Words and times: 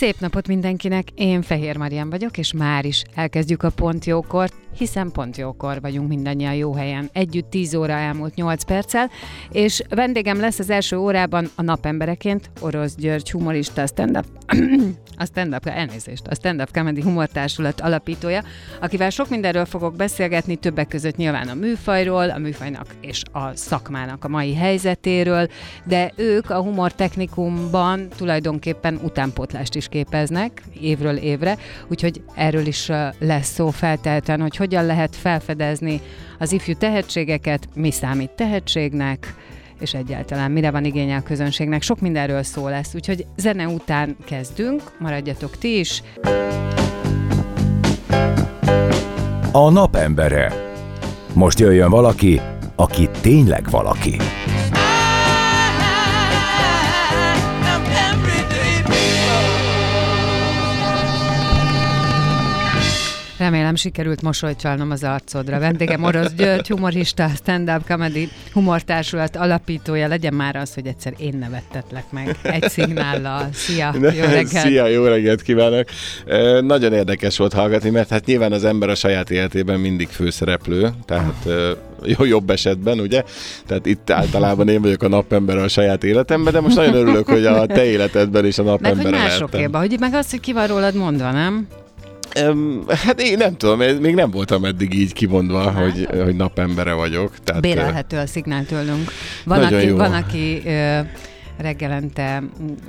Szép 0.00 0.20
napot 0.20 0.48
mindenkinek, 0.48 1.08
én 1.14 1.42
Fehér 1.42 1.76
Marian 1.76 2.10
vagyok, 2.10 2.38
és 2.38 2.52
már 2.52 2.84
is 2.84 3.02
elkezdjük 3.14 3.62
a 3.62 3.70
Pont 3.70 4.04
Jókort, 4.04 4.54
hiszen 4.76 5.10
pont 5.12 5.36
jókor 5.36 5.80
vagyunk 5.80 6.08
mindannyian 6.08 6.54
jó 6.54 6.74
helyen. 6.74 7.10
Együtt 7.12 7.50
10 7.50 7.74
óra 7.74 7.92
elmúlt 7.92 8.34
8 8.34 8.64
perccel, 8.64 9.10
és 9.50 9.82
vendégem 9.88 10.40
lesz 10.40 10.58
az 10.58 10.70
első 10.70 10.96
órában 10.96 11.50
a 11.54 11.62
napembereként 11.62 12.50
Orosz 12.60 12.94
György 12.94 13.30
humorista, 13.30 13.86
stand-up, 13.86 14.26
a 15.16 15.24
stand-up, 15.24 15.66
elnézést, 15.66 16.26
a 16.26 16.34
stand-up 16.34 16.72
comedy 16.72 17.02
humortársulat 17.02 17.80
alapítója, 17.80 18.42
akivel 18.80 19.10
sok 19.10 19.28
mindenről 19.28 19.64
fogok 19.64 19.96
beszélgetni, 19.96 20.56
többek 20.56 20.88
között 20.88 21.16
nyilván 21.16 21.48
a 21.48 21.54
műfajról, 21.54 22.30
a 22.30 22.38
műfajnak 22.38 22.86
és 23.00 23.22
a 23.32 23.56
szakmának 23.56 24.24
a 24.24 24.28
mai 24.28 24.54
helyzetéről, 24.54 25.48
de 25.84 26.12
ők 26.16 26.50
a 26.50 26.62
humor 26.62 26.92
technikumban 26.92 28.08
tulajdonképpen 28.16 29.00
utánpótlást 29.02 29.74
is 29.74 29.88
képeznek 29.90 30.62
évről 30.80 31.16
évre, 31.16 31.56
úgyhogy 31.88 32.22
erről 32.34 32.66
is 32.66 32.90
lesz 33.18 33.52
szó 33.52 33.70
feltelten, 33.70 34.40
hogy 34.40 34.56
hogyan 34.56 34.86
lehet 34.86 35.16
felfedezni 35.16 36.00
az 36.38 36.52
ifjú 36.52 36.74
tehetségeket, 36.74 37.68
mi 37.74 37.90
számít 37.90 38.30
tehetségnek, 38.30 39.34
és 39.80 39.94
egyáltalán 39.94 40.50
mire 40.50 40.70
van 40.70 40.84
igénye 40.84 41.16
a 41.16 41.22
közönségnek. 41.22 41.82
Sok 41.82 42.00
mindenről 42.00 42.42
szó 42.42 42.68
lesz, 42.68 42.94
úgyhogy 42.94 43.26
zene 43.36 43.66
után 43.66 44.16
kezdünk, 44.24 44.82
maradjatok 44.98 45.58
ti 45.58 45.78
is. 45.78 46.02
A 49.52 49.70
napembere. 49.70 50.52
Most 51.34 51.58
jöjjön 51.58 51.90
valaki, 51.90 52.40
aki 52.76 53.08
tényleg 53.20 53.70
valaki. 53.70 54.16
Remélem 63.70 63.90
sikerült 63.90 64.22
mosolyt 64.22 64.58
csalnom 64.58 64.90
az 64.90 65.04
arcodra. 65.04 65.58
Vendégem 65.58 66.02
Orosz 66.02 66.32
György, 66.32 66.68
humorista, 66.68 67.28
stand-up 67.28 67.86
comedy 67.86 68.28
humortársulat 68.52 69.36
alapítója. 69.36 70.08
Legyen 70.08 70.34
már 70.34 70.56
az, 70.56 70.74
hogy 70.74 70.86
egyszer 70.86 71.14
én 71.18 71.36
nevettetlek 71.38 72.04
meg 72.10 72.36
egy 72.42 72.68
szignállal. 72.68 73.48
Szia, 73.52 73.94
jó 73.94 74.24
reggelt! 74.24 74.66
Szia, 74.66 74.86
jó 74.86 75.04
reggelt 75.04 75.42
kívánok! 75.42 75.88
E, 76.26 76.60
nagyon 76.60 76.92
érdekes 76.92 77.36
volt 77.36 77.52
hallgatni, 77.52 77.90
mert 77.90 78.08
hát 78.08 78.26
nyilván 78.26 78.52
az 78.52 78.64
ember 78.64 78.88
a 78.88 78.94
saját 78.94 79.30
életében 79.30 79.80
mindig 79.80 80.08
főszereplő, 80.08 80.90
tehát 81.04 81.48
jó, 82.04 82.24
jobb 82.24 82.50
esetben, 82.50 83.00
ugye? 83.00 83.24
Tehát 83.66 83.86
itt 83.86 84.10
általában 84.10 84.68
én 84.68 84.82
vagyok 84.82 85.02
a 85.02 85.08
napember 85.08 85.56
a 85.56 85.68
saját 85.68 86.04
életemben, 86.04 86.52
de 86.52 86.60
most 86.60 86.76
nagyon 86.76 86.94
örülök, 86.94 87.26
hogy 87.26 87.46
a 87.46 87.66
te 87.66 87.84
életedben 87.84 88.46
is 88.46 88.58
a 88.58 88.62
napember 88.62 89.04
Meg 89.04 89.20
hogy 89.20 89.28
másokéban, 89.28 89.80
hogy 89.80 89.96
meg 90.00 90.14
azt, 90.14 90.30
hogy 90.30 90.40
ki 90.40 90.52
van 90.52 90.66
rólad 90.66 90.94
mondva, 90.94 91.30
nem? 91.30 91.66
Um, 92.38 92.84
hát 92.88 93.20
én 93.20 93.36
nem 93.36 93.56
tudom, 93.56 93.78
még 93.78 94.14
nem 94.14 94.30
voltam 94.30 94.64
eddig 94.64 94.94
így 94.94 95.12
kimondva, 95.12 95.70
hogy, 95.70 96.08
hogy 96.24 96.36
napembere 96.36 96.92
vagyok. 96.92 97.32
Tehát, 97.44 97.62
Bérelhető 97.62 98.16
a 98.16 98.26
szignál 98.26 98.64
tőlünk. 98.64 99.10
Van, 99.44 99.62
aki, 99.62 99.86
jó. 99.86 99.96
van, 99.96 100.12
aki 100.12 100.62
ö, 100.64 100.98
reggelente 101.60 102.42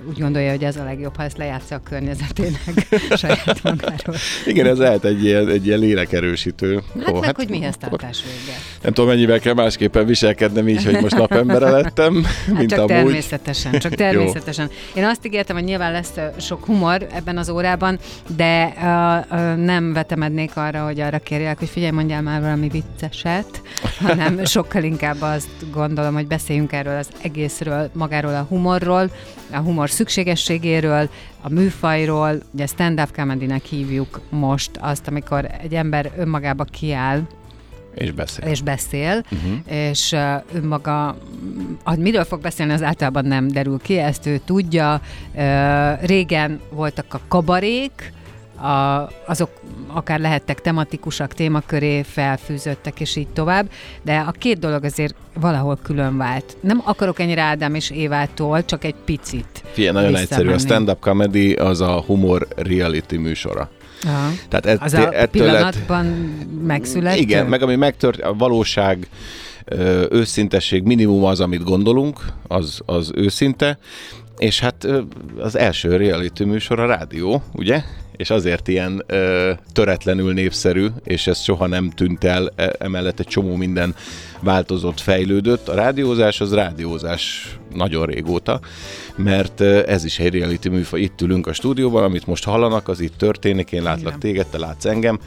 úgy 0.09 0.19
gondolja, 0.19 0.49
hogy 0.49 0.63
ez 0.63 0.75
a 0.75 0.83
legjobb, 0.83 1.15
ha 1.15 1.23
ezt 1.23 1.37
lejátsza 1.37 1.75
a 1.75 1.81
környezetének 1.83 2.87
saját 3.21 3.63
magáról. 3.63 4.15
Igen, 4.45 4.65
ez 4.65 4.77
lehet 4.77 5.03
egy 5.03 5.23
ilyen, 5.23 5.49
egy 5.49 5.65
ilyen 5.65 5.79
lélekerősítő. 5.79 6.81
Hát 6.99 7.09
Ó, 7.09 7.13
meg, 7.13 7.23
hát, 7.23 7.35
hogy 7.35 7.49
mihez 7.49 7.77
tartás 7.77 8.23
vége. 8.23 8.57
Nem 8.81 8.93
tudom, 8.93 9.09
mennyivel 9.09 9.39
kell 9.39 9.53
másképpen 9.53 10.05
viselkednem 10.05 10.67
így, 10.67 10.85
hogy 10.85 11.01
most 11.01 11.17
napembere 11.17 11.69
lettem, 11.69 12.23
hát 12.23 12.57
mint 12.57 12.69
csak 12.69 12.79
amúgy. 12.79 12.91
természetesen, 12.91 13.79
csak 13.79 13.93
természetesen. 14.05 14.69
Én 14.95 15.03
azt 15.03 15.25
ígértem, 15.25 15.55
hogy 15.55 15.65
nyilván 15.65 15.91
lesz 15.91 16.13
sok 16.37 16.65
humor 16.65 17.07
ebben 17.13 17.37
az 17.37 17.49
órában, 17.49 17.99
de 18.35 18.73
uh, 18.75 19.39
uh, 19.39 19.55
nem 19.55 19.93
vetemednék 19.93 20.51
arra, 20.55 20.83
hogy 20.83 20.99
arra 20.99 21.19
kérjek, 21.19 21.59
hogy 21.59 21.69
figyelj, 21.69 21.91
mondjál 21.91 22.21
már 22.21 22.41
valami 22.41 22.67
vicceset, 22.67 23.61
hanem 23.99 24.45
sokkal 24.45 24.83
inkább 24.83 25.21
azt 25.21 25.71
gondolom, 25.71 26.13
hogy 26.13 26.27
beszéljünk 26.27 26.71
erről 26.71 26.97
az 26.97 27.07
egészről, 27.21 27.89
magáról 27.93 28.35
a 28.35 28.45
humor 28.49 28.60
humorról, 28.61 29.11
a 29.51 29.57
humor 29.57 29.89
szükségességéről, 29.89 31.09
a 31.41 31.49
műfajról, 31.49 32.41
ugye 32.53 32.65
stand-up 32.65 33.11
comedy 33.15 33.61
hívjuk 33.69 34.21
most 34.29 34.71
azt, 34.79 35.07
amikor 35.07 35.47
egy 35.61 35.75
ember 35.75 36.11
önmagába 36.17 36.63
kiáll, 36.63 37.21
és 37.95 38.11
beszél. 38.11 38.47
És 38.47 38.61
beszél, 38.61 39.23
uh-huh. 39.31 39.59
és 39.65 40.11
uh, 40.11 40.43
önmaga, 40.53 41.17
hogy 41.83 41.97
miről 41.97 42.23
fog 42.23 42.41
beszélni, 42.41 42.73
az 42.73 42.83
általában 42.83 43.25
nem 43.25 43.47
derül 43.47 43.79
ki, 43.79 43.97
ezt 43.97 44.25
ő 44.25 44.39
tudja. 44.45 45.01
Régen 46.01 46.59
voltak 46.69 47.13
a 47.13 47.19
kabarék, 47.27 48.13
a, 48.61 49.09
azok 49.25 49.49
akár 49.87 50.19
lehettek 50.19 50.61
tematikusak, 50.61 51.33
témaköré 51.33 52.01
felfűzöttek, 52.01 52.99
és 52.99 53.15
így 53.15 53.27
tovább, 53.27 53.69
de 54.01 54.23
a 54.27 54.31
két 54.31 54.59
dolog 54.59 54.83
azért 54.83 55.15
valahol 55.39 55.79
külön 55.83 56.17
vált. 56.17 56.57
Nem 56.61 56.81
akarok 56.85 57.19
ennyire 57.19 57.41
Ádám 57.41 57.75
és 57.75 57.89
Évától, 57.89 58.65
csak 58.65 58.83
egy 58.83 58.95
picit. 59.05 59.63
Fia, 59.71 59.91
nagyon 59.91 60.15
egyszerű. 60.15 60.49
A 60.49 60.57
stand-up 60.57 60.99
comedy 60.99 61.53
az 61.53 61.81
a 61.81 62.01
humor 62.01 62.47
reality 62.55 63.15
műsora. 63.15 63.69
Aha. 64.05 64.29
Tehát 64.49 64.65
ett, 64.65 64.81
az 64.81 64.93
a 64.93 65.13
ettől 65.13 65.27
pillanatban 65.27 66.05
lett, 66.05 66.63
megszületett? 66.63 67.19
Igen, 67.19 67.45
meg 67.45 67.61
ami 67.61 67.75
megtört, 67.75 68.21
a 68.21 68.33
valóság, 68.33 69.07
őszintesség 70.09 70.83
minimum 70.83 71.23
az, 71.23 71.39
amit 71.39 71.63
gondolunk, 71.63 72.19
az, 72.47 72.81
az 72.85 73.11
őszinte, 73.15 73.77
és 74.37 74.59
hát 74.59 74.87
az 75.39 75.57
első 75.57 75.95
reality 75.95 76.43
műsor 76.43 76.79
a 76.79 76.85
rádió, 76.85 77.43
ugye? 77.53 77.83
És 78.21 78.29
azért 78.29 78.67
ilyen 78.67 79.03
ö, 79.07 79.51
töretlenül 79.73 80.33
népszerű, 80.33 80.87
és 81.03 81.27
ez 81.27 81.39
soha 81.39 81.67
nem 81.67 81.89
tűnt 81.89 82.23
el, 82.23 82.51
e, 82.55 82.75
emellett 82.79 83.19
egy 83.19 83.27
csomó 83.27 83.55
minden 83.55 83.95
változott, 84.39 84.99
fejlődött. 84.99 85.67
A 85.67 85.73
rádiózás 85.73 86.41
az 86.41 86.53
rádiózás 86.53 87.55
nagyon 87.73 88.05
régóta, 88.05 88.59
mert 89.15 89.61
ez 89.61 90.05
is 90.05 90.19
egy 90.19 90.39
reality 90.39 90.67
műfaj. 90.67 91.01
Itt 91.01 91.21
ülünk 91.21 91.47
a 91.47 91.53
stúdióban, 91.53 92.03
amit 92.03 92.27
most 92.27 92.43
hallanak, 92.43 92.87
az 92.87 92.99
itt 92.99 93.17
történik, 93.17 93.71
én 93.71 93.83
látlak 93.83 94.07
Igen. 94.07 94.19
téged, 94.19 94.47
te 94.47 94.57
látsz 94.57 94.85
engem, 94.85 95.19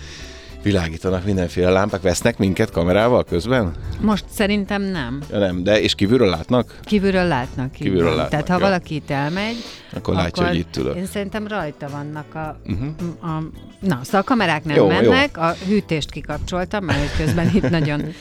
világítanak 0.65 1.25
mindenféle 1.25 1.71
lámpák, 1.71 2.03
vesznek 2.03 2.39
minket 2.39 2.71
kamerával 2.71 3.25
közben? 3.25 3.75
Most 4.01 4.25
szerintem 4.31 4.83
nem. 4.83 5.23
Ja, 5.31 5.39
nem, 5.39 5.63
de 5.63 5.81
és 5.81 5.95
kívülről 5.95 6.29
látnak? 6.29 6.79
Kívülről 6.85 7.27
látnak. 7.27 7.73
Kívülről 7.73 8.09
látnak. 8.09 8.29
Tehát 8.29 8.49
ha 8.49 8.55
ja. 8.55 8.61
valaki 8.61 8.95
itt 8.95 9.11
elmegy, 9.11 9.57
akkor, 9.89 9.99
akkor 9.99 10.15
látja, 10.15 10.47
hogy 10.47 10.57
itt 10.57 10.77
ülök. 10.77 10.97
Én 10.97 11.07
szerintem 11.07 11.47
rajta 11.47 11.89
vannak 11.89 12.35
a, 12.35 12.61
uh-huh. 12.67 13.37
a 13.37 13.43
na, 13.79 14.01
szóval 14.03 14.21
a 14.21 14.25
kamerák 14.25 14.65
nem 14.65 14.77
jó, 14.77 14.87
mennek, 14.87 15.31
jó. 15.37 15.43
a 15.43 15.55
hűtést 15.67 16.11
kikapcsoltam, 16.11 16.85
mert 16.85 17.17
közben 17.17 17.51
itt 17.55 17.71
nagyon 17.71 18.01
uh, 18.05 18.13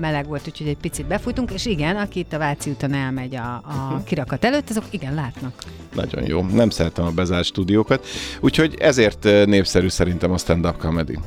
meleg 0.00 0.26
volt, 0.26 0.42
úgyhogy 0.46 0.68
egy 0.68 0.76
picit 0.76 1.06
befújtunk, 1.06 1.50
és 1.50 1.66
igen, 1.66 1.96
aki 1.96 2.18
itt 2.18 2.32
a 2.32 2.38
Váci 2.38 2.70
úton 2.70 2.94
elmegy 2.94 3.34
a, 3.34 3.54
a 3.54 3.62
uh-huh. 3.66 4.04
kirakat 4.04 4.44
előtt, 4.44 4.70
azok 4.70 4.84
igen 4.90 5.14
látnak. 5.14 5.52
Nagyon 5.94 6.26
jó. 6.26 6.42
Nem 6.42 6.70
szeretem 6.70 7.04
a 7.04 7.10
bezárt 7.10 7.44
stúdiókat, 7.44 8.06
úgyhogy 8.40 8.74
ezért 8.78 9.24
népszerű 9.46 9.88
szerintem 9.88 10.32
a 10.32 10.38
stand-up 10.38 10.78
comedy 10.78 11.18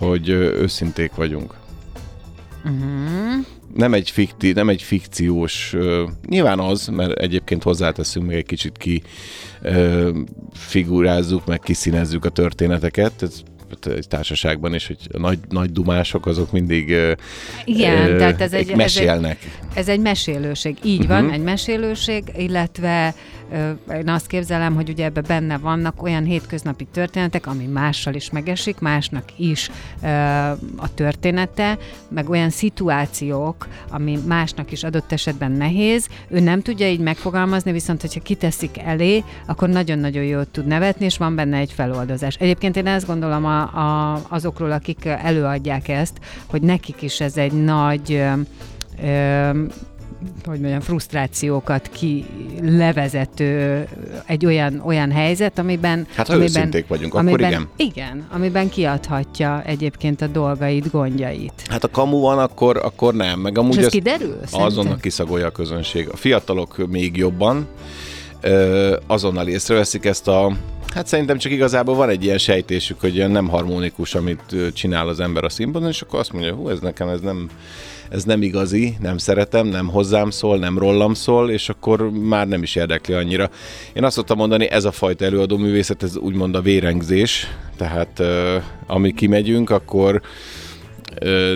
hogy 0.00 0.28
őszinték 0.28 1.14
vagyunk. 1.14 1.54
Uh-huh. 2.64 3.46
Nem 3.74 3.94
egy, 3.94 4.10
fikti, 4.10 4.52
nem 4.52 4.68
egy 4.68 4.82
fikciós, 4.82 5.72
uh, 5.74 6.08
nyilván 6.28 6.58
az, 6.58 6.86
mert 6.86 7.18
egyébként 7.18 7.62
hozzáteszünk 7.62 8.26
még 8.26 8.36
egy 8.36 8.46
kicsit 8.46 8.76
ki 8.76 9.02
uh, 9.62 10.08
figurázzuk, 10.52 11.46
meg 11.46 11.58
kiszínezzük 11.58 12.24
a 12.24 12.28
történeteket, 12.28 13.22
ez 13.22 13.42
egy 13.84 14.08
társaságban 14.08 14.74
is, 14.74 14.86
hogy 14.86 14.96
a 15.12 15.18
nagy, 15.18 15.38
nagy 15.48 15.72
dumások 15.72 16.26
azok 16.26 16.52
mindig 16.52 16.88
Igen, 17.64 18.10
uh, 18.12 18.16
tehát 18.18 18.40
ez 18.40 18.52
egy, 18.52 18.76
mesélnek. 18.76 19.38
Ez 19.38 19.48
egy, 19.70 19.78
ez 19.78 19.88
egy 19.88 20.00
mesélőség. 20.00 20.76
Így 20.84 21.00
uh-huh. 21.00 21.20
van, 21.20 21.30
egy 21.30 21.42
mesélőség, 21.42 22.24
illetve 22.36 23.14
ö, 23.14 23.39
én 23.94 24.08
azt 24.08 24.26
képzelem, 24.26 24.74
hogy 24.74 24.88
ugye 24.88 25.04
ebbe 25.04 25.20
benne 25.20 25.58
vannak 25.58 26.02
olyan 26.02 26.24
hétköznapi 26.24 26.84
történetek, 26.84 27.46
ami 27.46 27.64
mással 27.64 28.14
is 28.14 28.30
megesik, 28.30 28.78
másnak 28.78 29.24
is 29.36 29.70
a 30.76 30.94
története, 30.94 31.78
meg 32.08 32.28
olyan 32.28 32.50
szituációk, 32.50 33.68
ami 33.90 34.18
másnak 34.26 34.72
is 34.72 34.84
adott 34.84 35.12
esetben 35.12 35.52
nehéz. 35.52 36.08
Ő 36.28 36.40
nem 36.40 36.60
tudja 36.60 36.88
így 36.88 37.00
megfogalmazni, 37.00 37.72
viszont 37.72 38.00
hogyha 38.00 38.20
kiteszik 38.20 38.78
elé, 38.78 39.24
akkor 39.46 39.68
nagyon-nagyon 39.68 40.24
jót 40.24 40.48
tud 40.48 40.66
nevetni, 40.66 41.04
és 41.04 41.18
van 41.18 41.34
benne 41.34 41.56
egy 41.56 41.72
feloldozás. 41.72 42.34
Egyébként 42.34 42.76
én 42.76 42.86
ezt 42.86 43.06
gondolom 43.06 43.44
a, 43.44 43.60
a, 43.60 44.20
azokról, 44.28 44.72
akik 44.72 45.04
előadják 45.04 45.88
ezt, 45.88 46.18
hogy 46.46 46.62
nekik 46.62 47.02
is 47.02 47.20
ez 47.20 47.36
egy 47.36 47.52
nagy 47.52 48.12
ö, 48.12 48.32
ö, 49.02 49.50
hogy 50.44 50.60
mondjam, 50.60 50.80
frusztrációkat 50.80 51.88
ki 51.92 52.24
levezető 52.62 53.84
egy 54.26 54.46
olyan, 54.46 54.82
olyan 54.84 55.10
helyzet, 55.10 55.58
amiben... 55.58 56.06
Hát 56.14 56.26
ha 56.26 56.32
amiben, 56.32 56.50
őszinték 56.50 56.86
vagyunk, 56.86 57.14
amiben, 57.14 57.34
akkor 57.34 57.46
igen. 57.46 57.68
Igen, 57.76 58.26
amiben 58.30 58.68
kiadhatja 58.68 59.62
egyébként 59.66 60.20
a 60.20 60.26
dolgait, 60.26 60.90
gondjait. 60.90 61.52
Hát 61.68 61.84
a 61.84 61.88
kamu 61.88 62.20
van, 62.20 62.38
akkor, 62.38 62.76
akkor 62.76 63.14
nem. 63.14 63.40
Meg 63.40 63.58
amúgy 63.58 63.76
És 63.76 63.84
ez 63.84 63.90
kiderül? 63.90 64.38
azonnal 64.50 64.96
kiszagolja 64.96 65.46
a 65.46 65.50
közönség. 65.50 66.08
A 66.12 66.16
fiatalok 66.16 66.88
még 66.88 67.16
jobban 67.16 67.68
ö, 68.40 68.96
azonnal 69.06 69.48
észreveszik 69.48 70.04
ezt 70.04 70.28
a 70.28 70.52
Hát 70.94 71.06
szerintem 71.06 71.38
csak 71.38 71.52
igazából 71.52 71.94
van 71.94 72.08
egy 72.08 72.24
ilyen 72.24 72.38
sejtésük, 72.38 73.00
hogy 73.00 73.14
ilyen 73.14 73.30
nem 73.30 73.48
harmonikus, 73.48 74.14
amit 74.14 74.56
csinál 74.74 75.08
az 75.08 75.20
ember 75.20 75.44
a 75.44 75.48
színpadon, 75.48 75.88
és 75.88 76.00
akkor 76.00 76.18
azt 76.18 76.32
mondja, 76.32 76.54
hú, 76.54 76.68
ez 76.68 76.78
nekem 76.80 77.08
ez 77.08 77.20
nem, 77.20 77.50
ez 78.10 78.24
nem 78.24 78.42
igazi, 78.42 78.96
nem 79.00 79.18
szeretem, 79.18 79.66
nem 79.66 79.88
hozzám 79.88 80.30
szól, 80.30 80.58
nem 80.58 80.78
rólam 80.78 81.14
szól, 81.14 81.50
és 81.50 81.68
akkor 81.68 82.10
már 82.10 82.48
nem 82.48 82.62
is 82.62 82.74
érdekli 82.74 83.14
annyira. 83.14 83.50
Én 83.92 84.04
azt 84.04 84.16
szoktam 84.16 84.36
mondani, 84.36 84.70
ez 84.70 84.84
a 84.84 84.92
fajta 84.92 85.24
előadó 85.24 85.56
művészet, 85.56 86.02
ez 86.02 86.16
úgymond 86.16 86.54
a 86.54 86.60
vérengzés, 86.60 87.46
tehát 87.76 88.18
ö, 88.18 88.56
ami 88.86 89.14
kimegyünk, 89.14 89.70
akkor 89.70 90.22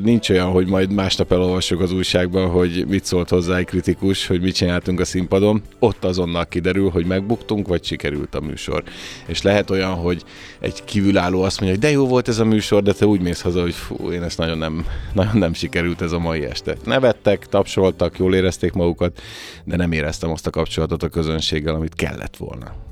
nincs 0.02 0.30
olyan, 0.30 0.50
hogy 0.50 0.66
majd 0.66 0.92
másnap 0.92 1.32
elolvassuk 1.32 1.80
az 1.80 1.92
újságban, 1.92 2.50
hogy 2.50 2.84
mit 2.88 3.04
szólt 3.04 3.28
hozzá 3.28 3.56
egy 3.56 3.64
kritikus, 3.64 4.26
hogy 4.26 4.40
mit 4.40 4.54
csináltunk 4.54 5.00
a 5.00 5.04
színpadon. 5.04 5.62
Ott 5.78 6.04
azonnal 6.04 6.46
kiderül, 6.46 6.90
hogy 6.90 7.06
megbuktunk, 7.06 7.68
vagy 7.68 7.84
sikerült 7.84 8.34
a 8.34 8.40
műsor. 8.40 8.82
És 9.26 9.42
lehet 9.42 9.70
olyan, 9.70 9.94
hogy 9.94 10.22
egy 10.60 10.84
kívülálló 10.84 11.42
azt 11.42 11.60
mondja, 11.60 11.78
hogy 11.78 11.88
de 11.88 11.96
jó 11.96 12.06
volt 12.06 12.28
ez 12.28 12.38
a 12.38 12.44
műsor, 12.44 12.82
de 12.82 12.92
te 12.92 13.06
úgy 13.06 13.20
mész 13.20 13.40
haza, 13.40 13.60
hogy 13.60 13.74
fú, 13.74 14.10
én 14.10 14.22
ezt 14.22 14.38
nagyon 14.38 14.58
nem, 14.58 14.86
nagyon 15.12 15.36
nem 15.36 15.52
sikerült 15.52 16.00
ez 16.00 16.12
a 16.12 16.18
mai 16.18 16.44
este. 16.44 16.76
Nevettek, 16.84 17.46
tapsoltak, 17.46 18.18
jól 18.18 18.34
érezték 18.34 18.72
magukat, 18.72 19.20
de 19.64 19.76
nem 19.76 19.92
éreztem 19.92 20.30
azt 20.30 20.46
a 20.46 20.50
kapcsolatot 20.50 21.02
a 21.02 21.08
közönséggel, 21.08 21.74
amit 21.74 21.94
kellett 21.94 22.36
volna. 22.36 22.84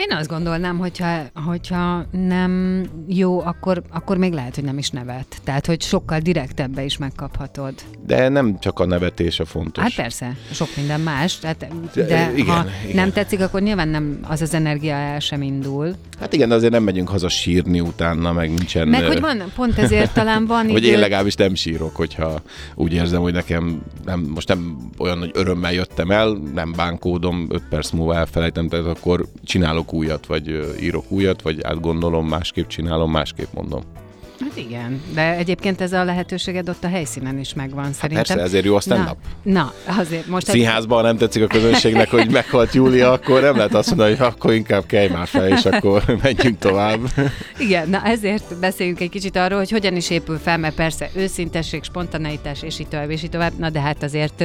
Én 0.00 0.16
azt 0.16 0.28
gondolnám, 0.28 0.78
hogyha, 0.78 1.22
hogyha 1.46 2.06
nem 2.10 2.84
jó, 3.08 3.40
akkor, 3.40 3.82
akkor 3.90 4.16
még 4.16 4.32
lehet, 4.32 4.54
hogy 4.54 4.64
nem 4.64 4.78
is 4.78 4.90
nevet. 4.90 5.36
Tehát, 5.44 5.66
hogy 5.66 5.82
sokkal 5.82 6.18
direktebbe 6.18 6.84
is 6.84 6.98
megkaphatod. 6.98 7.74
De 8.06 8.28
nem 8.28 8.58
csak 8.58 8.78
a 8.78 8.86
nevetés 8.86 9.40
a 9.40 9.44
fontos. 9.44 9.82
Hát 9.82 9.94
persze, 9.94 10.36
sok 10.52 10.68
minden 10.76 11.00
más. 11.00 11.38
Tehát, 11.38 11.66
De, 11.94 12.04
de 12.04 12.32
igen, 12.34 12.54
ha 12.54 12.64
igen. 12.84 12.96
nem 12.96 13.12
tetszik, 13.12 13.40
akkor 13.40 13.60
nyilván 13.60 13.88
nem 13.88 14.18
az 14.28 14.42
az 14.42 14.54
energia 14.54 14.94
el 14.94 15.20
sem 15.20 15.42
indul. 15.42 15.94
Hát 16.20 16.32
igen, 16.32 16.48
de 16.48 16.54
azért 16.54 16.72
nem 16.72 16.82
megyünk 16.82 17.08
haza 17.08 17.28
sírni 17.28 17.80
utána, 17.80 18.32
meg 18.32 18.48
nincsen... 18.48 18.88
Meg 18.88 19.04
hogy 19.04 19.20
van, 19.20 19.42
pont 19.54 19.78
ezért 19.78 20.14
talán 20.14 20.46
van 20.46 20.66
Vagy 20.72 20.84
én 20.84 20.98
legalábbis 20.98 21.34
nem 21.34 21.54
sírok, 21.54 21.96
hogyha 21.96 22.42
úgy 22.74 22.92
érzem, 22.92 23.20
hogy 23.20 23.32
nekem 23.32 23.82
nem, 24.04 24.20
most 24.20 24.48
nem 24.48 24.76
olyan 24.98 25.18
nagy 25.18 25.30
örömmel 25.34 25.72
jöttem 25.72 26.10
el, 26.10 26.32
nem 26.54 26.72
bánkódom, 26.76 27.46
öt 27.48 27.62
perc 27.68 27.90
múlva 27.90 28.16
elfelejtem, 28.16 28.68
tehát 28.68 28.86
akkor 28.86 29.26
csinálok 29.44 29.89
újat, 29.92 30.26
vagy 30.26 30.76
írok 30.80 31.04
újat, 31.10 31.42
vagy 31.42 31.62
átgondolom, 31.62 32.26
másképp 32.28 32.68
csinálom, 32.68 33.10
másképp 33.10 33.52
mondom. 33.54 33.82
Hát 34.40 34.56
igen, 34.56 35.02
de 35.14 35.36
egyébként 35.36 35.80
ez 35.80 35.92
a 35.92 36.04
lehetőséged 36.04 36.68
ott 36.68 36.84
a 36.84 36.88
helyszínen 36.88 37.38
is 37.38 37.54
megvan 37.54 37.92
szerintem. 37.92 38.16
Hát 38.16 38.26
persze, 38.26 38.42
ezért 38.42 38.64
jó 38.64 38.74
a 38.76 38.80
stand-up. 38.80 39.16
Na, 39.42 39.52
na 39.52 39.72
azért 39.98 40.26
most... 40.26 40.48
egy- 40.48 40.54
Színházban, 40.54 40.98
ha 41.00 41.06
nem 41.06 41.16
tetszik 41.16 41.42
a 41.42 41.46
közönségnek, 41.46 42.10
hogy 42.10 42.30
meghalt 42.30 42.72
Júlia, 42.74 43.12
akkor 43.12 43.40
nem 43.40 43.56
lehet 43.56 43.74
azt 43.74 43.88
mondani, 43.88 44.14
hogy 44.16 44.26
akkor 44.26 44.52
inkább 44.52 44.86
kelj 44.86 45.08
már 45.08 45.26
fel, 45.26 45.48
és 45.48 45.64
akkor 45.64 46.02
menjünk 46.22 46.58
tovább. 46.58 47.00
Igen, 47.58 47.88
na 47.88 48.02
ezért 48.04 48.58
beszéljünk 48.60 49.00
egy 49.00 49.10
kicsit 49.10 49.36
arról, 49.36 49.58
hogy 49.58 49.70
hogyan 49.70 49.96
is 49.96 50.10
épül 50.10 50.38
fel, 50.38 50.58
mert 50.58 50.74
persze 50.74 51.10
őszintesség, 51.14 51.82
spontaneitás, 51.82 52.62
és 52.62 52.78
így 52.78 52.88
tovább, 52.88 53.10
és 53.10 53.22
így 53.22 53.30
tovább, 53.30 53.52
na 53.58 53.70
de 53.70 53.80
hát 53.80 54.02
azért 54.02 54.44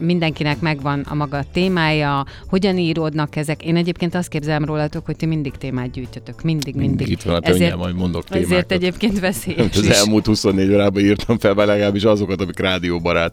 mindenkinek 0.00 0.60
megvan 0.60 1.00
a 1.00 1.14
maga 1.14 1.44
témája, 1.52 2.24
hogyan 2.48 2.78
íródnak 2.78 3.36
ezek. 3.36 3.64
Én 3.64 3.76
egyébként 3.76 4.14
azt 4.14 4.28
képzelem 4.28 4.64
rólatok, 4.64 5.06
hogy 5.06 5.16
ti 5.16 5.26
mindig 5.26 5.52
témát 5.52 5.90
gyűjtötök, 5.90 6.42
mindig, 6.42 6.74
mindig. 6.74 7.08
Itt 7.08 7.22
van 7.22 7.34
a 7.34 7.38
ezért, 7.42 7.76
majd 7.76 7.94
mondok 7.94 8.24
témákat. 8.24 8.50
ezért 8.50 8.72
egyébként 8.72 9.20
veszélyes 9.20 9.76
Az 9.76 9.90
elmúlt 9.90 10.26
24 10.26 10.72
órában 10.72 11.02
írtam 11.02 11.38
fel, 11.38 11.54
legalábbis 11.54 12.04
azokat, 12.04 12.40
amik 12.40 12.58
rádióbarát 12.58 13.32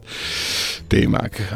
témák. 0.87 1.55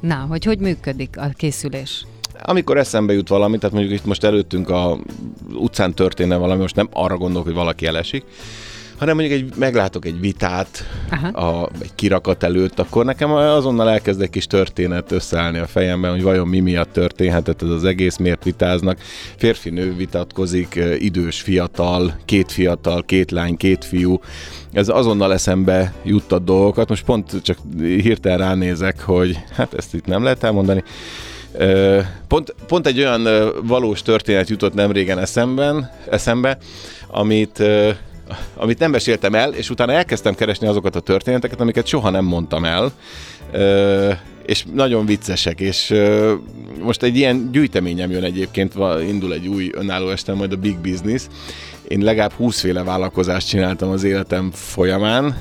Na, 0.00 0.26
hogy 0.28 0.44
hogy 0.44 0.58
működik 0.58 1.18
a 1.18 1.28
készülés? 1.36 2.06
Amikor 2.42 2.76
eszembe 2.76 3.12
jut 3.12 3.28
valami, 3.28 3.58
tehát 3.58 3.74
mondjuk 3.74 3.98
itt 4.00 4.06
most 4.06 4.24
előttünk 4.24 4.68
a 4.68 4.98
utcán 5.54 5.94
történne 5.94 6.36
valami, 6.36 6.60
most 6.60 6.76
nem 6.76 6.88
arra 6.92 7.16
gondolok, 7.16 7.46
hogy 7.46 7.54
valaki 7.54 7.86
elesik, 7.86 8.24
hanem 8.98 9.16
mondjuk 9.16 9.40
egy, 9.40 9.52
meglátok 9.56 10.04
egy 10.04 10.20
vitát 10.20 10.84
Aha. 11.10 11.28
a, 11.28 11.70
egy 11.82 11.94
kirakat 11.94 12.42
előtt, 12.42 12.78
akkor 12.78 13.04
nekem 13.04 13.30
azonnal 13.32 13.90
elkezd 13.90 14.20
egy 14.20 14.30
kis 14.30 14.46
történet 14.46 15.12
összeállni 15.12 15.58
a 15.58 15.66
fejemben, 15.66 16.10
hogy 16.10 16.22
vajon 16.22 16.48
mi 16.48 16.60
miatt 16.60 16.92
történhetett 16.92 17.62
ez 17.62 17.68
az 17.68 17.84
egész, 17.84 18.16
miért 18.16 18.44
vitáznak. 18.44 18.98
Férfi-nő 19.36 19.94
vitatkozik, 19.94 20.80
idős, 20.98 21.40
fiatal, 21.40 22.16
két 22.24 22.52
fiatal, 22.52 23.02
két 23.02 23.30
lány, 23.30 23.56
két 23.56 23.84
fiú. 23.84 24.20
Ez 24.72 24.88
azonnal 24.88 25.32
eszembe 25.32 25.92
juttat 26.04 26.44
dolgokat. 26.44 26.88
Most 26.88 27.04
pont 27.04 27.42
csak 27.42 27.58
hirtelen 27.78 28.38
ránézek, 28.38 29.00
hogy 29.00 29.38
hát 29.52 29.74
ezt 29.74 29.94
itt 29.94 30.06
nem 30.06 30.22
lehet 30.22 30.44
elmondani. 30.44 30.82
Pont, 32.28 32.54
pont 32.66 32.86
egy 32.86 32.98
olyan 32.98 33.28
valós 33.62 34.02
történet 34.02 34.48
jutott 34.48 34.74
nem 34.74 34.92
régen 34.92 35.18
eszemben, 35.18 35.90
eszembe, 36.10 36.58
amit, 37.06 37.62
amit 38.56 38.78
nem 38.78 38.90
meséltem 38.90 39.34
el, 39.34 39.52
és 39.52 39.70
utána 39.70 39.92
elkezdtem 39.92 40.34
keresni 40.34 40.66
azokat 40.66 40.96
a 40.96 41.00
történeteket, 41.00 41.60
amiket 41.60 41.86
soha 41.86 42.10
nem 42.10 42.24
mondtam 42.24 42.64
el, 42.64 42.92
és 44.46 44.64
nagyon 44.72 45.06
viccesek, 45.06 45.60
és 45.60 45.94
most 46.82 47.02
egy 47.02 47.16
ilyen 47.16 47.48
gyűjteményem 47.52 48.10
jön 48.10 48.24
egyébként, 48.24 48.74
indul 49.08 49.32
egy 49.32 49.46
új 49.46 49.70
önálló 49.74 50.08
este, 50.08 50.34
majd 50.34 50.52
a 50.52 50.56
Big 50.56 50.78
Business. 50.78 51.22
Én 51.88 52.00
legalább 52.00 52.32
20 52.32 52.60
féle 52.60 52.82
vállalkozást 52.82 53.48
csináltam 53.48 53.90
az 53.90 54.04
életem 54.04 54.50
folyamán, 54.52 55.36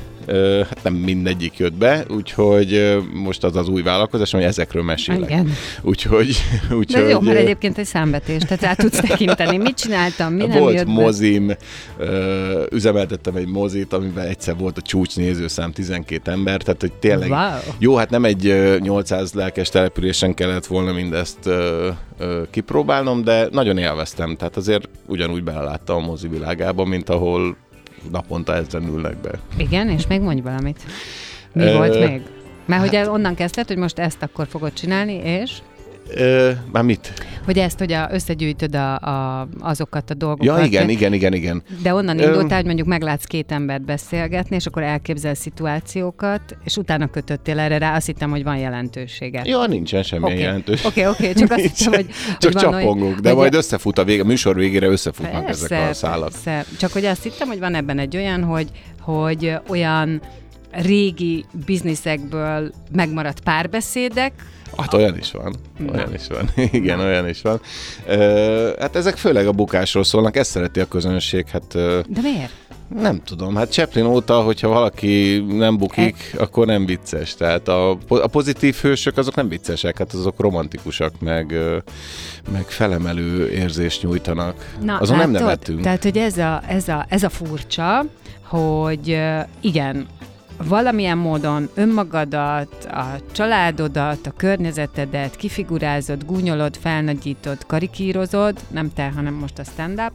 hát 0.67 0.79
nem 0.83 0.93
mindegyik 0.93 1.57
jött 1.57 1.73
be, 1.73 2.05
úgyhogy 2.09 2.97
most 3.13 3.43
az 3.43 3.55
az 3.55 3.67
új 3.67 3.81
vállalkozás, 3.81 4.31
hogy 4.31 4.43
ezekről 4.43 4.83
mesélek. 4.83 5.29
Igen. 5.29 5.51
Úgyhogy, 5.81 6.37
De 6.69 6.75
úgyhogy 6.75 7.03
ez 7.03 7.09
jó, 7.09 7.19
mert 7.19 7.37
egyébként 7.37 7.77
egy 7.77 7.85
számvetés, 7.85 8.41
tehát 8.41 8.61
rá 8.63 8.73
tudsz 8.73 8.99
tekinteni. 8.99 9.57
Mit 9.57 9.75
csináltam, 9.75 10.33
mi 10.33 10.45
nem 10.45 10.59
volt 10.59 10.73
jött 10.75 10.85
be? 10.85 10.91
mozim, 10.91 11.51
ö, 11.97 12.63
üzemeltettem 12.71 13.35
egy 13.35 13.47
mozit, 13.47 13.93
amiben 13.93 14.27
egyszer 14.27 14.57
volt 14.57 14.77
a 14.77 14.81
csúcs 14.81 15.15
nézőszám 15.15 15.71
12 15.71 16.31
ember, 16.31 16.61
tehát 16.61 16.81
hogy 16.81 16.93
tényleg 16.93 17.29
Wow. 17.29 17.39
jó, 17.79 17.95
hát 17.95 18.09
nem 18.09 18.25
egy 18.25 18.47
ö, 18.47 18.77
800 18.79 19.33
lelkes 19.33 19.69
településen 19.69 20.33
kellett 20.33 20.65
volna 20.65 20.91
mindezt 20.91 21.49
kipróbálnom, 22.49 23.23
de 23.23 23.47
nagyon 23.51 23.77
élveztem, 23.77 24.35
tehát 24.35 24.57
azért 24.57 24.89
ugyanúgy 25.07 25.43
beleláttam 25.43 25.95
a 26.03 26.05
mozi 26.05 26.27
világába, 26.27 26.85
mint 26.85 27.09
ahol 27.09 27.55
naponta 28.11 28.55
ezren 28.55 28.87
ülnek 28.87 29.17
be. 29.17 29.39
Igen, 29.57 29.89
és 29.89 30.07
még 30.07 30.21
mondj 30.21 30.41
valamit. 30.41 30.83
Mi 31.53 31.73
volt 31.73 31.99
még? 31.99 32.21
Mert 32.65 32.89
hogy 32.89 33.09
onnan 33.09 33.35
kezdted, 33.35 33.67
hogy 33.67 33.77
most 33.77 33.99
ezt 33.99 34.21
akkor 34.21 34.47
fogod 34.47 34.73
csinálni, 34.73 35.13
és 35.13 35.57
Ö, 36.15 36.51
már 36.71 36.83
mit? 36.83 37.13
hogy 37.47 37.57
ezt, 37.57 37.79
hogy 37.79 37.91
a, 37.91 38.07
összegyűjtöd 38.11 38.75
a, 38.75 38.95
a, 38.95 39.47
azokat 39.59 40.09
a 40.09 40.13
dolgokat. 40.13 40.45
Ja, 40.45 40.63
igen, 40.65 40.89
igen, 40.89 41.13
igen, 41.13 41.33
igen. 41.33 41.63
De 41.81 41.93
onnan 41.93 42.19
indultál, 42.19 42.55
hogy 42.57 42.65
mondjuk 42.65 42.87
meglátsz 42.87 43.25
két 43.25 43.51
embert 43.51 43.85
beszélgetni, 43.85 44.55
és 44.55 44.65
akkor 44.65 44.83
elképzel 44.83 45.33
szituációkat, 45.33 46.41
és 46.63 46.77
utána 46.77 47.07
kötöttél 47.07 47.59
erre 47.59 47.77
rá, 47.77 47.95
azt 47.95 48.05
hittem, 48.05 48.29
hogy 48.29 48.43
van 48.43 48.57
jelentősége. 48.57 49.41
Ja, 49.45 49.65
nincsen 49.65 50.03
semmilyen 50.03 50.33
Oké, 50.35 50.41
jelentős. 50.43 50.85
Oké, 50.85 51.05
oké, 51.05 51.33
csak 51.33 51.51
azt 51.51 51.61
hittem, 51.61 51.93
hogy, 51.93 52.05
Csak 52.39 52.53
hogy 52.53 52.61
csapongunk, 52.61 53.19
de 53.19 53.29
hogy- 53.29 53.37
majd 53.37 53.53
összefut 53.53 53.97
a 53.97 54.03
vége, 54.03 54.21
a 54.21 54.25
műsor 54.25 54.55
végére 54.55 54.87
összefutnak 54.87 55.45
Persze, 55.45 55.65
ezek 55.75 55.89
a 55.89 55.93
szálak. 55.93 56.31
Persze. 56.43 56.65
Csak 56.79 56.91
hogy 56.91 57.05
azt 57.05 57.23
hittem, 57.23 57.47
hogy 57.47 57.59
van 57.59 57.75
ebben 57.75 57.99
egy 57.99 58.15
olyan, 58.15 58.43
hogy, 58.43 58.67
hogy 58.99 59.53
olyan 59.67 60.21
régi 60.71 61.45
bizniszekből 61.65 62.71
megmaradt 62.91 63.39
párbeszédek, 63.39 64.33
Hát 64.77 64.93
olyan 64.93 65.17
is 65.17 65.31
van. 65.31 65.55
Olyan 65.93 66.13
is 66.13 66.27
van. 66.27 66.49
Igen, 66.71 66.99
olyan 66.99 67.27
is 67.27 67.41
van. 67.41 67.61
Ö, 68.07 68.69
hát 68.79 68.95
ezek 68.95 69.17
főleg 69.17 69.47
a 69.47 69.51
bukásról 69.51 70.03
szólnak, 70.03 70.35
ezt 70.35 70.49
szereti 70.51 70.79
a 70.79 70.87
közönség. 70.87 71.47
Hát 71.47 71.75
ö, 71.75 71.99
de 72.07 72.21
miért? 72.21 72.51
Nem 72.99 73.23
tudom, 73.23 73.55
hát 73.55 73.71
Chaplin 73.71 74.05
óta, 74.05 74.41
hogyha 74.41 74.67
valaki 74.67 75.45
nem 75.47 75.77
bukik, 75.77 76.15
Hát- 76.31 76.41
akkor 76.41 76.65
nem 76.65 76.85
vicces. 76.85 77.35
Tehát 77.35 77.67
a, 77.67 77.89
a 78.07 78.27
pozitív 78.27 78.75
hősök 78.75 79.17
azok 79.17 79.35
nem 79.35 79.49
viccesek, 79.49 79.97
hát 79.97 80.13
azok 80.13 80.39
romantikusak, 80.39 81.19
meg, 81.19 81.55
meg 82.51 82.65
felemelő 82.65 83.49
érzést 83.49 84.03
nyújtanak. 84.03 84.75
Azon 84.87 85.17
nem 85.17 85.31
látod? 85.31 85.47
nevettünk. 85.47 85.81
Tehát, 85.81 86.03
hogy 86.03 86.17
ez 86.17 86.37
a, 86.37 86.61
ez, 86.67 86.87
a, 86.87 87.05
ez 87.09 87.23
a 87.23 87.29
furcsa, 87.29 88.05
hogy 88.41 89.19
igen, 89.61 90.07
valamilyen 90.57 91.17
módon 91.17 91.69
önmagadat, 91.75 92.85
a 92.85 93.19
családodat, 93.31 94.27
a 94.27 94.31
környezetedet 94.31 95.35
kifigurázod, 95.35 96.25
gúnyolod, 96.25 96.77
felnagyítod, 96.77 97.65
karikírozod, 97.65 98.59
nem 98.71 98.93
te, 98.93 99.11
hanem 99.15 99.33
most 99.33 99.59
a 99.59 99.63
stand-up. 99.63 100.11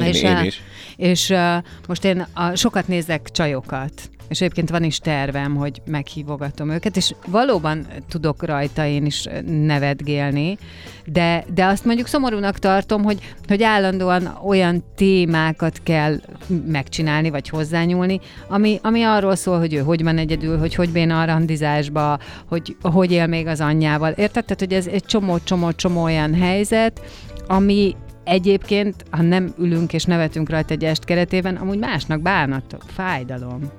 Én, 0.00 0.06
és, 0.06 0.22
én 0.22 0.44
is. 0.44 0.60
És 0.96 1.30
uh, 1.30 1.56
most 1.88 2.04
én 2.04 2.26
a, 2.32 2.54
sokat 2.54 2.88
nézek 2.88 3.30
csajokat, 3.30 4.10
és 4.28 4.40
egyébként 4.40 4.70
van 4.70 4.84
is 4.84 4.98
tervem, 4.98 5.54
hogy 5.54 5.82
meghívogatom 5.84 6.70
őket, 6.70 6.96
és 6.96 7.14
valóban 7.26 7.86
tudok 8.08 8.44
rajta 8.44 8.86
én 8.86 9.06
is 9.06 9.28
nevetgélni, 9.46 10.58
de, 11.04 11.44
de 11.54 11.64
azt 11.64 11.84
mondjuk 11.84 12.06
szomorúnak 12.06 12.58
tartom, 12.58 13.02
hogy, 13.02 13.34
hogy 13.48 13.62
állandóan 13.62 14.38
olyan 14.46 14.84
témákat 14.94 15.80
kell 15.82 16.20
megcsinálni, 16.66 17.30
vagy 17.30 17.48
hozzányúlni, 17.48 18.20
ami, 18.48 18.78
ami 18.82 19.02
arról 19.02 19.36
szól, 19.36 19.58
hogy 19.58 19.74
ő 19.74 19.78
hogy 19.78 20.02
van 20.02 20.18
egyedül, 20.18 20.58
hogy 20.58 20.74
hogy 20.74 20.90
béna 20.90 21.20
a 21.20 21.24
randizásba, 21.24 22.18
hogy 22.48 22.76
hogy 22.82 23.12
él 23.12 23.26
még 23.26 23.46
az 23.46 23.60
anyjával. 23.60 24.10
Érted? 24.10 24.44
Tehát, 24.44 24.60
hogy 24.60 24.72
ez 24.72 24.86
egy 24.86 25.04
csomó-csomó-csomó 25.04 26.02
olyan 26.02 26.34
helyzet, 26.34 27.00
ami 27.46 27.96
egyébként, 28.26 28.94
ha 29.10 29.22
nem 29.22 29.54
ülünk 29.58 29.92
és 29.92 30.04
nevetünk 30.04 30.50
rajta 30.50 30.72
egy 30.74 30.84
est 30.84 31.04
keretében, 31.04 31.56
amúgy 31.56 31.78
másnak 31.78 32.20
bánat, 32.20 32.76
fájdalom. 32.86 33.70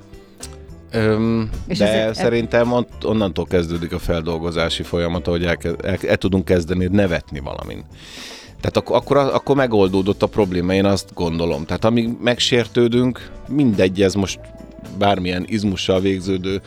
Öm, 0.91 1.49
És 1.67 1.77
de 1.77 2.03
ez- 2.05 2.17
szerintem 2.17 2.71
ott, 2.71 3.05
onnantól 3.05 3.45
kezdődik 3.45 3.93
a 3.93 3.99
feldolgozási 3.99 4.83
folyamat, 4.83 5.25
hogy 5.25 5.43
el, 5.43 5.57
el, 5.83 5.97
el 6.07 6.17
tudunk 6.17 6.45
kezdeni 6.45 6.87
nevetni 6.91 7.39
valamin. 7.39 7.83
Tehát 8.61 8.77
ak- 8.77 8.89
akkor, 8.89 9.17
akkor 9.17 9.55
megoldódott 9.55 10.23
a 10.23 10.27
probléma, 10.27 10.73
én 10.73 10.85
azt 10.85 11.09
gondolom. 11.13 11.65
Tehát 11.65 11.85
amíg 11.85 12.09
megsértődünk, 12.21 13.29
mindegy, 13.49 14.01
ez 14.01 14.13
most 14.13 14.39
bármilyen 14.97 15.45
izmussal 15.47 15.99
végződő 15.99 16.61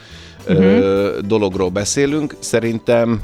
uh-huh. 0.48 0.64
ö, 0.64 1.18
dologról 1.26 1.68
beszélünk, 1.68 2.36
szerintem 2.38 3.20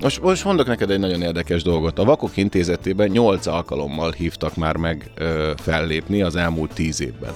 most, 0.00 0.20
most 0.20 0.44
mondok 0.44 0.66
neked 0.66 0.90
egy 0.90 0.98
nagyon 0.98 1.22
érdekes 1.22 1.62
dolgot. 1.62 1.98
A 1.98 2.04
Vakok 2.04 2.36
Intézetében 2.36 3.08
8 3.08 3.46
alkalommal 3.46 4.10
hívtak 4.10 4.56
már 4.56 4.76
meg 4.76 5.10
ö, 5.14 5.50
fellépni 5.56 6.22
az 6.22 6.36
elmúlt 6.36 6.74
10 6.74 7.00
évben. 7.00 7.34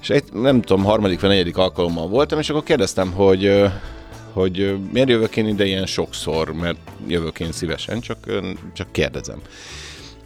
És 0.00 0.10
egy, 0.10 0.24
nem 0.32 0.60
tudom, 0.60 0.84
harmadik 0.84 1.20
vagy 1.20 1.30
negyedik 1.30 1.56
alkalommal 1.56 2.08
voltam, 2.08 2.38
és 2.38 2.50
akkor 2.50 2.62
kérdeztem, 2.62 3.12
hogy, 3.12 3.44
ö, 3.44 3.66
hogy 4.32 4.76
miért 4.92 5.08
jövök 5.08 5.36
én 5.36 5.48
ide 5.48 5.64
ilyen 5.64 5.86
sokszor, 5.86 6.52
mert 6.52 6.78
jövök 7.06 7.40
én 7.40 7.52
szívesen, 7.52 8.00
csak, 8.00 8.18
csak 8.72 8.92
kérdezem. 8.92 9.40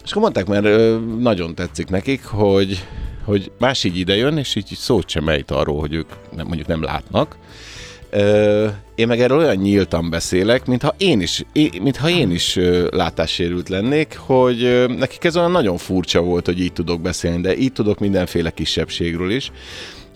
És 0.03 0.11
akkor 0.11 0.21
mondták, 0.21 0.45
mert 0.45 0.99
nagyon 1.19 1.55
tetszik 1.55 1.89
nekik, 1.89 2.25
hogy, 2.25 2.85
hogy 3.23 3.51
más 3.59 3.83
így 3.83 3.97
idejön, 3.97 4.37
és 4.37 4.55
így 4.55 4.67
szót 4.73 5.09
sem 5.09 5.29
ejt 5.29 5.51
arról, 5.51 5.79
hogy 5.79 5.93
ők 5.93 6.09
nem, 6.35 6.45
mondjuk 6.45 6.67
nem 6.67 6.83
látnak. 6.83 7.37
Én 9.01 9.07
meg 9.07 9.21
erről 9.21 9.37
olyan 9.37 9.55
nyíltan 9.55 10.09
beszélek, 10.09 10.65
mintha 10.65 10.95
én 10.97 11.21
is, 11.21 11.43
én, 11.51 11.69
mintha 11.81 12.09
én 12.09 12.31
is 12.31 12.55
ö, 12.55 12.87
látássérült 12.91 13.69
lennék, 13.69 14.17
hogy 14.19 14.63
ö, 14.63 14.87
nekik 14.87 15.23
ez 15.23 15.37
olyan 15.37 15.51
nagyon 15.51 15.77
furcsa 15.77 16.21
volt, 16.21 16.45
hogy 16.45 16.59
így 16.59 16.73
tudok 16.73 17.01
beszélni, 17.01 17.41
de 17.41 17.57
így 17.57 17.71
tudok 17.71 17.99
mindenféle 17.99 18.49
kisebbségről 18.49 19.31
is, 19.31 19.51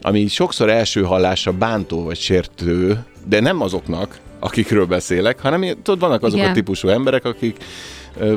ami 0.02 0.28
sokszor 0.28 0.70
első 0.70 1.04
hallásra 1.04 1.52
bántó 1.52 2.04
vagy 2.04 2.18
sértő, 2.18 3.06
de 3.28 3.40
nem 3.40 3.62
azoknak, 3.62 4.20
akikről 4.40 4.86
beszélek, 4.86 5.40
hanem 5.40 5.62
tudod, 5.62 6.00
vannak 6.00 6.24
azok 6.24 6.38
Igen. 6.38 6.50
a 6.50 6.54
típusú 6.54 6.88
emberek, 6.88 7.26
akik 7.26 7.64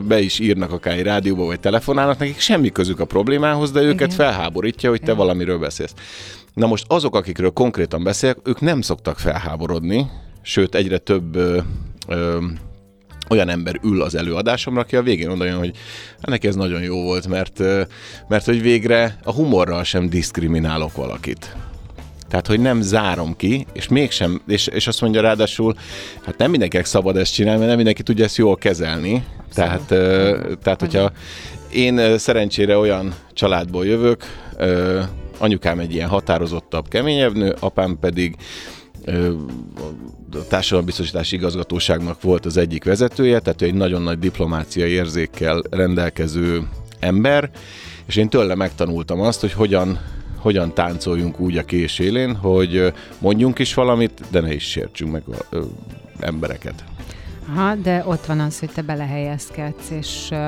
be 0.03 0.21
is 0.21 0.39
írnak 0.39 0.73
akár 0.73 0.99
rádióba, 0.99 1.45
vagy 1.45 1.61
telefonálnak, 1.61 2.19
nekik 2.19 2.39
semmi 2.39 2.71
közük 2.73 3.01
a 3.01 3.05
problémához, 3.05 3.71
de 3.71 3.81
őket 3.81 4.13
Igen. 4.13 4.17
felháborítja, 4.17 4.91
hogy 4.91 4.99
te 4.99 5.05
Igen. 5.05 5.17
valamiről 5.17 5.59
beszélsz. 5.59 5.95
Na 6.55 6.67
most 6.67 6.85
azok, 6.89 7.15
akikről 7.15 7.51
konkrétan 7.51 8.03
beszélek, 8.03 8.39
ők 8.45 8.61
nem 8.61 8.81
szoktak 8.81 9.19
felháborodni, 9.19 10.07
sőt 10.43 10.75
egyre 10.75 10.99
több 10.99 11.37
ö, 11.37 11.59
ö, 12.09 12.39
olyan 13.29 13.49
ember 13.49 13.81
ül 13.83 14.03
az 14.03 14.15
előadásomra, 14.15 14.81
aki 14.81 14.97
a 14.97 15.03
végén 15.03 15.29
oda 15.29 15.45
jön, 15.45 15.59
hogy 15.59 15.77
"Hát 16.17 16.29
neki 16.29 16.47
ez 16.47 16.55
nagyon 16.55 16.83
jó 16.83 17.03
volt, 17.03 17.27
mert, 17.27 17.59
mert 18.29 18.45
hogy 18.45 18.63
végre 18.63 19.19
a 19.25 19.33
humorral 19.33 19.85
sem 19.85 20.09
diszkriminálok 20.09 20.97
valakit. 20.97 21.57
Tehát, 22.29 22.47
hogy 22.47 22.61
nem 22.61 22.81
zárom 22.81 23.37
ki, 23.37 23.67
és 23.73 23.89
mégsem, 23.89 24.43
és, 24.47 24.67
és 24.67 24.87
azt 24.87 25.01
mondja 25.01 25.21
ráadásul, 25.21 25.75
hát 26.25 26.39
nem 26.39 26.51
mindenkinek 26.51 26.87
szabad 26.87 27.17
ezt 27.17 27.33
csinálni, 27.33 27.57
mert 27.57 27.67
nem 27.69 27.77
mindenki 27.77 28.03
tudja 28.03 28.25
ezt 28.25 28.37
jól 28.37 28.57
kezelni. 28.57 29.25
Tehát, 29.55 29.91
ö, 29.91 30.39
tehát, 30.63 30.81
hogyha 30.81 31.13
én 31.73 32.19
szerencsére 32.19 32.77
olyan 32.77 33.15
családból 33.33 33.87
jövök, 33.87 34.25
ö, 34.57 35.01
anyukám 35.39 35.79
egy 35.79 35.93
ilyen 35.95 36.09
határozottabb, 36.09 36.89
keményebb 36.89 37.37
nő, 37.37 37.57
apám 37.61 37.99
pedig 38.01 38.37
a 40.33 40.47
társadalombiztosítási 40.49 41.37
igazgatóságnak 41.37 42.23
volt 42.23 42.47
az 42.47 42.57
egyik 42.57 42.85
vezetője, 42.85 43.39
tehát 43.39 43.63
egy 43.63 43.75
nagyon 43.75 44.03
nagy 44.03 44.19
diplomáciai 44.19 44.91
érzékkel 44.91 45.63
rendelkező 45.71 46.69
ember, 46.99 47.51
és 48.07 48.17
én 48.17 48.29
tőle 48.29 48.55
megtanultam 48.55 49.21
azt, 49.21 49.41
hogy 49.41 49.53
hogyan 49.53 49.99
hogyan 50.39 50.75
táncoljunk 50.75 51.41
úgy 51.41 51.57
a 51.57 51.65
késélén, 51.65 52.35
hogy 52.35 52.93
mondjunk 53.19 53.59
is 53.59 53.75
valamit, 53.75 54.21
de 54.31 54.41
ne 54.41 54.55
is 54.55 54.71
sértsünk 54.71 55.13
meg 55.13 55.23
ö, 55.51 55.63
embereket. 56.21 56.85
Aha, 57.51 57.75
de 57.75 58.03
ott 58.07 58.27
van 58.27 58.41
az, 58.41 58.59
hogy 58.59 58.71
te 58.71 58.83
belehelyezkedsz, 58.83 59.91
és 59.91 60.29
uh, 60.31 60.39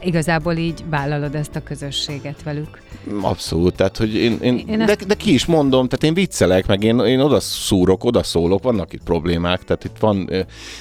igazából 0.00 0.52
így 0.56 0.84
vállalod 0.90 1.34
ezt 1.34 1.56
a 1.56 1.62
közösséget 1.62 2.42
velük. 2.42 2.82
Abszolút, 3.20 3.74
tehát 3.76 3.96
hogy 3.96 4.14
én, 4.14 4.38
én, 4.40 4.58
Én 4.68 4.78
de, 4.78 4.84
ezt- 4.84 5.06
de 5.06 5.14
ki 5.14 5.32
is 5.32 5.44
mondom, 5.44 5.88
tehát 5.88 6.04
én 6.04 6.14
viccelek, 6.14 6.66
meg 6.66 6.82
én, 6.82 6.98
én 6.98 7.20
oda 7.20 7.40
szúrok, 7.40 8.04
oda 8.04 8.22
szólok, 8.22 8.62
vannak 8.62 8.92
itt 8.92 9.02
problémák, 9.02 9.64
tehát 9.64 9.84
itt 9.84 9.98
van, 10.00 10.30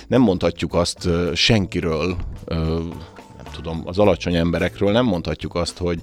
nem 0.07 0.21
mondhatjuk 0.21 0.73
azt 0.73 1.09
senkiről, 1.33 2.15
tudom, 3.63 3.81
az 3.85 3.99
alacsony 3.99 4.35
emberekről 4.35 4.91
nem 4.91 5.05
mondhatjuk 5.05 5.55
azt, 5.55 5.77
hogy, 5.77 6.01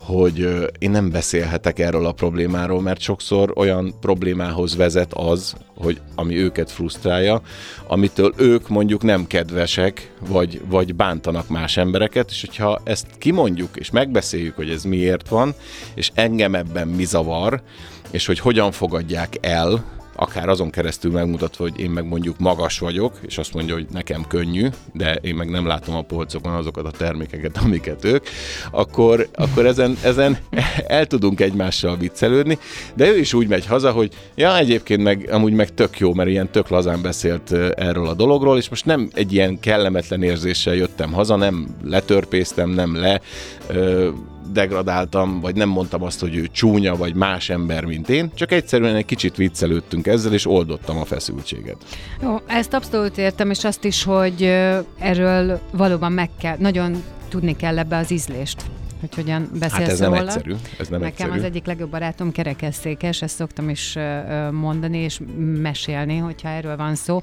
hogy 0.00 0.38
én 0.78 0.90
nem 0.90 1.10
beszélhetek 1.10 1.78
erről 1.78 2.06
a 2.06 2.12
problémáról, 2.12 2.80
mert 2.80 3.00
sokszor 3.00 3.52
olyan 3.56 3.94
problémához 4.00 4.76
vezet 4.76 5.12
az, 5.14 5.54
hogy 5.76 6.00
ami 6.14 6.36
őket 6.36 6.70
frusztrálja, 6.70 7.40
amitől 7.86 8.32
ők 8.36 8.68
mondjuk 8.68 9.02
nem 9.02 9.26
kedvesek, 9.26 10.12
vagy, 10.28 10.60
vagy 10.68 10.94
bántanak 10.94 11.48
más 11.48 11.76
embereket, 11.76 12.30
és 12.30 12.40
hogyha 12.40 12.80
ezt 12.84 13.06
kimondjuk, 13.18 13.76
és 13.76 13.90
megbeszéljük, 13.90 14.56
hogy 14.56 14.70
ez 14.70 14.84
miért 14.84 15.28
van, 15.28 15.54
és 15.94 16.10
engem 16.14 16.54
ebben 16.54 16.88
mi 16.88 17.04
zavar, 17.04 17.62
és 18.10 18.26
hogy 18.26 18.38
hogyan 18.38 18.72
fogadják 18.72 19.36
el, 19.40 19.84
akár 20.16 20.48
azon 20.48 20.70
keresztül 20.70 21.12
megmutatva, 21.12 21.64
hogy 21.64 21.80
én 21.80 21.90
meg 21.90 22.08
mondjuk 22.08 22.38
magas 22.38 22.78
vagyok, 22.78 23.18
és 23.20 23.38
azt 23.38 23.54
mondja, 23.54 23.74
hogy 23.74 23.86
nekem 23.92 24.24
könnyű, 24.28 24.68
de 24.92 25.14
én 25.14 25.34
meg 25.34 25.50
nem 25.50 25.66
látom 25.66 25.94
a 25.94 26.02
polcokon 26.02 26.52
azokat 26.52 26.86
a 26.86 26.90
termékeket, 26.90 27.56
amiket 27.64 28.04
ők, 28.04 28.26
akkor, 28.70 29.28
akkor 29.34 29.66
ezen, 29.66 29.96
ezen 30.02 30.38
el 30.86 31.06
tudunk 31.06 31.40
egymással 31.40 31.96
viccelődni, 31.96 32.58
de 32.94 33.08
ő 33.08 33.18
is 33.18 33.32
úgy 33.32 33.48
megy 33.48 33.66
haza, 33.66 33.90
hogy 33.90 34.12
ja, 34.34 34.58
egyébként 34.58 35.02
meg 35.02 35.28
amúgy 35.32 35.52
meg 35.52 35.74
tök 35.74 35.98
jó, 35.98 36.14
mert 36.14 36.28
ilyen 36.28 36.50
tök 36.50 36.68
lazán 36.68 37.02
beszélt 37.02 37.52
erről 37.76 38.06
a 38.06 38.14
dologról, 38.14 38.56
és 38.58 38.68
most 38.68 38.84
nem 38.84 39.10
egy 39.14 39.32
ilyen 39.32 39.60
kellemetlen 39.60 40.22
érzéssel 40.22 40.74
jöttem 40.74 41.12
haza, 41.12 41.36
nem 41.36 41.66
letörpéztem, 41.84 42.70
nem 42.70 42.96
le 42.96 43.20
ö, 43.66 44.08
degradáltam, 44.52 45.40
vagy 45.40 45.54
nem 45.54 45.68
mondtam 45.68 46.02
azt, 46.02 46.20
hogy 46.20 46.36
ő 46.36 46.46
csúnya, 46.52 46.96
vagy 46.96 47.14
más 47.14 47.48
ember, 47.50 47.84
mint 47.84 48.08
én, 48.08 48.30
csak 48.34 48.52
egyszerűen 48.52 48.94
egy 48.94 49.04
kicsit 49.04 49.36
viccelődtünk 49.36 50.06
ezzel, 50.06 50.32
és 50.32 50.46
oldottam 50.46 50.98
a 50.98 51.04
feszültséget. 51.04 51.76
Jó, 52.22 52.36
ezt 52.46 52.72
abszolút 52.74 53.18
értem, 53.18 53.50
és 53.50 53.64
azt 53.64 53.84
is, 53.84 54.04
hogy 54.04 54.42
erről 54.98 55.60
valóban 55.72 56.12
meg 56.12 56.30
kell, 56.40 56.56
nagyon 56.58 57.02
tudni 57.28 57.56
kell 57.56 57.78
ebbe 57.78 57.96
az 57.96 58.10
ízlést, 58.10 58.62
hogy 59.00 59.14
hogyan 59.14 59.48
beszélsz 59.52 59.72
Hát 59.72 59.88
ez 59.88 59.98
nem 59.98 60.10
róla. 60.14 60.22
egyszerű. 60.22 60.54
Ez 60.78 60.88
nem 60.88 61.00
Nekem 61.00 61.26
egyszerű. 61.26 61.38
az 61.38 61.44
egyik 61.44 61.66
legjobb 61.66 61.90
barátom 61.90 62.32
kerekesszékes, 62.32 63.22
ezt 63.22 63.34
szoktam 63.36 63.68
is 63.68 63.96
mondani 64.50 64.98
és 64.98 65.20
mesélni, 65.62 66.16
hogyha 66.16 66.48
erről 66.48 66.76
van 66.76 66.94
szó. 66.94 67.22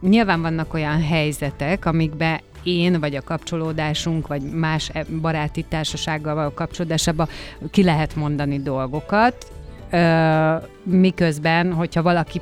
Nyilván 0.00 0.40
vannak 0.42 0.74
olyan 0.74 1.02
helyzetek, 1.02 1.84
amikbe 1.84 2.42
én, 2.68 3.00
vagy 3.00 3.14
a 3.14 3.22
kapcsolódásunk, 3.22 4.26
vagy 4.26 4.42
más 4.42 4.90
e- 4.92 5.04
baráti 5.20 5.62
társasággal 5.62 6.34
való 6.34 6.50
kapcsolódásában 6.50 7.28
ki 7.70 7.82
lehet 7.84 8.16
mondani 8.16 8.62
dolgokat, 8.62 9.52
miközben, 10.82 11.72
hogyha 11.72 12.02
valaki 12.02 12.40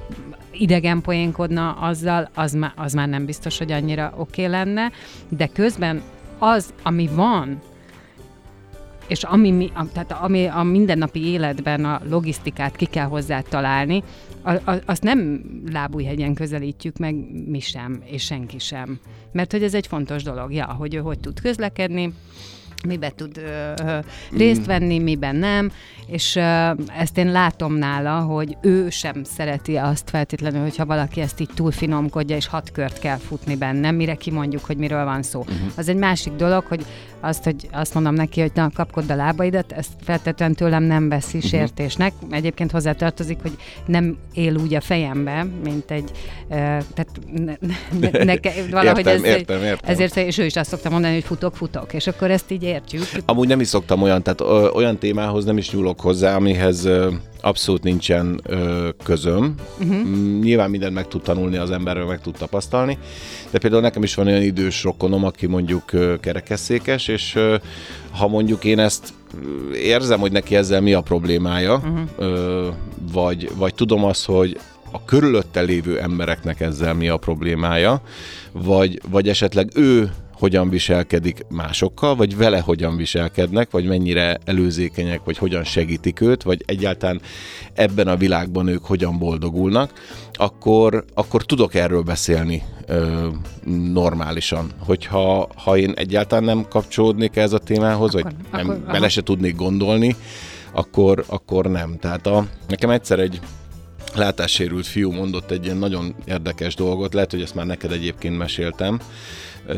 idegen 0.52 1.00
poénkodna 1.00 1.72
azzal, 1.72 2.28
az, 2.34 2.52
má, 2.52 2.72
az 2.76 2.92
már 2.92 3.08
nem 3.08 3.24
biztos, 3.24 3.58
hogy 3.58 3.72
annyira 3.72 4.12
oké 4.16 4.46
okay 4.46 4.52
lenne, 4.52 4.90
de 5.28 5.46
közben 5.46 6.02
az, 6.38 6.72
ami 6.82 7.08
van, 7.12 7.60
és 9.06 9.22
ami, 9.22 9.72
tehát 9.92 10.12
ami 10.12 10.46
a 10.46 10.62
mindennapi 10.62 11.26
életben 11.26 11.84
a 11.84 12.00
logisztikát 12.08 12.76
ki 12.76 12.84
kell 12.84 13.06
hozzá 13.06 13.40
találni, 13.40 14.02
a, 14.42 14.72
azt 14.84 15.02
nem 15.02 15.42
lábújhegyen 15.72 16.34
közelítjük 16.34 16.96
meg 16.96 17.14
mi 17.48 17.60
sem, 17.60 18.02
és 18.04 18.24
senki 18.24 18.58
sem. 18.58 19.00
Mert 19.32 19.52
hogy 19.52 19.62
ez 19.62 19.74
egy 19.74 19.86
fontos 19.86 20.22
dolog, 20.22 20.52
ja, 20.52 20.66
hogy 20.66 20.94
ő 20.94 20.98
hogy 20.98 21.18
tud 21.18 21.40
közlekedni, 21.40 22.12
miben 22.86 23.12
tud 23.16 23.36
ö, 23.36 23.72
ö, 23.86 23.98
részt 24.36 24.66
venni, 24.66 24.98
miben 24.98 25.36
nem, 25.36 25.72
és 26.06 26.36
ö, 26.36 26.70
ezt 26.98 27.18
én 27.18 27.32
látom 27.32 27.74
nála, 27.74 28.20
hogy 28.20 28.56
ő 28.62 28.90
sem 28.90 29.24
szereti 29.24 29.76
azt 29.76 30.10
feltétlenül, 30.10 30.60
hogyha 30.60 30.86
valaki 30.86 31.20
ezt 31.20 31.40
így 31.40 31.50
túl 31.54 31.70
finomkodja, 31.70 32.36
és 32.36 32.46
hat 32.46 32.72
kört 32.72 32.98
kell 32.98 33.16
futni 33.16 33.56
benne, 33.56 33.90
mire 33.90 34.14
kimondjuk, 34.14 34.64
hogy 34.64 34.76
miről 34.76 35.04
van 35.04 35.22
szó. 35.22 35.40
Uh-huh. 35.40 35.56
Az 35.76 35.88
egy 35.88 35.96
másik 35.96 36.32
dolog, 36.32 36.64
hogy 36.64 36.86
azt, 37.20 37.44
hogy 37.44 37.68
azt 37.72 37.94
mondom 37.94 38.14
neki, 38.14 38.40
hogy 38.40 38.50
na, 38.54 38.70
kapkod 38.74 39.10
a 39.10 39.14
lábaidat, 39.14 39.72
ezt 39.72 39.90
feltétlenül 40.04 40.54
tőlem 40.54 40.82
nem 40.82 41.08
veszi 41.08 41.36
uh-huh. 41.36 41.50
sértésnek. 41.52 42.12
Egyébként 42.30 42.70
hozzátartozik, 42.70 43.38
hogy 43.42 43.56
nem 43.86 44.16
él 44.32 44.56
úgy 44.56 44.74
a 44.74 44.80
fejembe, 44.80 45.46
mint 45.64 45.90
egy, 45.90 46.10
ö, 46.48 46.54
tehát 46.54 47.08
ne, 47.32 47.54
ne, 48.00 48.24
neke, 48.24 48.52
valahogy 48.70 49.06
Értem, 49.06 49.14
ez, 49.14 49.24
értem, 49.24 49.62
értem. 49.62 49.90
ezért, 49.90 50.16
és 50.16 50.38
ő 50.38 50.44
is 50.44 50.56
azt 50.56 50.70
szokta 50.70 50.90
mondani, 50.90 51.14
hogy 51.14 51.24
futok, 51.24 51.56
futok, 51.56 51.92
és 51.92 52.06
akkor 52.06 52.30
ezt 52.30 52.50
így 52.50 52.62
értjük. 52.76 53.22
Amúgy 53.26 53.48
nem 53.48 53.60
is 53.60 53.68
szoktam 53.68 54.02
olyan, 54.02 54.22
tehát 54.22 54.40
ö, 54.40 54.68
olyan 54.74 54.98
témához 54.98 55.44
nem 55.44 55.58
is 55.58 55.70
nyúlok 55.70 56.00
hozzá, 56.00 56.34
amihez 56.34 56.84
ö, 56.84 57.12
abszolút 57.40 57.82
nincsen 57.82 58.40
ö, 58.42 58.88
közöm. 59.04 59.54
Uh-huh. 59.78 60.40
Nyilván 60.40 60.70
mindent 60.70 60.94
meg 60.94 61.08
tud 61.08 61.22
tanulni 61.22 61.56
az 61.56 61.70
emberről, 61.70 62.06
meg 62.06 62.20
tud 62.20 62.34
tapasztalni, 62.34 62.98
de 63.50 63.58
például 63.58 63.82
nekem 63.82 64.02
is 64.02 64.14
van 64.14 64.26
olyan 64.26 64.42
idős 64.42 64.82
rokonom, 64.82 65.24
aki 65.24 65.46
mondjuk 65.46 65.92
ö, 65.92 66.14
kerekesszékes, 66.20 67.08
és 67.08 67.34
ö, 67.34 67.56
ha 68.10 68.28
mondjuk 68.28 68.64
én 68.64 68.78
ezt 68.78 69.12
érzem, 69.74 70.20
hogy 70.20 70.32
neki 70.32 70.56
ezzel 70.56 70.80
mi 70.80 70.92
a 70.92 71.00
problémája, 71.00 71.74
uh-huh. 71.74 71.98
ö, 72.18 72.68
vagy, 73.12 73.50
vagy 73.56 73.74
tudom 73.74 74.04
azt, 74.04 74.24
hogy 74.24 74.58
a 74.90 75.04
körülötte 75.04 75.60
lévő 75.60 76.00
embereknek 76.00 76.60
ezzel 76.60 76.94
mi 76.94 77.08
a 77.08 77.16
problémája, 77.16 78.00
vagy, 78.52 79.00
vagy 79.10 79.28
esetleg 79.28 79.70
ő 79.74 80.12
hogyan 80.38 80.68
viselkedik 80.68 81.40
másokkal, 81.48 82.16
vagy 82.16 82.36
vele 82.36 82.60
hogyan 82.60 82.96
viselkednek, 82.96 83.70
vagy 83.70 83.86
mennyire 83.86 84.38
előzékenyek, 84.44 85.20
vagy 85.24 85.38
hogyan 85.38 85.64
segítik 85.64 86.20
őt, 86.20 86.42
vagy 86.42 86.62
egyáltalán 86.66 87.20
ebben 87.74 88.08
a 88.08 88.16
világban 88.16 88.68
ők 88.68 88.84
hogyan 88.84 89.18
boldogulnak, 89.18 89.92
akkor, 90.32 91.04
akkor 91.14 91.44
tudok 91.44 91.74
erről 91.74 92.02
beszélni 92.02 92.62
ö, 92.86 93.28
normálisan. 93.92 94.70
Hogyha 94.78 95.48
ha 95.54 95.76
én 95.76 95.92
egyáltalán 95.96 96.44
nem 96.44 96.66
kapcsolódnék 96.68 97.36
ez 97.36 97.52
a 97.52 97.58
témához, 97.58 98.14
Akkor- 98.14 98.22
vagy 98.22 98.34
nem, 98.52 98.70
akkor- 98.70 98.92
bele 98.92 99.08
se 99.08 99.22
tudnék 99.22 99.56
gondolni, 99.56 100.16
akkor, 100.72 101.24
akkor 101.26 101.66
nem. 101.66 101.96
Tehát 101.98 102.26
a, 102.26 102.46
nekem 102.68 102.90
egyszer 102.90 103.18
egy 103.18 103.40
látássérült 104.14 104.86
fiú 104.86 105.12
mondott 105.12 105.50
egy 105.50 105.64
ilyen 105.64 105.76
nagyon 105.76 106.14
érdekes 106.24 106.74
dolgot, 106.74 107.14
lehet, 107.14 107.30
hogy 107.30 107.42
ezt 107.42 107.54
már 107.54 107.66
neked 107.66 107.92
egyébként 107.92 108.38
meséltem. 108.38 109.00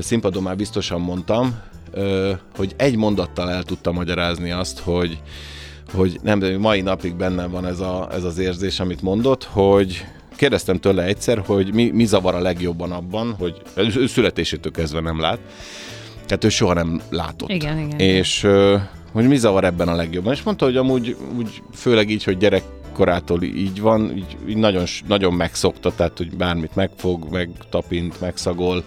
Színpadon 0.00 0.42
már 0.42 0.56
biztosan 0.56 1.00
mondtam, 1.00 1.60
hogy 2.56 2.74
egy 2.76 2.96
mondattal 2.96 3.50
el 3.50 3.62
tudta 3.62 3.92
magyarázni 3.92 4.50
azt, 4.50 4.78
hogy 4.78 5.20
hogy 5.94 6.18
nem, 6.22 6.38
de 6.38 6.58
mai 6.58 6.80
napig 6.80 7.14
bennem 7.14 7.50
van 7.50 7.66
ez, 7.66 7.80
a, 7.80 8.08
ez 8.12 8.24
az 8.24 8.38
érzés, 8.38 8.80
amit 8.80 9.02
mondott, 9.02 9.44
hogy 9.44 10.04
kérdeztem 10.36 10.78
tőle 10.78 11.02
egyszer, 11.02 11.42
hogy 11.46 11.74
mi, 11.74 11.90
mi 11.90 12.04
zavar 12.04 12.34
a 12.34 12.40
legjobban 12.40 12.92
abban, 12.92 13.34
hogy 13.38 13.62
ő 13.76 14.06
születésétől 14.06 14.72
kezdve 14.72 15.00
nem 15.00 15.20
lát, 15.20 15.38
tehát 16.26 16.44
ő 16.44 16.48
soha 16.48 16.72
nem 16.72 17.00
látott. 17.10 17.48
Igen, 17.48 17.78
igen. 17.78 17.98
És 17.98 18.46
hogy 19.12 19.28
mi 19.28 19.36
zavar 19.36 19.64
ebben 19.64 19.88
a 19.88 19.94
legjobban. 19.94 20.32
És 20.32 20.42
mondta, 20.42 20.64
hogy 20.64 20.76
amúgy 20.76 21.16
úgy, 21.36 21.62
főleg 21.74 22.10
így, 22.10 22.24
hogy 22.24 22.36
gyerekkorától 22.36 23.42
így 23.42 23.80
van, 23.80 24.16
így, 24.16 24.36
így 24.48 24.56
nagyon, 24.56 24.84
nagyon 25.06 25.34
megszokta, 25.34 25.94
tehát 25.94 26.16
hogy 26.18 26.36
bármit 26.36 26.74
megfog, 26.74 27.30
megtapint, 27.30 28.20
megszagol, 28.20 28.84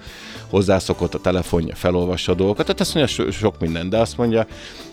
hozzászokott 0.52 1.14
a 1.14 1.20
telefonja, 1.20 1.76
felolvassa 1.76 2.32
a 2.32 2.36
dolgokat, 2.36 2.66
tehát 2.66 2.82
azt 2.82 2.94
mondja 2.94 3.14
so, 3.14 3.32
sok 3.32 3.60
minden, 3.60 3.90
de 3.90 3.98
azt 3.98 4.18
mondja, 4.18 4.48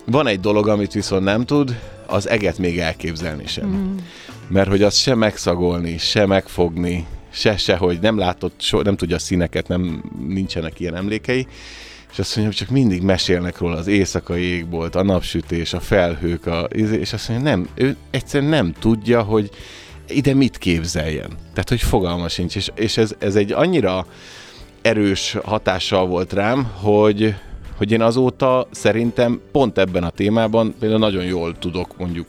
van 0.05 0.27
egy 0.27 0.39
dolog, 0.39 0.67
amit 0.67 0.93
viszont 0.93 1.23
nem 1.23 1.45
tud, 1.45 1.79
az 2.07 2.29
eget 2.29 2.57
még 2.57 2.79
elképzelni 2.79 3.47
sem. 3.47 3.67
Mm. 3.67 3.97
Mert 4.47 4.69
hogy 4.69 4.83
azt 4.83 4.97
se 4.97 5.15
megszagolni, 5.15 5.97
se 5.97 6.25
megfogni, 6.25 7.05
se 7.29 7.57
se, 7.57 7.75
hogy 7.75 7.99
nem 8.01 8.17
látott, 8.17 8.61
so, 8.61 8.81
nem 8.81 8.95
tudja 8.95 9.15
a 9.15 9.19
színeket, 9.19 9.67
nem, 9.67 10.03
nincsenek 10.27 10.79
ilyen 10.79 10.95
emlékei, 10.95 11.47
és 12.11 12.19
azt 12.19 12.35
mondja, 12.35 12.53
hogy 12.57 12.67
csak 12.67 12.69
mindig 12.69 13.01
mesélnek 13.01 13.57
róla 13.57 13.77
az 13.77 13.87
éjszakai 13.87 14.41
égbolt, 14.41 14.95
a 14.95 15.03
napsütés, 15.03 15.73
a 15.73 15.79
felhők, 15.79 16.45
a, 16.45 16.59
és 16.61 17.13
azt 17.13 17.29
mondja, 17.29 17.49
nem, 17.49 17.67
ő 17.75 17.95
egyszerűen 18.11 18.49
nem 18.49 18.73
tudja, 18.79 19.21
hogy 19.21 19.49
ide 20.07 20.33
mit 20.33 20.57
képzeljen. 20.57 21.29
Tehát, 21.29 21.69
hogy 21.69 21.81
fogalma 21.81 22.29
sincs, 22.29 22.55
és, 22.55 22.71
és 22.75 22.97
ez, 22.97 23.13
ez 23.19 23.35
egy 23.35 23.51
annyira 23.51 24.07
erős 24.81 25.37
hatással 25.43 26.07
volt 26.07 26.33
rám, 26.33 26.63
hogy, 26.63 27.35
hogy 27.77 27.91
én 27.91 28.01
azóta 28.01 28.67
szerintem 28.71 29.41
pont 29.51 29.77
ebben 29.77 30.03
a 30.03 30.09
témában 30.09 30.75
például 30.79 30.99
nagyon 30.99 31.23
jól 31.23 31.57
tudok 31.57 31.97
mondjuk 31.97 32.27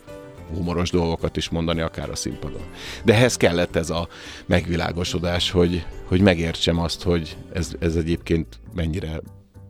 humoros 0.55 0.91
dolgokat 0.91 1.37
is 1.37 1.49
mondani, 1.49 1.81
akár 1.81 2.11
a 2.11 2.17
színpadon. 2.17 2.61
De 3.05 3.15
ehhez 3.15 3.37
kellett 3.37 3.77
ez 3.77 3.91
a 3.91 4.09
megvilágosodás, 4.47 5.51
hogy, 5.51 5.85
hogy 6.05 6.21
megértsem 6.21 6.79
azt, 6.79 7.03
hogy 7.03 7.37
ez, 7.53 7.73
ez 7.79 7.97
egyébként 7.97 8.61
mennyire 8.75 9.21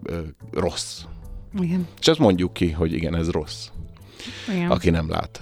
ö, 0.02 0.18
rossz. 0.52 1.00
Igen. 1.60 1.86
És 2.00 2.08
azt 2.08 2.18
mondjuk 2.18 2.52
ki, 2.52 2.70
hogy 2.70 2.92
igen, 2.92 3.16
ez 3.16 3.30
rossz, 3.30 3.68
Igen. 4.48 4.70
aki 4.70 4.90
nem 4.90 5.10
lát. 5.10 5.40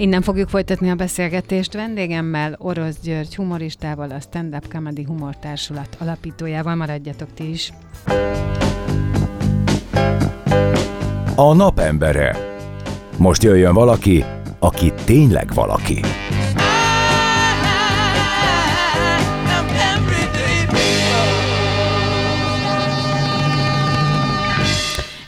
Innen 0.00 0.22
fogjuk 0.22 0.48
folytatni 0.48 0.90
a 0.90 0.94
beszélgetést 0.94 1.72
vendégemmel, 1.72 2.56
Orosz 2.58 3.00
György 3.02 3.34
humoristával, 3.34 4.10
a 4.10 4.20
Stand 4.20 4.54
Up 4.54 4.72
Comedy 4.72 5.04
Humor 5.04 5.36
Társulat 5.36 5.96
alapítójával. 5.98 6.74
Maradjatok 6.74 7.28
ti 7.34 7.50
is. 7.50 7.72
A 11.36 11.54
napembere. 11.54 12.36
Most 13.16 13.42
jöjjön 13.42 13.74
valaki, 13.74 14.24
aki 14.58 14.92
tényleg 15.04 15.54
valaki. 15.54 16.00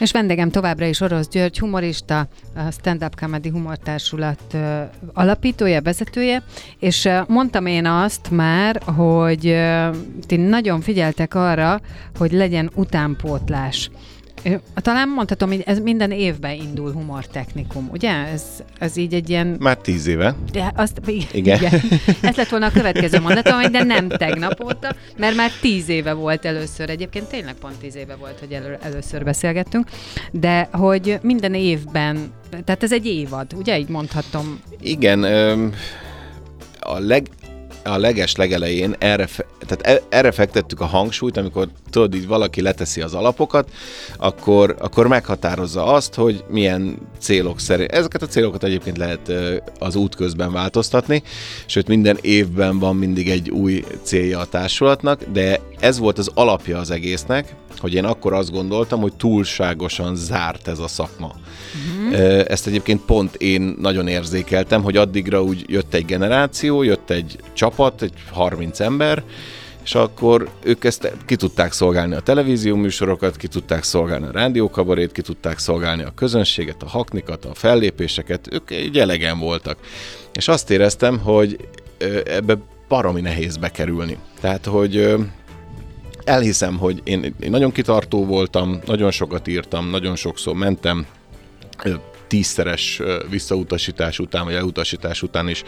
És 0.02 0.10
vendégem 0.10 0.50
továbbra 0.50 0.86
is 0.86 1.00
Orosz 1.00 1.28
György, 1.28 1.58
humorista, 1.58 2.28
a 2.56 2.70
Stand 2.70 3.02
Up 3.04 3.14
Comedy 3.20 3.48
Humor 3.48 3.76
Társulat 3.76 4.40
ö, 4.52 4.82
alapítója, 5.12 5.82
vezetője, 5.82 6.42
és 6.78 7.08
mondtam 7.28 7.66
én 7.66 7.86
azt 7.86 8.30
már, 8.30 8.82
hogy 8.82 9.56
ti 10.26 10.36
nagyon 10.36 10.80
figyeltek 10.80 11.34
arra, 11.34 11.80
hogy 12.18 12.32
legyen 12.32 12.70
utánpótlás. 12.74 13.90
Talán 14.74 15.09
mondhatom, 15.09 15.48
hogy 15.48 15.62
ez 15.66 15.78
minden 15.78 16.11
évben 16.11 16.55
indul 16.55 16.92
humortechnikum, 16.92 17.88
ugye? 17.92 18.11
Ez, 18.11 18.42
ez 18.78 18.96
így 18.96 19.14
egy 19.14 19.31
ilyen 19.31 19.57
Már 19.59 19.76
tíz 19.76 20.07
éve. 20.07 20.35
de 20.52 20.72
azt, 20.76 21.00
igen. 21.07 21.26
Igen. 21.33 21.57
igen. 21.57 21.81
Ez 22.22 22.37
lett 22.37 22.48
volna 22.48 22.66
a 22.66 22.70
következő 22.70 23.20
mondatom, 23.20 23.72
de 23.72 23.83
nem 23.83 24.09
tegnap 24.09 24.64
óta, 24.64 24.94
mert 25.16 25.37
már 25.37 25.50
tíz 25.61 25.88
éve 25.88 26.12
volt 26.12 26.44
először. 26.44 26.90
Egyébként 26.90 27.26
tényleg 27.26 27.55
pont 27.55 27.74
tíz 27.74 27.96
éve 27.96 28.14
volt, 28.14 28.38
hogy 28.38 28.52
elő, 28.52 28.78
először 28.83 29.24
beszélgettünk, 29.24 29.88
de 30.31 30.68
hogy 30.72 31.18
minden 31.22 31.55
évben, 31.55 32.33
tehát 32.64 32.83
ez 32.83 32.92
egy 32.92 33.07
évad, 33.07 33.52
ugye 33.57 33.78
így 33.78 33.88
mondhatom. 33.88 34.61
Igen, 34.81 35.22
öm, 35.22 35.72
a, 36.81 36.98
leg, 36.98 37.26
a 37.84 37.96
leges 37.96 38.36
legelején 38.36 38.94
erre, 38.98 39.28
tehát 39.66 39.80
e- 39.82 40.02
erre 40.08 40.32
fektettük 40.32 40.80
a 40.80 40.86
hangsúlyt, 40.86 41.36
amikor 41.36 41.68
tudod, 41.90 42.14
így 42.14 42.26
valaki 42.26 42.62
leteszi 42.62 43.00
az 43.00 43.14
alapokat, 43.14 43.70
akkor, 44.16 44.76
akkor 44.78 45.06
meghatározza 45.06 45.84
azt, 45.84 46.14
hogy 46.14 46.44
milyen 46.50 46.96
célok 47.18 47.60
szerint. 47.60 47.92
Ezeket 47.92 48.22
a 48.22 48.26
célokat 48.26 48.64
egyébként 48.64 48.96
lehet 48.96 49.32
az 49.78 49.94
út 49.94 50.14
közben 50.14 50.52
változtatni, 50.52 51.22
sőt 51.66 51.88
minden 51.88 52.18
évben 52.20 52.78
van 52.78 52.96
mindig 52.96 53.30
egy 53.30 53.50
új 53.50 53.84
célja 54.02 54.38
a 54.38 54.46
társulatnak, 54.46 55.24
de 55.32 55.60
ez 55.80 55.98
volt 55.98 56.18
az 56.18 56.30
alapja 56.34 56.78
az 56.78 56.90
egésznek, 56.90 57.54
hogy 57.78 57.94
én 57.94 58.04
akkor 58.04 58.32
azt 58.32 58.50
gondoltam, 58.50 59.00
hogy 59.00 59.12
túlságosan 59.12 60.16
zárt 60.16 60.68
ez 60.68 60.78
a 60.78 60.88
szakma. 60.88 61.35
Uh-huh. 62.06 62.44
Ezt 62.46 62.66
egyébként 62.66 63.00
pont 63.00 63.35
én 63.35 63.76
nagyon 63.80 64.08
érzékeltem, 64.08 64.82
hogy 64.82 64.96
addigra 64.96 65.42
úgy 65.42 65.64
jött 65.66 65.94
egy 65.94 66.04
generáció, 66.04 66.82
jött 66.82 67.11
egy 67.11 67.37
csapat, 67.52 68.02
egy 68.02 68.12
30 68.30 68.80
ember, 68.80 69.22
és 69.85 69.94
akkor 69.94 70.48
ők 70.62 70.85
ezt 70.85 71.12
ki 71.26 71.37
tudták 71.37 71.72
szolgálni 71.72 72.14
a 72.14 72.20
televízió 72.20 72.76
műsorokat, 72.76 73.37
ki 73.37 73.46
tudták 73.46 73.82
szolgálni 73.82 74.26
a 74.26 74.32
rádiókabarét, 74.32 75.12
ki 75.12 75.22
tudták 75.22 75.58
szolgálni 75.58 76.02
a 76.02 76.12
közönséget, 76.14 76.82
a 76.82 76.88
haknikat, 76.88 77.44
a 77.44 77.54
fellépéseket, 77.54 78.48
ők 78.52 78.70
egy 78.70 78.98
elegen 78.98 79.38
voltak. 79.38 79.78
És 80.32 80.48
azt 80.48 80.70
éreztem, 80.70 81.18
hogy 81.18 81.68
ebbe 82.24 82.58
baromi 82.88 83.20
nehéz 83.20 83.56
bekerülni. 83.56 84.18
Tehát, 84.40 84.66
hogy 84.66 85.14
elhiszem, 86.24 86.78
hogy 86.78 87.00
én, 87.04 87.35
én 87.40 87.50
nagyon 87.50 87.72
kitartó 87.72 88.26
voltam, 88.26 88.80
nagyon 88.87 89.11
sokat 89.11 89.48
írtam, 89.48 89.90
nagyon 89.90 90.16
sokszor 90.16 90.54
mentem, 90.54 91.06
tízszeres 92.26 93.00
visszautasítás 93.30 94.18
után, 94.18 94.44
vagy 94.44 94.54
elutasítás 94.54 95.22
után 95.22 95.48
is 95.48 95.62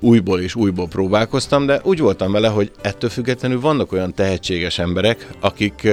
újból 0.00 0.40
és 0.40 0.54
újból 0.54 0.88
próbálkoztam, 0.88 1.66
de 1.66 1.80
úgy 1.82 1.98
voltam 1.98 2.32
vele, 2.32 2.48
hogy 2.48 2.70
ettől 2.80 3.10
függetlenül 3.10 3.60
vannak 3.60 3.92
olyan 3.92 4.14
tehetséges 4.14 4.78
emberek, 4.78 5.28
akik 5.40 5.88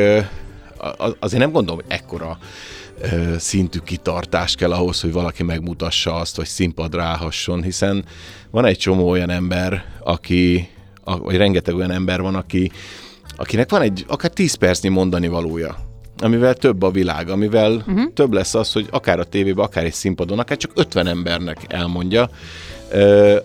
azért 1.20 1.42
nem 1.42 1.52
gondolom, 1.52 1.82
hogy 1.84 1.98
ekkora 1.98 2.38
szintű 3.38 3.80
kitartás 3.80 4.56
kell 4.56 4.72
ahhoz, 4.72 5.02
hogy 5.02 5.12
valaki 5.12 5.44
megmutassa 5.44 6.16
azt, 6.16 6.36
hogy 6.36 6.46
színpadra 6.46 7.04
állhasson, 7.04 7.64
hiszen 7.64 8.06
van 8.52 8.66
egy 8.66 8.78
csomó 8.78 9.10
olyan 9.10 9.30
ember, 9.30 9.86
aki, 10.04 10.70
vagy 11.04 11.38
rengeteg 11.38 11.76
olyan 11.76 11.92
ember 11.92 12.22
van, 12.22 12.36
aki, 12.36 12.72
akinek 13.40 13.70
van 13.70 13.82
egy 13.82 14.06
akár 14.08 14.32
10 14.32 14.54
percnyi 14.54 14.90
mondani 14.90 15.28
valója, 15.28 15.78
amivel 16.18 16.54
több 16.54 16.82
a 16.82 16.92
világ, 16.92 17.30
amivel 17.30 17.72
uh-huh. 17.72 18.14
több 18.14 18.34
lesz 18.34 18.56
az, 18.56 18.72
hogy 18.72 18.88
akár 18.92 19.20
a 19.20 19.24
tévében, 19.24 19.66
akár 19.66 19.84
egy 19.84 19.94
színpadon, 19.94 20.40
akár 20.40 20.58
csak 20.58 20.72
50 20.76 21.08
embernek 21.08 21.58
elmondja, 21.68 22.30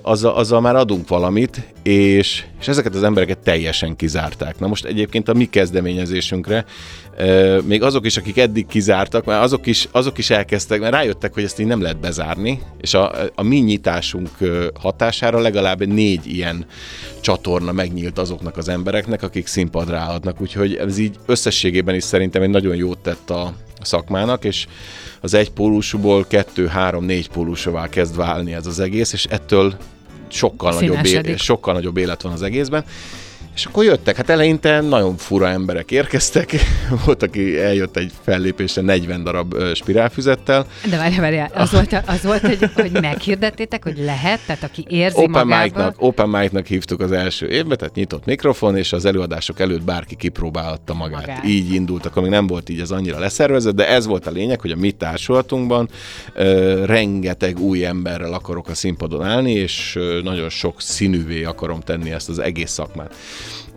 azzal, 0.02 0.34
azzal 0.34 0.60
már 0.60 0.76
adunk 0.76 1.08
valamit, 1.08 1.62
és, 1.82 2.44
és 2.60 2.68
ezeket 2.68 2.94
az 2.94 3.02
embereket 3.02 3.38
teljesen 3.38 3.96
kizárták. 3.96 4.58
Na 4.58 4.66
most 4.66 4.84
egyébként 4.84 5.28
a 5.28 5.34
mi 5.34 5.44
kezdeményezésünkre 5.44 6.64
még 7.64 7.82
azok 7.82 8.06
is, 8.06 8.16
akik 8.16 8.38
eddig 8.38 8.66
kizártak, 8.66 9.24
mert 9.24 9.42
azok 9.42 9.66
is, 9.66 9.88
azok 9.90 10.18
is 10.18 10.30
elkezdtek, 10.30 10.80
mert 10.80 10.92
rájöttek, 10.92 11.34
hogy 11.34 11.44
ezt 11.44 11.60
így 11.60 11.66
nem 11.66 11.82
lehet 11.82 12.00
bezárni, 12.00 12.60
és 12.80 12.94
a, 12.94 13.12
a 13.34 13.42
mi 13.42 13.56
nyitásunk 13.56 14.28
hatására 14.80 15.38
legalább 15.38 15.86
négy 15.86 16.26
ilyen 16.26 16.66
csatorna 17.20 17.72
megnyílt 17.72 18.18
azoknak 18.18 18.56
az 18.56 18.68
embereknek, 18.68 19.22
akik 19.22 19.46
színpadra 19.46 19.96
állhatnak, 19.96 20.40
úgyhogy 20.40 20.74
ez 20.74 20.98
így 20.98 21.16
összességében 21.26 21.94
is 21.94 22.04
szerintem 22.04 22.42
egy 22.42 22.50
nagyon 22.50 22.76
jót 22.76 22.98
tett 22.98 23.30
a, 23.30 23.54
szakmának, 23.84 24.44
és 24.44 24.66
az 25.20 25.34
egy 25.34 25.50
pólusúból 25.50 26.24
kettő, 26.28 26.66
három, 26.66 27.04
négy 27.04 27.28
pólusúvá 27.28 27.88
kezd 27.88 28.16
válni 28.16 28.54
ez 28.54 28.66
az 28.66 28.80
egész, 28.80 29.12
és 29.12 29.24
ettől 29.24 29.76
sokkal 30.28 30.74
nagyobb, 30.74 31.04
é- 31.04 31.38
sokkal 31.38 31.74
nagyobb 31.74 31.96
élet 31.96 32.22
van 32.22 32.32
az 32.32 32.42
egészben. 32.42 32.84
És 33.54 33.64
akkor 33.64 33.84
jöttek, 33.84 34.16
hát 34.16 34.30
eleinte 34.30 34.80
nagyon 34.80 35.16
fura 35.16 35.48
emberek 35.48 35.90
érkeztek, 35.90 36.54
volt, 37.04 37.22
aki 37.22 37.58
eljött 37.60 37.96
egy 37.96 38.12
fellépésre 38.22 38.82
40 38.82 39.22
darab 39.24 39.54
spirálfüzettel. 39.74 40.66
De 40.90 40.96
várj, 40.96 41.16
várj, 41.16 41.40
az 41.54 41.70
volt, 41.70 42.02
az 42.06 42.22
volt 42.22 42.40
hogy, 42.40 42.70
hogy 42.74 42.92
meghirdettétek, 43.00 43.82
hogy 43.82 43.98
lehet, 43.98 44.40
tehát 44.46 44.62
aki 44.62 44.84
érzi 44.88 45.16
open 45.16 45.30
magában... 45.30 45.62
Mic-nak, 45.62 45.94
open 45.98 46.28
mic-nak 46.28 46.66
hívtuk 46.66 47.00
az 47.00 47.12
első 47.12 47.48
évben, 47.48 47.78
tehát 47.78 47.94
nyitott 47.94 48.24
mikrofon, 48.24 48.76
és 48.76 48.92
az 48.92 49.04
előadások 49.04 49.60
előtt 49.60 49.82
bárki 49.82 50.16
kipróbálhatta 50.16 50.94
magát. 50.94 51.20
magát. 51.26 51.44
Így 51.44 51.72
indultak, 51.72 52.16
amíg 52.16 52.30
nem 52.30 52.46
volt 52.46 52.68
így 52.68 52.80
az 52.80 52.90
annyira 52.90 53.18
leszervezett, 53.18 53.74
de 53.74 53.88
ez 53.88 54.06
volt 54.06 54.26
a 54.26 54.30
lényeg, 54.30 54.60
hogy 54.60 54.70
a 54.70 54.76
mi 54.76 54.90
társulatunkban 54.90 55.88
ö, 56.34 56.84
rengeteg 56.84 57.58
új 57.58 57.84
emberrel 57.84 58.32
akarok 58.32 58.68
a 58.68 58.74
színpadon 58.74 59.24
állni, 59.24 59.52
és 59.52 59.96
ö, 59.96 60.20
nagyon 60.22 60.48
sok 60.48 60.80
színűvé 60.80 61.44
akarom 61.44 61.80
tenni 61.80 62.10
ezt 62.10 62.28
az 62.28 62.38
egész 62.38 62.70
szakmát. 62.70 63.14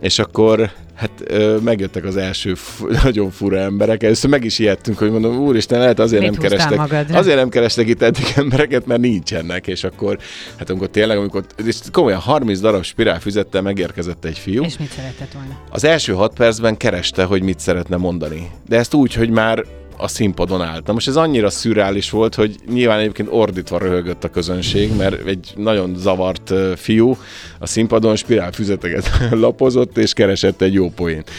És 0.00 0.18
akkor 0.18 0.70
hát 0.94 1.10
ö, 1.24 1.56
megjöttek 1.64 2.04
az 2.04 2.16
első 2.16 2.54
f- 2.54 2.84
nagyon 3.04 3.30
fura 3.30 3.58
emberek. 3.58 4.02
Először 4.02 4.30
meg 4.30 4.44
is 4.44 4.58
ijedtünk, 4.58 4.98
hogy 4.98 5.10
mondom, 5.10 5.36
úristen, 5.38 5.78
lehet 5.78 5.98
azért 5.98 6.22
Mit 6.22 6.30
nem 6.30 6.40
kerestek. 6.40 6.76
Magadra? 6.78 7.18
Azért 7.18 7.36
nem 7.36 7.48
kerestek 7.48 7.88
itt 7.88 8.02
eddig 8.02 8.24
embereket, 8.36 8.86
mert 8.86 9.00
nincsenek. 9.00 9.66
És 9.66 9.84
akkor, 9.84 10.18
hát 10.58 10.70
amikor 10.70 10.88
tényleg, 10.88 11.18
amikor 11.18 11.44
és 11.64 11.76
komolyan 11.92 12.20
30 12.20 12.60
darab 12.60 12.82
spirálfüzettel 12.82 13.62
megérkezett 13.62 14.24
egy 14.24 14.38
fiú. 14.38 14.64
És 14.64 14.78
mit 14.78 14.90
szeretett 14.90 15.32
volna? 15.32 15.58
Az 15.70 15.84
első 15.84 16.12
hat 16.12 16.34
percben 16.34 16.76
kereste, 16.76 17.24
hogy 17.24 17.42
mit 17.42 17.58
szeretne 17.58 17.96
mondani. 17.96 18.50
De 18.68 18.76
ezt 18.76 18.94
úgy, 18.94 19.14
hogy 19.14 19.30
már 19.30 19.64
a 19.98 20.08
színpadon 20.08 20.62
állt. 20.62 20.86
Na 20.86 20.92
most 20.92 21.08
ez 21.08 21.16
annyira 21.16 21.50
szürreális 21.50 22.10
volt, 22.10 22.34
hogy 22.34 22.56
nyilván 22.72 22.98
egyébként 22.98 23.28
ordítva 23.32 23.78
röhögött 23.78 24.24
a 24.24 24.30
közönség, 24.30 24.96
mert 24.96 25.26
egy 25.26 25.52
nagyon 25.56 25.94
zavart 25.96 26.52
fiú 26.76 27.16
a 27.58 27.66
színpadon 27.66 28.16
spirálfüzeteket 28.16 29.10
lapozott, 29.30 29.98
és 29.98 30.12
keresett 30.12 30.60
egy 30.60 30.72
jó 30.72 30.90
poént. 30.90 31.30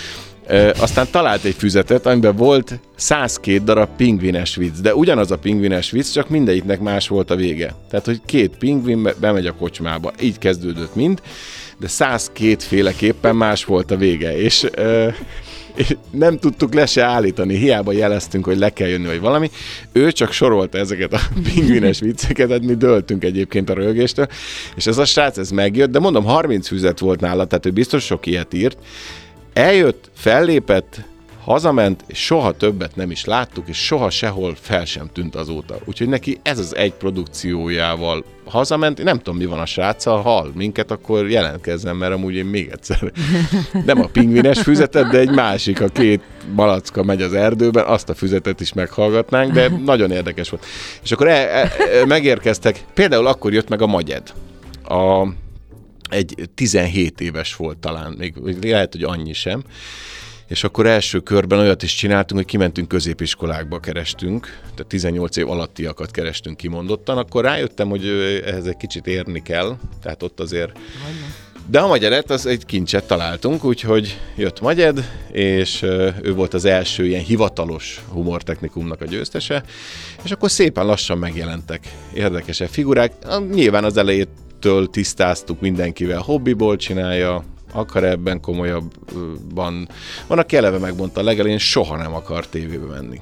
E, 0.49 0.73
aztán 0.79 1.07
talált 1.11 1.43
egy 1.43 1.55
füzetet, 1.55 2.05
amiben 2.05 2.35
volt 2.35 2.79
102 2.95 3.63
darab 3.63 3.89
pingvines 3.97 4.55
vicc, 4.55 4.75
de 4.81 4.95
ugyanaz 4.95 5.31
a 5.31 5.37
pingvines 5.37 5.91
vicc, 5.91 6.11
csak 6.11 6.29
mindegyiknek 6.29 6.79
más 6.79 7.07
volt 7.07 7.31
a 7.31 7.35
vége. 7.35 7.75
Tehát, 7.89 8.05
hogy 8.05 8.21
két 8.25 8.57
pingvin 8.57 9.09
bemegy 9.19 9.45
a 9.45 9.53
kocsmába. 9.53 10.11
Így 10.21 10.37
kezdődött 10.37 10.95
mind, 10.95 11.21
de 11.79 11.87
102 11.87 12.63
féleképpen 12.63 13.35
más 13.35 13.65
volt 13.65 13.91
a 13.91 13.97
vége. 13.97 14.37
És 14.37 14.63
e, 14.63 15.15
nem 16.11 16.37
tudtuk 16.37 16.73
le 16.73 16.85
se 16.85 17.03
állítani, 17.03 17.55
hiába 17.55 17.91
jeleztünk, 17.91 18.45
hogy 18.45 18.57
le 18.57 18.69
kell 18.69 18.87
jönni, 18.87 19.05
vagy 19.07 19.19
valami. 19.19 19.49
Ő 19.91 20.11
csak 20.11 20.31
sorolta 20.31 20.77
ezeket 20.77 21.13
a 21.13 21.19
pingvines 21.53 21.99
vicceket, 21.99 22.47
tehát 22.47 22.63
mi 22.63 22.75
döltünk 22.75 23.23
egyébként 23.23 23.69
a 23.69 23.73
rögéstől, 23.73 24.27
és 24.75 24.87
ez 24.87 24.97
a 24.97 25.05
srác, 25.05 25.37
ez 25.37 25.51
megjött, 25.51 25.91
de 25.91 25.99
mondom, 25.99 26.23
30 26.23 26.67
füzet 26.67 26.99
volt 26.99 27.19
nála, 27.19 27.45
tehát 27.45 27.65
ő 27.65 27.71
biztos 27.71 28.03
sok 28.03 28.25
ilyet 28.25 28.53
írt. 28.53 28.77
Eljött, 29.53 30.09
fellépett, 30.15 31.03
hazament, 31.43 32.03
és 32.07 32.25
soha 32.25 32.51
többet 32.51 32.95
nem 32.95 33.11
is 33.11 33.25
láttuk, 33.25 33.67
és 33.67 33.85
soha 33.85 34.09
sehol 34.09 34.55
fel 34.61 34.85
sem 34.85 35.09
tűnt 35.13 35.35
azóta. 35.35 35.79
Úgyhogy 35.85 36.07
neki 36.07 36.39
ez 36.43 36.59
az 36.59 36.75
egy 36.75 36.93
produkciójával 36.93 38.23
hazament, 38.45 38.99
én 38.99 39.05
nem 39.05 39.17
tudom, 39.17 39.37
mi 39.37 39.45
van 39.45 39.59
a 39.59 39.65
sráccal, 39.65 40.21
ha 40.21 40.29
hall 40.29 40.51
minket, 40.55 40.91
akkor 40.91 41.29
jelentkezzen, 41.29 41.95
mert 41.95 42.13
amúgy 42.13 42.35
én 42.35 42.45
még 42.45 42.69
egyszer 42.71 43.11
nem 43.85 44.01
a 44.01 44.07
pingvines 44.07 44.61
füzetet, 44.61 45.11
de 45.11 45.17
egy 45.17 45.31
másik, 45.31 45.81
a 45.81 45.87
két 45.87 46.21
malacka 46.55 47.03
megy 47.03 47.21
az 47.21 47.33
erdőben, 47.33 47.85
azt 47.85 48.09
a 48.09 48.13
füzetet 48.13 48.59
is 48.59 48.73
meghallgatnánk, 48.73 49.51
de 49.51 49.67
nagyon 49.85 50.11
érdekes 50.11 50.49
volt. 50.49 50.65
És 51.03 51.11
akkor 51.11 51.27
e, 51.27 51.31
e, 51.31 51.71
e, 52.01 52.05
megérkeztek, 52.05 52.83
például 52.93 53.27
akkor 53.27 53.53
jött 53.53 53.69
meg 53.69 53.81
a 53.81 53.87
Magyed. 53.87 54.33
A, 54.83 55.27
egy 56.09 56.49
17 56.55 57.21
éves 57.21 57.55
volt 57.55 57.77
talán, 57.77 58.15
még 58.17 58.33
lehet, 58.61 58.91
hogy 58.91 59.03
annyi 59.03 59.33
sem, 59.33 59.63
és 60.49 60.63
akkor 60.63 60.85
első 60.85 61.19
körben 61.19 61.59
olyat 61.59 61.83
is 61.83 61.95
csináltunk, 61.95 62.39
hogy 62.39 62.49
kimentünk 62.49 62.87
középiskolákba 62.87 63.79
kerestünk, 63.79 64.59
tehát 64.61 64.87
18 64.87 65.37
év 65.37 65.49
alattiakat 65.49 66.11
kerestünk 66.11 66.57
kimondottan, 66.57 67.17
akkor 67.17 67.43
rájöttem, 67.43 67.89
hogy 67.89 68.05
ehhez 68.45 68.65
egy 68.65 68.77
kicsit 68.77 69.07
érni 69.07 69.41
kell, 69.41 69.77
tehát 70.01 70.23
ott 70.23 70.39
azért... 70.39 70.79
De 71.67 71.79
a 71.79 71.87
magyaret, 71.87 72.31
az 72.31 72.45
egy 72.45 72.65
kincset 72.65 73.07
találtunk, 73.07 73.63
úgyhogy 73.63 74.19
jött 74.35 74.61
Magyed, 74.61 75.09
és 75.31 75.81
ő 76.21 76.33
volt 76.35 76.53
az 76.53 76.65
első 76.65 77.05
ilyen 77.05 77.23
hivatalos 77.23 78.01
humortechnikumnak 78.11 79.01
a 79.01 79.05
győztese, 79.05 79.63
és 80.23 80.31
akkor 80.31 80.51
szépen 80.51 80.85
lassan 80.85 81.17
megjelentek 81.17 81.95
érdekesebb 82.13 82.69
figurák. 82.69 83.13
Nyilván 83.51 83.83
az 83.83 83.97
elejétől 83.97 84.89
tisztáztuk 84.89 85.59
mindenkivel, 85.59 86.19
hobbiból 86.19 86.75
csinálja, 86.75 87.43
akar 87.71 88.03
ebben 88.03 88.41
komolyabban. 88.41 89.89
Van, 90.27 90.39
aki 90.39 90.55
eleve 90.55 90.77
megmondta 90.77 91.19
a 91.19 91.23
legelején, 91.23 91.57
soha 91.57 91.97
nem 91.97 92.13
akar 92.13 92.47
tévébe 92.47 92.85
menni. 92.85 93.21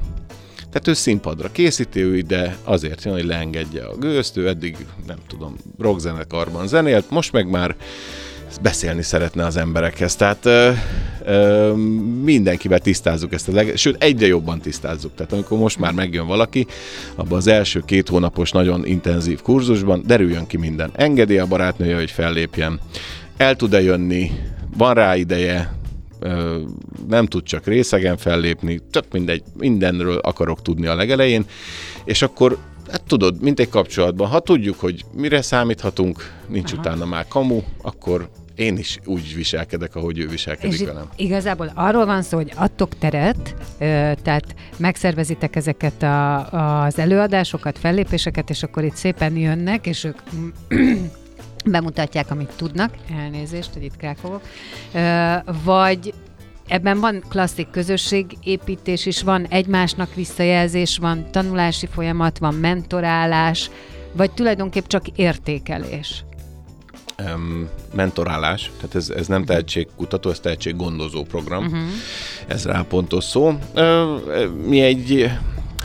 Tehát 0.72 0.88
ő 0.88 0.94
színpadra 0.94 1.52
készíti, 1.52 2.00
ő 2.00 2.18
ide 2.18 2.58
azért 2.64 3.04
jön, 3.04 3.14
hogy 3.14 3.26
leengedje 3.26 3.86
a 3.86 3.96
gőzt, 3.96 4.38
ő 4.38 4.48
eddig, 4.48 4.78
nem 5.08 5.18
tudom, 5.28 5.56
rockzenekarban 5.80 6.68
zenélt, 6.68 7.10
most 7.10 7.32
meg 7.32 7.50
már 7.50 7.76
beszélni 8.62 9.02
szeretne 9.02 9.46
az 9.46 9.58
emberekhez. 9.58 10.16
Tehát 10.16 10.46
ö, 10.46 10.72
ö, 11.26 11.74
mindenkivel 12.24 12.80
tisztázzuk 12.80 13.34
ezt 13.34 13.48
a 13.48 13.52
leg... 13.52 13.74
Sőt, 13.76 14.04
egyre 14.04 14.28
jobban 14.28 14.60
tisztázzuk. 14.60 15.16
Tehát 15.16 15.34
amikor 15.34 15.58
most 15.58 15.80
már 15.80 15.94
megjön 15.94 16.28
valaki, 16.28 16.68
abban 17.16 17.38
az 17.38 17.48
első 17.48 17.84
két 17.86 18.08
hónapos 18.08 18.52
nagyon 18.52 18.86
intenzív 18.86 19.42
kurzusban 19.42 20.04
derüljön 20.06 20.48
ki 20.48 20.58
minden. 20.58 20.92
Engedi 20.96 21.38
a 21.38 21.46
barátnője, 21.46 21.96
hogy 21.96 22.12
fellépjen 22.12 22.80
el 23.38 23.56
tud-e 23.56 23.82
jönni, 23.82 24.32
van 24.78 24.94
rá 24.94 25.16
ideje, 25.16 25.76
nem 27.08 27.26
tud 27.26 27.44
csak 27.44 27.66
részegen 27.66 28.18
fellépni, 28.18 28.82
csak 28.92 29.06
mindegy, 29.12 29.44
mindenről 29.58 30.18
akarok 30.18 30.62
tudni 30.62 30.88
a 30.88 30.96
legelején, 30.96 31.46
és 32.06 32.22
akkor 32.22 32.58
hát 32.92 33.04
tudod, 33.08 33.42
mint 33.42 33.60
egy 33.60 33.70
kapcsolatban, 33.70 34.28
ha 34.28 34.40
tudjuk, 34.40 34.80
hogy 34.80 35.06
mire 35.14 35.42
számíthatunk, 35.42 36.34
nincs 36.48 36.72
Aha. 36.72 36.82
utána 36.82 37.06
már 37.06 37.28
kamu, 37.28 37.62
akkor 37.82 38.30
én 38.56 38.78
is 38.78 39.00
úgy 39.06 39.36
viselkedek, 39.36 39.96
ahogy 39.96 40.20
ő 40.20 40.28
viselkedik 40.28 40.80
és 40.80 40.86
velem. 40.86 41.10
Igazából 41.16 41.72
arról 41.76 42.06
van 42.06 42.22
szó, 42.22 42.38
hogy 42.38 42.52
adtok 42.56 42.98
teret, 42.98 43.56
tehát 44.24 44.56
megszervezitek 44.78 45.56
ezeket 45.56 46.04
a, 46.04 46.84
az 46.84 47.00
előadásokat, 47.00 47.78
fellépéseket, 47.78 48.50
és 48.50 48.64
akkor 48.64 48.84
itt 48.84 48.96
szépen 48.96 49.38
jönnek, 49.38 49.88
és 49.88 50.04
ők 50.04 50.18
bemutatják, 51.72 52.32
amit 52.32 52.54
tudnak, 52.56 52.94
elnézést, 53.18 53.74
hogy 53.74 53.84
itt 53.84 53.98
krákogok, 53.98 54.42
vagy 55.64 56.14
ebben 56.68 57.00
van 57.00 57.24
klasszik 57.30 57.70
közösségépítés 57.70 59.06
is, 59.06 59.24
van 59.24 59.46
egymásnak 59.46 60.16
visszajelzés, 60.16 60.98
van 60.98 61.32
tanulási 61.32 61.88
folyamat, 61.88 62.38
van 62.38 62.54
mentorálás, 62.54 63.70
vagy 64.12 64.32
tulajdonképp 64.32 64.86
csak 64.88 65.08
értékelés? 65.08 66.26
Um, 67.34 67.70
mentorálás, 67.94 68.72
tehát 68.76 68.96
ez, 68.96 69.10
ez 69.10 69.28
nem 69.28 69.46
tehetségkutató, 69.46 70.30
ez 70.30 70.40
tehetséggondozó 70.40 71.24
program. 71.24 71.66
Uh-huh. 71.66 71.80
Ez 72.48 72.66
rá 72.66 72.82
pontos 72.82 73.24
szó. 73.24 73.54
Uh, 73.76 74.56
mi 74.66 74.82
egy 74.82 75.30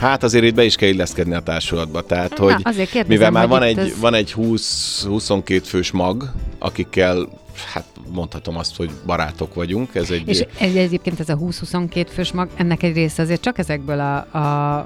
Hát 0.03 0.23
azért 0.23 0.45
itt 0.45 0.55
be 0.55 0.65
is 0.65 0.75
kell 0.77 0.89
illeszkedni 0.89 1.35
a 1.35 1.41
társulatba. 1.41 2.03
Tehát, 2.03 2.39
Na, 2.39 2.45
hogy 2.45 2.61
azért 2.63 2.91
kérdezem, 2.91 3.07
mivel 3.17 3.31
már 3.31 3.49
van 3.49 3.63
egy, 3.63 3.79
ez- 3.79 3.99
van 4.01 4.15
egy 4.15 4.35
20-22 4.37 5.63
fős 5.65 5.91
mag, 5.91 6.33
akikkel, 6.59 7.29
hát 7.73 7.85
mondhatom 8.13 8.57
azt, 8.57 8.77
hogy 8.77 8.91
barátok 9.07 9.55
vagyunk. 9.55 9.95
Ez 9.95 10.11
egy, 10.11 10.29
És 10.29 10.45
egy, 10.59 10.77
egyébként 10.77 11.21
ez 11.21 11.29
a 11.29 11.37
20-22 11.37 12.07
fős 12.13 12.33
mag, 12.33 12.49
ennek 12.57 12.83
egy 12.83 12.95
része 12.95 13.23
azért 13.23 13.41
csak 13.41 13.59
ezekből 13.59 14.01
a... 14.01 14.37
a, 14.39 14.77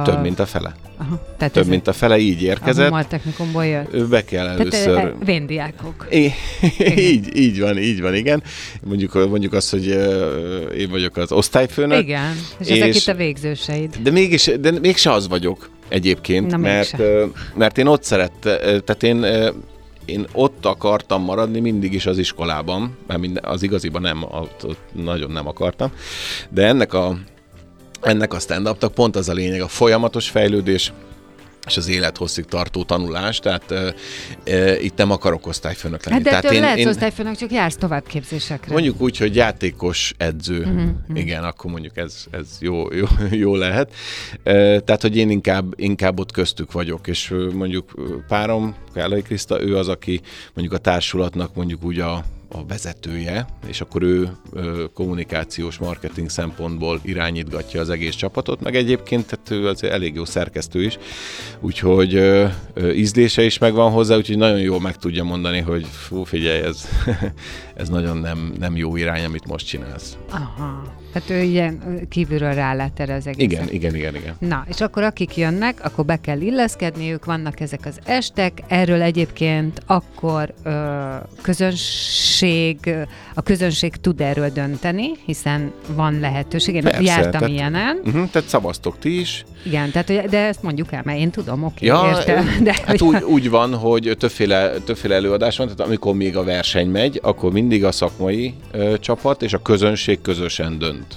a 0.00 0.02
több, 0.04 0.20
mint 0.20 0.38
a 0.38 0.46
fele. 0.46 0.74
Aha, 0.98 1.26
tehát 1.38 1.52
Több, 1.52 1.66
mint 1.66 1.88
a 1.88 1.92
fele 1.92 2.18
így 2.18 2.42
a 2.42 2.46
érkezett. 2.46 2.88
humor 2.88 3.06
technikumból 3.06 3.64
jött. 3.66 4.08
Be 4.08 4.24
kell 4.24 4.44
Tehát 4.44 4.60
először... 4.60 4.96
e, 4.98 5.14
véndiákok. 5.24 6.06
É, 6.10 6.32
így, 7.12 7.36
így 7.36 7.60
van, 7.60 7.78
így 7.78 8.00
van, 8.00 8.14
igen. 8.14 8.42
Mondjuk, 8.84 9.28
mondjuk 9.28 9.52
azt, 9.52 9.70
hogy 9.70 9.86
én 10.76 10.90
vagyok 10.90 11.16
az 11.16 11.32
osztályfőnök. 11.32 12.02
Igen, 12.02 12.34
és, 12.58 12.68
ezek 12.68 12.88
És- 12.88 12.96
itt 13.06 13.12
a 13.12 13.14
végzőseid. 13.16 13.96
De 14.02 14.10
mégis, 14.10 14.50
de 14.60 14.70
mégse 14.70 15.12
az 15.12 15.28
vagyok 15.28 15.70
egyébként, 15.88 16.50
Na, 16.50 16.56
mert, 16.56 16.98
mégse. 16.98 17.26
mert 17.54 17.78
én 17.78 17.86
ott 17.86 18.02
szerette, 18.02 18.58
tehát 18.58 19.02
én, 19.02 19.26
én 20.06 20.26
ott 20.32 20.66
akartam 20.66 21.22
maradni 21.22 21.60
mindig 21.60 21.92
is 21.92 22.06
az 22.06 22.18
iskolában, 22.18 22.96
mert 23.06 23.46
az 23.46 23.62
igaziban 23.62 24.02
nem, 24.02 24.22
ott, 24.22 24.64
ott 24.64 24.80
nagyon 24.92 25.30
nem 25.30 25.46
akartam, 25.46 25.92
de 26.48 26.66
ennek 26.66 26.94
a, 26.94 27.18
ennek 28.00 28.34
a 28.34 28.38
stand 28.38 28.74
pont 28.94 29.16
az 29.16 29.28
a 29.28 29.32
lényeg, 29.32 29.60
a 29.60 29.68
folyamatos 29.68 30.28
fejlődés, 30.28 30.92
és 31.66 31.76
az 31.76 31.88
élethosszig 31.88 32.44
tartó 32.44 32.84
tanulás, 32.84 33.38
tehát 33.38 33.70
uh, 33.70 33.78
uh, 34.46 34.84
itt 34.84 34.96
nem 34.96 35.10
akarok 35.10 35.46
osztályfőnök 35.46 36.04
lenni. 36.04 36.14
Hát 36.14 36.24
de 36.24 36.30
tehát 36.30 36.44
ettől 36.44 36.60
lehetsz 36.60 36.78
én... 36.78 36.88
osztályfőnök, 36.88 37.36
csak 37.36 37.52
jársz 37.52 37.76
továbbképzésekre. 37.76 38.72
Mondjuk 38.72 39.00
úgy, 39.00 39.16
hogy 39.16 39.36
játékos 39.36 40.14
edző. 40.16 40.64
Mhm, 40.66 40.84
Uh-huh, 40.86 41.18
Igen, 41.18 41.44
akkor 41.44 41.70
mondjuk 41.70 41.96
ez, 41.96 42.24
ez 42.30 42.46
jó, 42.60 42.92
jó, 42.92 43.06
jó 43.30 43.54
lehet. 43.54 43.92
Uh, 44.44 44.78
Tehát, 44.78 45.02
hogy 45.02 45.16
én 45.16 45.30
inkább, 45.30 45.80
inkább 45.80 46.18
ott 46.18 46.32
köztük 46.32 46.72
vagyok, 46.72 47.06
és 47.06 47.34
mondjuk 47.52 47.94
párom, 48.28 48.74
Kállai 48.94 49.22
Kriszta, 49.22 49.62
ő 49.62 49.76
az, 49.76 49.88
aki 49.88 50.20
mondjuk 50.54 50.78
a 50.78 50.82
társulatnak 50.82 51.54
mondjuk 51.54 51.84
úgy 51.84 51.98
a, 52.00 52.24
a 52.56 52.64
vezetője, 52.68 53.46
és 53.66 53.80
akkor 53.80 54.02
ő 54.02 54.30
ö, 54.52 54.84
kommunikációs, 54.94 55.78
marketing 55.78 56.28
szempontból 56.30 57.00
irányítgatja 57.02 57.80
az 57.80 57.90
egész 57.90 58.14
csapatot, 58.14 58.60
meg 58.60 58.76
egyébként 58.76 59.26
tehát 59.26 59.50
ő 59.50 59.68
az 59.68 59.82
elég 59.82 60.14
jó 60.14 60.24
szerkesztő 60.24 60.84
is, 60.84 60.98
úgyhogy 61.60 62.14
ö, 62.14 62.46
ö, 62.74 62.90
ízlése 62.90 63.42
is 63.42 63.58
megvan 63.58 63.90
hozzá, 63.90 64.16
úgyhogy 64.16 64.36
nagyon 64.36 64.60
jól 64.60 64.80
meg 64.80 64.96
tudja 64.96 65.24
mondani, 65.24 65.60
hogy 65.60 65.86
fú, 65.86 66.24
figyelj, 66.24 66.60
ez, 66.60 66.88
ez 67.76 67.88
nagyon 67.88 68.16
nem, 68.16 68.52
nem 68.58 68.76
jó 68.76 68.96
irány, 68.96 69.24
amit 69.24 69.46
most 69.46 69.66
csinálsz. 69.66 70.16
Aha. 70.30 70.82
Tehát 71.12 71.30
ő 71.30 71.42
ilyen 71.42 71.80
kívülről 72.08 72.54
rálát 72.54 73.00
erre 73.00 73.14
az 73.14 73.26
egészet. 73.26 73.52
Igen, 73.52 73.68
igen, 73.70 73.94
igen, 73.94 74.14
igen. 74.14 74.34
Na, 74.38 74.64
és 74.68 74.80
akkor 74.80 75.02
akik 75.02 75.36
jönnek, 75.36 75.84
akkor 75.84 76.04
be 76.04 76.16
kell 76.20 76.40
illeszkedniük, 76.40 77.24
vannak 77.24 77.60
ezek 77.60 77.80
az 77.84 77.98
estek, 78.04 78.62
erről 78.68 79.02
egyébként 79.02 79.82
akkor 79.86 80.54
ö, 80.62 80.70
közönség, 81.42 82.94
a 83.34 83.42
közönség 83.42 83.96
tud 83.96 84.20
erről 84.20 84.48
dönteni, 84.48 85.10
hiszen 85.24 85.72
van 85.94 86.20
lehetőség. 86.20 86.74
Én 86.74 86.82
Persze, 86.82 87.02
jártam 87.02 87.30
tehát- 87.30 87.48
ilyenen, 87.48 88.00
Uh-huh, 88.04 88.30
tehát 88.30 88.48
szavaztok 88.48 88.98
ti 88.98 89.20
is. 89.20 89.44
igen, 89.64 89.90
tehát, 89.90 90.28
de 90.28 90.46
ezt 90.46 90.62
mondjuk 90.62 90.92
el, 90.92 91.02
mert 91.04 91.18
én 91.18 91.30
tudom, 91.30 91.64
oké, 91.64 91.86
Ja, 91.86 92.12
értem. 92.16 92.48
De, 92.62 92.74
hát 92.86 93.00
úgy, 93.02 93.22
úgy 93.22 93.50
van, 93.50 93.74
hogy 93.74 94.14
többféle, 94.18 94.70
többféle 94.84 95.14
előadás 95.14 95.56
van, 95.56 95.66
tehát 95.66 95.80
amikor 95.80 96.14
még 96.14 96.36
a 96.36 96.44
verseny 96.44 96.88
megy, 96.88 97.20
akkor 97.22 97.52
mindig 97.66 97.84
a 97.84 97.92
szakmai 97.92 98.54
ö, 98.70 98.98
csapat 98.98 99.42
és 99.42 99.52
a 99.52 99.62
közönség 99.62 100.20
közösen 100.20 100.78
dönt. 100.78 101.14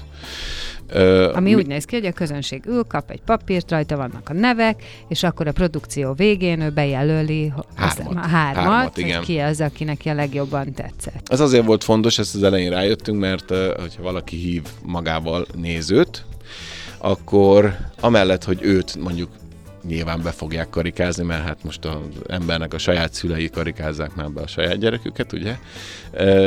Ö, 0.87 1.33
Ami 1.33 1.49
mi- 1.49 1.55
úgy 1.55 1.67
néz 1.67 1.85
ki, 1.85 1.95
hogy 1.95 2.05
a 2.05 2.11
közönség 2.11 2.65
ül, 2.65 2.83
kap 2.87 3.11
egy 3.11 3.21
papírt, 3.21 3.71
rajta 3.71 3.95
vannak 3.97 4.29
a 4.29 4.33
nevek, 4.33 4.83
és 5.07 5.23
akkor 5.23 5.47
a 5.47 5.51
produkció 5.51 6.13
végén 6.13 6.61
ő 6.61 6.69
bejelöli 6.69 7.53
Hármat. 7.75 8.15
a 8.15 8.27
hármat, 8.27 8.63
Hármat, 8.63 8.97
igen. 8.97 9.21
ki 9.21 9.37
az, 9.39 9.61
aki 9.61 9.83
neki 9.83 10.09
a 10.09 10.13
legjobban 10.13 10.73
tetszett. 10.73 11.27
Ez 11.29 11.39
azért 11.39 11.65
volt 11.65 11.83
fontos, 11.83 12.19
ezt 12.19 12.35
az 12.35 12.43
elején 12.43 12.69
rájöttünk, 12.71 13.19
mert 13.19 13.49
hogyha 13.79 14.01
valaki 14.03 14.35
hív 14.35 14.63
magával 14.83 15.45
nézőt, 15.55 16.25
akkor 16.97 17.75
amellett, 17.99 18.43
hogy 18.43 18.59
őt 18.61 18.95
mondjuk 18.95 19.29
nyilván 19.87 20.21
be 20.23 20.31
fogják 20.31 20.69
karikázni, 20.69 21.23
mert 21.23 21.43
hát 21.43 21.57
most 21.63 21.85
az 21.85 21.95
embernek 22.27 22.73
a 22.73 22.77
saját 22.77 23.13
szülei 23.13 23.49
karikázzák 23.49 24.15
már 24.15 24.29
be 24.31 24.41
a 24.41 24.47
saját 24.47 24.77
gyereküket, 24.77 25.33
ugye? 25.33 25.55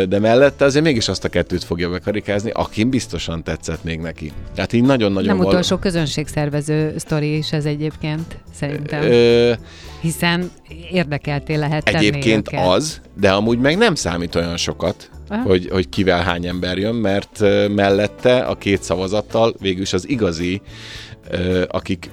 De 0.08 0.18
mellette 0.18 0.64
azért 0.64 0.84
mégis 0.84 1.08
azt 1.08 1.24
a 1.24 1.28
kettőt 1.28 1.64
fogja 1.64 1.90
bekarikázni, 1.90 2.50
akin 2.50 2.90
biztosan 2.90 3.42
tetszett 3.42 3.84
még 3.84 4.00
neki. 4.00 4.32
Tehát 4.54 4.72
így 4.72 4.82
nagyon-nagyon... 4.82 5.28
Nem 5.28 5.36
val- 5.36 5.48
utolsó 5.48 5.76
közönségszervező 5.76 6.94
sztori 6.98 7.36
is 7.36 7.52
ez 7.52 7.64
egyébként, 7.64 8.36
szerintem. 8.54 9.02
Ö, 9.02 9.52
Hiszen 10.00 10.50
érdekelté 10.90 11.54
lehet 11.54 11.84
tenni 11.84 12.06
Egyébként 12.06 12.52
őket. 12.52 12.66
az, 12.66 13.00
de 13.20 13.30
amúgy 13.30 13.58
meg 13.58 13.76
nem 13.78 13.94
számít 13.94 14.34
olyan 14.34 14.56
sokat, 14.56 15.10
Aha. 15.28 15.42
hogy, 15.42 15.68
hogy 15.70 15.88
kivel 15.88 16.22
hány 16.22 16.46
ember 16.46 16.78
jön, 16.78 16.94
mert 16.94 17.40
mellette 17.68 18.38
a 18.38 18.54
két 18.54 18.82
szavazattal 18.82 19.54
végülis 19.60 19.92
az 19.92 20.08
igazi, 20.08 20.60
akik 21.68 22.10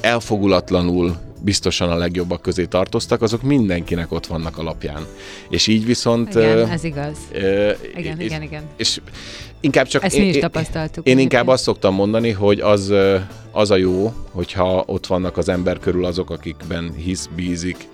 elfogulatlanul 0.00 1.16
biztosan 1.40 1.90
a 1.90 1.96
legjobbak 1.96 2.42
közé 2.42 2.64
tartoztak, 2.64 3.22
azok 3.22 3.42
mindenkinek 3.42 4.12
ott 4.12 4.26
vannak 4.26 4.58
a 4.58 4.62
lapján. 4.62 5.06
És 5.50 5.66
így 5.66 5.84
viszont... 5.84 6.34
Igen, 6.34 6.70
ez 6.70 6.84
igaz. 6.84 7.16
ö, 7.32 7.72
Igen, 7.96 8.18
és, 8.18 8.24
igen, 8.24 8.42
igen. 8.42 8.62
És 8.76 9.00
inkább 9.60 9.86
csak... 9.86 10.04
Ezt 10.04 10.16
mi 10.16 10.26
is 10.26 10.38
tapasztaltuk. 10.38 11.06
Én 11.06 11.18
inkább 11.18 11.48
azt 11.48 11.62
szoktam 11.62 11.94
mondani, 11.94 12.30
hogy 12.30 12.60
az, 12.60 12.92
az 13.52 13.70
a 13.70 13.76
jó, 13.76 14.12
hogyha 14.30 14.82
ott 14.86 15.06
vannak 15.06 15.36
az 15.36 15.48
ember 15.48 15.78
körül 15.78 16.04
azok, 16.04 16.30
akikben 16.30 16.94
hisz, 16.96 17.28
bízik, 17.34 17.88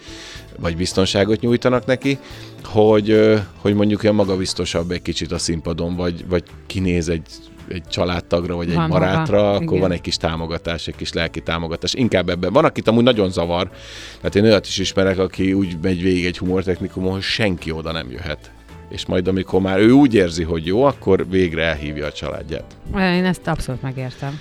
vagy 0.61 0.77
biztonságot 0.77 1.41
nyújtanak 1.41 1.87
neki, 1.87 2.19
hogy, 2.65 3.39
hogy 3.57 3.75
mondjuk 3.75 4.03
olyan 4.03 4.15
magabiztosabb 4.15 4.91
egy 4.91 5.03
kicsit 5.03 5.33
a 5.33 5.39
színpadon, 5.39 5.97
vagy, 5.97 6.25
vagy 6.29 6.43
kinéz 6.67 7.09
egy, 7.09 7.27
egy 7.69 7.83
családtagra, 7.89 8.57
vagy 8.57 8.75
Van 8.75 8.85
egy 8.85 8.91
barátra, 8.91 9.37
hova, 9.37 9.51
akkor 9.51 9.63
igen. 9.63 9.81
van 9.81 9.93
egy 9.93 10.01
kis 10.01 10.17
támogatás, 10.17 10.87
egy 10.87 10.97
kis 10.97 11.13
lelki 11.13 11.41
támogatás. 11.41 11.95
Inkább 11.95 12.29
ebben. 12.29 12.53
Van, 12.53 12.65
akit 12.65 12.89
amúgy 12.89 13.03
nagyon 13.03 13.31
zavar. 13.31 13.71
Tehát 14.17 14.35
én 14.35 14.45
olyat 14.45 14.67
is 14.67 14.79
ismerek, 14.79 15.19
aki 15.19 15.53
úgy 15.53 15.77
megy 15.83 16.03
végig 16.03 16.25
egy 16.25 16.39
humortechnikumon, 16.39 17.13
hogy 17.13 17.23
senki 17.23 17.71
oda 17.71 17.93
nem 17.93 18.11
jöhet. 18.11 18.51
És 18.89 19.07
majd 19.07 19.29
amikor 19.29 19.61
már 19.61 19.79
ő 19.79 19.91
úgy 19.91 20.15
érzi, 20.15 20.43
hogy 20.43 20.67
jó, 20.67 20.83
akkor 20.83 21.29
végre 21.29 21.63
elhívja 21.63 22.07
a 22.07 22.13
családját. 22.13 22.77
Én 22.95 23.25
ezt 23.25 23.47
abszolút 23.47 23.83
megértem. 23.83 24.41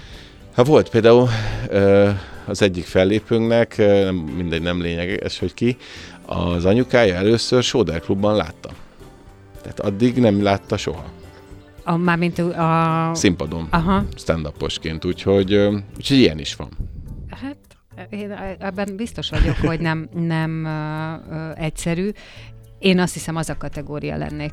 Ha 0.55 0.63
volt 0.63 0.89
például 0.89 1.29
az 2.45 2.61
egyik 2.61 2.85
fellépőnknek, 2.85 3.77
nem, 3.77 4.15
mindegy, 4.15 4.61
nem 4.61 4.81
lényeges, 4.81 5.39
hogy 5.39 5.53
ki, 5.53 5.77
az 6.25 6.65
anyukája 6.65 7.15
először 7.15 7.63
Sóder 7.63 7.99
klubban 7.99 8.35
látta. 8.35 8.69
Tehát 9.61 9.79
addig 9.79 10.17
nem 10.17 10.43
látta 10.43 10.77
soha. 10.77 11.05
A, 11.91 11.97
mármint 11.97 12.39
a... 12.39 13.11
Színpadon, 13.13 13.67
Aha, 13.69 14.03
stand-uposként, 14.15 15.05
úgyhogy, 15.05 15.53
úgyhogy 15.97 16.17
ilyen 16.17 16.39
is 16.39 16.55
van. 16.55 16.69
hát 17.29 17.57
én 18.09 18.31
ebben 18.59 18.95
biztos 18.95 19.29
vagyok, 19.29 19.55
hogy 19.55 19.79
nem, 19.79 20.09
nem 20.13 20.65
ö, 20.65 21.51
egyszerű. 21.55 22.09
Én 22.79 22.99
azt 22.99 23.13
hiszem, 23.13 23.35
az 23.35 23.49
a 23.49 23.57
kategória 23.57 24.17
lennék, 24.17 24.51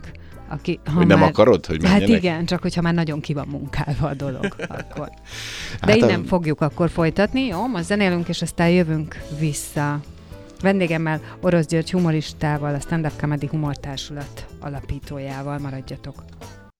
aki... 0.48 0.80
Ha 0.84 0.92
Hogy 0.92 1.06
nem 1.06 1.18
már, 1.18 1.28
akarod, 1.28 1.66
hogy 1.66 1.82
Hát 1.84 1.98
menjenek? 1.98 2.22
igen, 2.22 2.44
csak 2.46 2.62
hogyha 2.62 2.80
már 2.82 2.94
nagyon 2.94 3.20
ki 3.20 3.32
van 3.34 3.46
munkálva 3.48 4.08
a 4.08 4.14
dolog, 4.14 4.54
akkor. 4.68 5.08
De 5.80 5.86
Hát 5.86 5.96
innen 5.96 6.20
a- 6.20 6.26
fogjuk 6.26 6.60
akkor 6.60 6.90
folytatni, 6.90 7.44
jó? 7.46 7.66
Most 7.66 7.84
zenélünk, 7.84 8.28
és 8.28 8.42
aztán 8.42 8.68
jövünk 8.70 9.16
vissza. 9.38 10.00
Vendégemmel 10.62 11.20
Orosz 11.40 11.66
György 11.66 11.90
humoristával, 11.90 12.74
a 12.74 12.80
Stand 12.80 13.04
Up 13.04 13.20
Comedy 13.20 13.46
Humortársulat 13.46 14.46
alapítójával 14.60 15.58
maradjatok. 15.58 16.14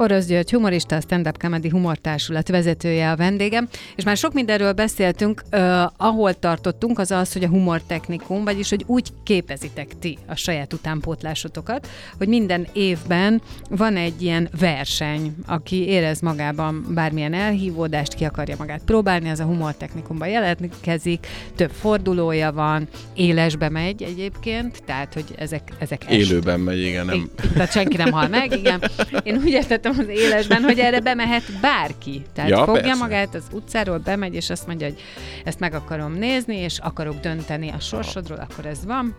Orosz 0.00 0.26
György 0.26 0.50
humorista, 0.50 0.96
a 0.96 1.00
Stand 1.00 1.26
Up 1.26 1.38
Comedy 1.38 1.68
Humortársulat 1.68 2.48
vezetője 2.48 3.10
a 3.10 3.16
vendégem, 3.16 3.68
és 3.96 4.04
már 4.04 4.16
sok 4.16 4.32
mindenről 4.32 4.72
beszéltünk, 4.72 5.42
uh, 5.52 5.82
ahol 5.96 6.34
tartottunk, 6.34 6.98
az 6.98 7.10
az, 7.10 7.32
hogy 7.32 7.44
a 7.44 7.48
humortechnikum, 7.48 8.44
vagyis 8.44 8.70
hogy 8.70 8.84
úgy 8.86 9.08
képezitek 9.22 9.98
ti 9.98 10.18
a 10.26 10.34
saját 10.34 10.72
utánpótlásotokat, 10.72 11.88
hogy 12.18 12.28
minden 12.28 12.66
évben 12.72 13.42
van 13.70 13.96
egy 13.96 14.22
ilyen 14.22 14.48
verseny, 14.60 15.34
aki 15.46 15.86
érez 15.86 16.20
magában 16.20 16.86
bármilyen 16.88 17.34
elhívódást, 17.34 18.14
ki 18.14 18.24
akarja 18.24 18.54
magát 18.58 18.82
próbálni, 18.84 19.30
az 19.30 19.40
a 19.40 19.44
humortechnikumban 19.44 20.28
jelentkezik, 20.28 21.26
több 21.56 21.70
fordulója 21.70 22.52
van, 22.52 22.88
élesbe 23.14 23.68
megy 23.68 24.02
egyébként, 24.02 24.82
tehát 24.84 25.14
hogy 25.14 25.24
ezek, 25.38 25.72
ezek 25.78 26.02
est- 26.02 26.30
Élőben 26.30 26.60
megy, 26.60 26.80
igen, 26.80 27.06
nem. 27.06 27.30
Tehát 27.52 27.72
senki 27.72 27.96
nem 27.96 28.12
hal 28.12 28.28
meg, 28.28 28.52
igen. 28.52 28.82
Én 29.22 29.36
úgy 29.36 29.50
értettem, 29.50 29.88
hallottam 29.94 30.16
az 30.16 30.22
élesben, 30.22 30.62
hogy 30.62 30.78
erre 30.78 31.00
bemehet 31.00 31.60
bárki. 31.60 32.22
Tehát 32.34 32.50
Ja, 32.50 32.56
ja, 32.56 32.64
fogja 32.64 32.80
persze. 32.82 32.98
magát 32.98 33.34
az 33.34 33.44
utcáról, 33.52 33.98
bemegy, 33.98 34.34
és 34.34 34.50
azt 34.50 34.66
mondja, 34.66 34.86
hogy 34.86 35.00
ezt 35.44 35.60
meg 35.60 35.74
akarom 35.74 36.12
nézni, 36.12 36.56
és 36.56 36.78
akarok 36.78 37.20
dönteni 37.20 37.68
a 37.68 37.80
sorsodról, 37.80 38.38
akkor 38.38 38.66
ez 38.66 38.84
van. 38.84 39.16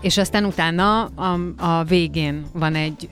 És 0.00 0.18
aztán 0.18 0.44
utána 0.44 1.04
a, 1.04 1.38
a 1.56 1.84
végén 1.84 2.46
van 2.52 2.74
egy, 2.74 3.08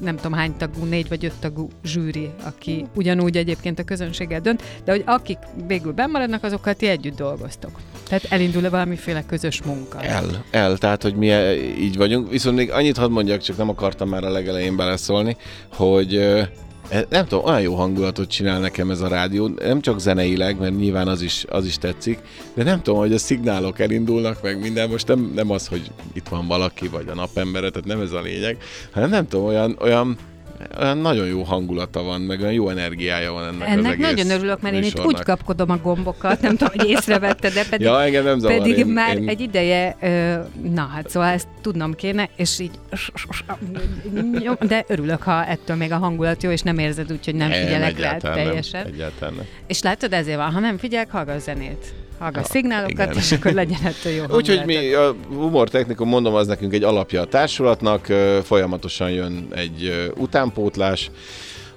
nem 0.00 0.16
tudom 0.16 0.32
hány 0.32 0.56
tagú, 0.56 0.84
négy 0.84 1.08
vagy 1.08 1.24
öt 1.24 1.32
tagú 1.40 1.68
zsűri, 1.84 2.30
aki 2.44 2.86
ugyanúgy 2.94 3.36
egyébként 3.36 3.78
a 3.78 3.84
közönséggel 3.84 4.40
dönt, 4.40 4.62
de 4.84 4.92
hogy 4.92 5.02
akik 5.06 5.38
végül 5.66 5.92
bemaradnak, 5.92 6.44
azokkal 6.44 6.74
ti 6.74 6.86
együtt 6.86 7.16
dolgoztok. 7.16 7.80
Tehát 8.12 8.32
elindul-e 8.32 8.68
valamiféle 8.68 9.24
közös 9.26 9.62
munka? 9.62 10.00
El, 10.00 10.44
el, 10.50 10.76
tehát, 10.76 11.02
hogy 11.02 11.14
mi 11.14 11.30
e- 11.30 11.54
így 11.56 11.96
vagyunk. 11.96 12.30
Viszont 12.30 12.56
még 12.56 12.70
annyit 12.70 12.96
hadd 12.96 13.10
mondjak, 13.10 13.40
csak 13.40 13.56
nem 13.56 13.68
akartam 13.68 14.08
már 14.08 14.24
a 14.24 14.30
legelején 14.30 14.76
beleszólni, 14.76 15.36
hogy 15.72 16.16
e- 16.16 17.06
nem 17.08 17.26
tudom, 17.26 17.44
olyan 17.44 17.60
jó 17.60 17.74
hangulatot 17.74 18.30
csinál 18.30 18.60
nekem 18.60 18.90
ez 18.90 19.00
a 19.00 19.08
rádió, 19.08 19.46
nem 19.46 19.80
csak 19.80 20.00
zeneileg, 20.00 20.58
mert 20.58 20.76
nyilván 20.76 21.08
az 21.08 21.22
is, 21.22 21.44
az 21.48 21.66
is 21.66 21.78
tetszik, 21.78 22.18
de 22.54 22.62
nem 22.62 22.82
tudom, 22.82 23.00
hogy 23.00 23.12
a 23.12 23.18
szignálok 23.18 23.78
elindulnak, 23.78 24.42
meg 24.42 24.60
minden, 24.60 24.88
most 24.90 25.06
nem, 25.08 25.32
nem 25.34 25.50
az, 25.50 25.66
hogy 25.66 25.90
itt 26.12 26.28
van 26.28 26.46
valaki, 26.46 26.88
vagy 26.88 27.08
a 27.08 27.14
napembere, 27.14 27.70
tehát 27.70 27.88
nem 27.88 28.00
ez 28.00 28.12
a 28.12 28.20
lényeg, 28.20 28.56
hanem 28.90 29.10
nem 29.10 29.28
tudom, 29.28 29.46
olyan, 29.46 29.76
olyan 29.80 30.16
nagyon 30.94 31.26
jó 31.26 31.42
hangulata 31.42 32.02
van, 32.02 32.20
meg 32.20 32.40
olyan 32.40 32.52
jó 32.52 32.68
energiája 32.68 33.32
van 33.32 33.44
ennek, 33.46 33.68
az 33.68 33.72
Ennek 33.76 33.92
egész 33.92 34.06
nagyon 34.06 34.30
örülök, 34.30 34.60
mert 34.60 34.74
én 34.74 34.82
itt 34.82 34.88
úgy 34.88 34.96
műsornak. 34.96 35.24
kapkodom 35.24 35.70
a 35.70 35.76
gombokat, 35.76 36.40
nem 36.40 36.56
tudom, 36.56 36.74
hogy 36.76 36.88
észrevetted, 36.88 37.52
de 37.52 37.64
pedig, 37.70 37.86
Ja, 37.86 38.02
engem 38.02 38.24
nem 38.24 38.38
zavar. 38.38 38.56
pedig 38.56 38.78
én, 38.78 38.86
már 38.86 39.16
én... 39.16 39.28
egy 39.28 39.40
ideje, 39.40 39.96
na 40.72 40.90
hát 40.94 41.10
szóval 41.10 41.28
ezt 41.28 41.48
tudnom 41.60 41.94
kéne, 41.94 42.28
és 42.36 42.58
így, 42.58 42.70
de 44.60 44.84
örülök, 44.88 45.22
ha 45.22 45.44
ettől 45.44 45.76
még 45.76 45.92
a 45.92 45.96
hangulat 45.96 46.42
jó, 46.42 46.50
és 46.50 46.60
nem 46.60 46.78
érzed 46.78 47.12
úgy, 47.12 47.24
hogy 47.24 47.34
nem 47.34 47.50
figyelek 47.50 47.80
rá 47.80 47.86
egyáltalán 47.86 48.36
nem, 48.36 48.46
teljesen. 48.46 48.86
Egyáltalán 48.86 49.34
nem. 49.34 49.44
És 49.66 49.82
látod, 49.82 50.12
ezért 50.12 50.36
van, 50.36 50.52
ha 50.52 50.60
nem 50.60 50.78
figyelek, 50.78 51.10
hallgass 51.10 51.42
zenét. 51.42 51.94
Hallgass 52.22 52.48
szignálokat, 52.48 52.90
igen. 52.90 53.16
és 53.16 53.32
akkor 53.32 53.52
legyen 53.52 53.80
ettől 53.82 54.12
jó. 54.12 54.24
Úgyhogy 54.30 54.64
mi 54.64 54.92
a 54.92 55.14
humortechnikum, 55.28 56.08
mondom, 56.08 56.34
az 56.34 56.46
nekünk 56.46 56.72
egy 56.72 56.82
alapja 56.82 57.20
a 57.20 57.24
társulatnak, 57.24 58.06
folyamatosan 58.42 59.10
jön 59.10 59.46
egy 59.50 60.10
utánpótlás, 60.16 61.10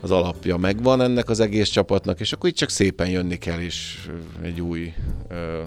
az 0.02 0.12
alapja 0.12 0.58
megvan 0.58 1.02
ennek 1.02 1.30
az 1.30 1.40
egész 1.40 1.70
csapatnak, 1.70 2.20
és 2.20 2.32
akkor 2.32 2.50
itt 2.50 2.56
csak 2.56 2.70
szépen 2.70 3.10
jönni 3.10 3.38
kell, 3.38 3.60
és 3.60 4.08
egy 4.44 4.62
új 4.62 4.94
ö, 5.30 5.62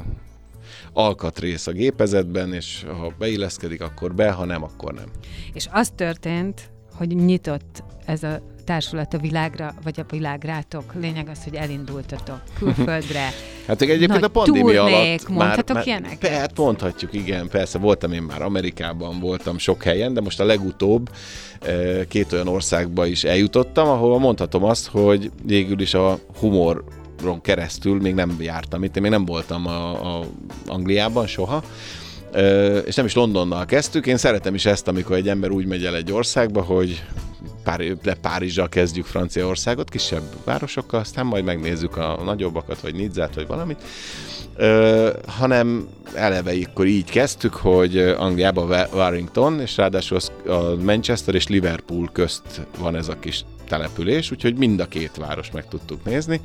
alkatrész 0.93 1.67
a 1.67 1.73
gépezetben, 1.73 2.53
és 2.53 2.85
ha 2.87 3.13
beilleszkedik, 3.19 3.83
akkor 3.83 4.15
be, 4.15 4.31
ha 4.31 4.45
nem, 4.45 4.63
akkor 4.63 4.95
nem. 4.95 5.07
És 5.53 5.69
az 5.73 5.91
történt, 5.97 6.71
hogy 6.95 7.09
nyitott 7.09 7.83
ez 8.05 8.23
a 8.23 8.43
társulat 8.69 9.15
a 9.15 9.19
világra, 9.19 9.75
vagy 9.83 10.01
a 10.01 10.05
világ 10.11 10.45
rátok. 10.45 10.93
Lényeg 11.01 11.29
az, 11.29 11.45
hogy 11.45 11.55
elindultatok 11.55 12.41
külföldre. 12.59 13.33
Hát 13.67 13.83
egyébként 13.83 14.11
Nagy 14.11 14.23
a 14.23 14.29
pandémia 14.29 14.81
turnék, 14.81 14.95
alatt 14.95 15.29
mondhatok 15.29 15.77
már, 15.77 15.87
ilyeneket? 15.87 16.19
Pe, 16.19 16.31
hát 16.31 16.57
mondhatjuk, 16.57 17.13
igen, 17.13 17.49
persze, 17.49 17.79
voltam 17.79 18.13
én 18.13 18.23
már 18.23 18.43
Amerikában, 18.43 19.21
voltam 19.21 19.59
sok 19.59 19.83
helyen, 19.83 20.15
de 20.15 20.21
most 20.21 20.41
a 20.41 20.45
legutóbb 20.45 21.11
eh, 21.61 22.01
két 22.09 22.33
olyan 22.33 22.49
országba 22.49 23.07
is 23.07 23.25
eljutottam, 23.25 23.89
ahol 23.89 24.19
mondhatom 24.19 24.65
azt, 24.65 24.87
hogy 24.87 25.31
végül 25.43 25.81
is 25.81 25.95
a 25.95 26.19
humoron 26.39 27.41
keresztül 27.43 28.01
még 28.01 28.15
nem 28.15 28.37
jártam 28.41 28.85
itt, 28.85 28.97
én 28.97 29.03
még 29.03 29.11
nem 29.11 29.25
voltam 29.25 29.67
a, 29.67 30.19
a 30.19 30.25
Angliában 30.67 31.27
soha, 31.27 31.63
Ö, 32.33 32.79
és 32.79 32.95
nem 32.95 33.05
is 33.05 33.15
Londonnal 33.15 33.65
kezdtük. 33.65 34.07
Én 34.07 34.17
szeretem 34.17 34.55
is 34.55 34.67
ezt, 34.67 34.89
amikor 34.89 35.17
egy 35.17 35.29
ember 35.29 35.51
úgy 35.51 35.67
megy 35.67 35.85
el 35.85 35.97
egy 35.97 36.13
országba, 36.13 36.63
hogy 36.63 37.03
pár, 37.69 37.97
le 38.03 38.15
Párizsal 38.15 38.69
kezdjük 38.69 39.07
Franciaországot, 39.07 39.91
kisebb 39.91 40.23
városokkal, 40.45 41.01
aztán 41.01 41.27
majd 41.27 41.45
megnézzük 41.45 41.97
a 41.97 42.21
nagyobbakat, 42.25 42.81
vagy 42.81 42.95
Nidzát, 42.95 43.35
vagy 43.35 43.47
valamit. 43.47 43.83
Ö, 44.57 45.11
hanem 45.27 45.89
eleve 46.15 46.53
akkor 46.65 46.87
így 46.87 47.11
kezdtük, 47.11 47.55
hogy 47.55 47.99
Angliában 47.99 48.69
Wa- 48.69 48.89
Warrington, 48.95 49.61
és 49.61 49.77
ráadásul 49.77 50.19
a 50.47 50.75
Manchester 50.83 51.35
és 51.35 51.47
Liverpool 51.49 52.09
közt 52.13 52.67
van 52.79 52.97
ez 52.97 53.09
a 53.09 53.19
kis 53.19 53.45
település, 53.69 54.31
úgyhogy 54.31 54.57
mind 54.57 54.81
a 54.81 54.87
két 54.87 55.17
város 55.17 55.51
meg 55.51 55.69
tudtuk 55.69 56.05
nézni. 56.05 56.41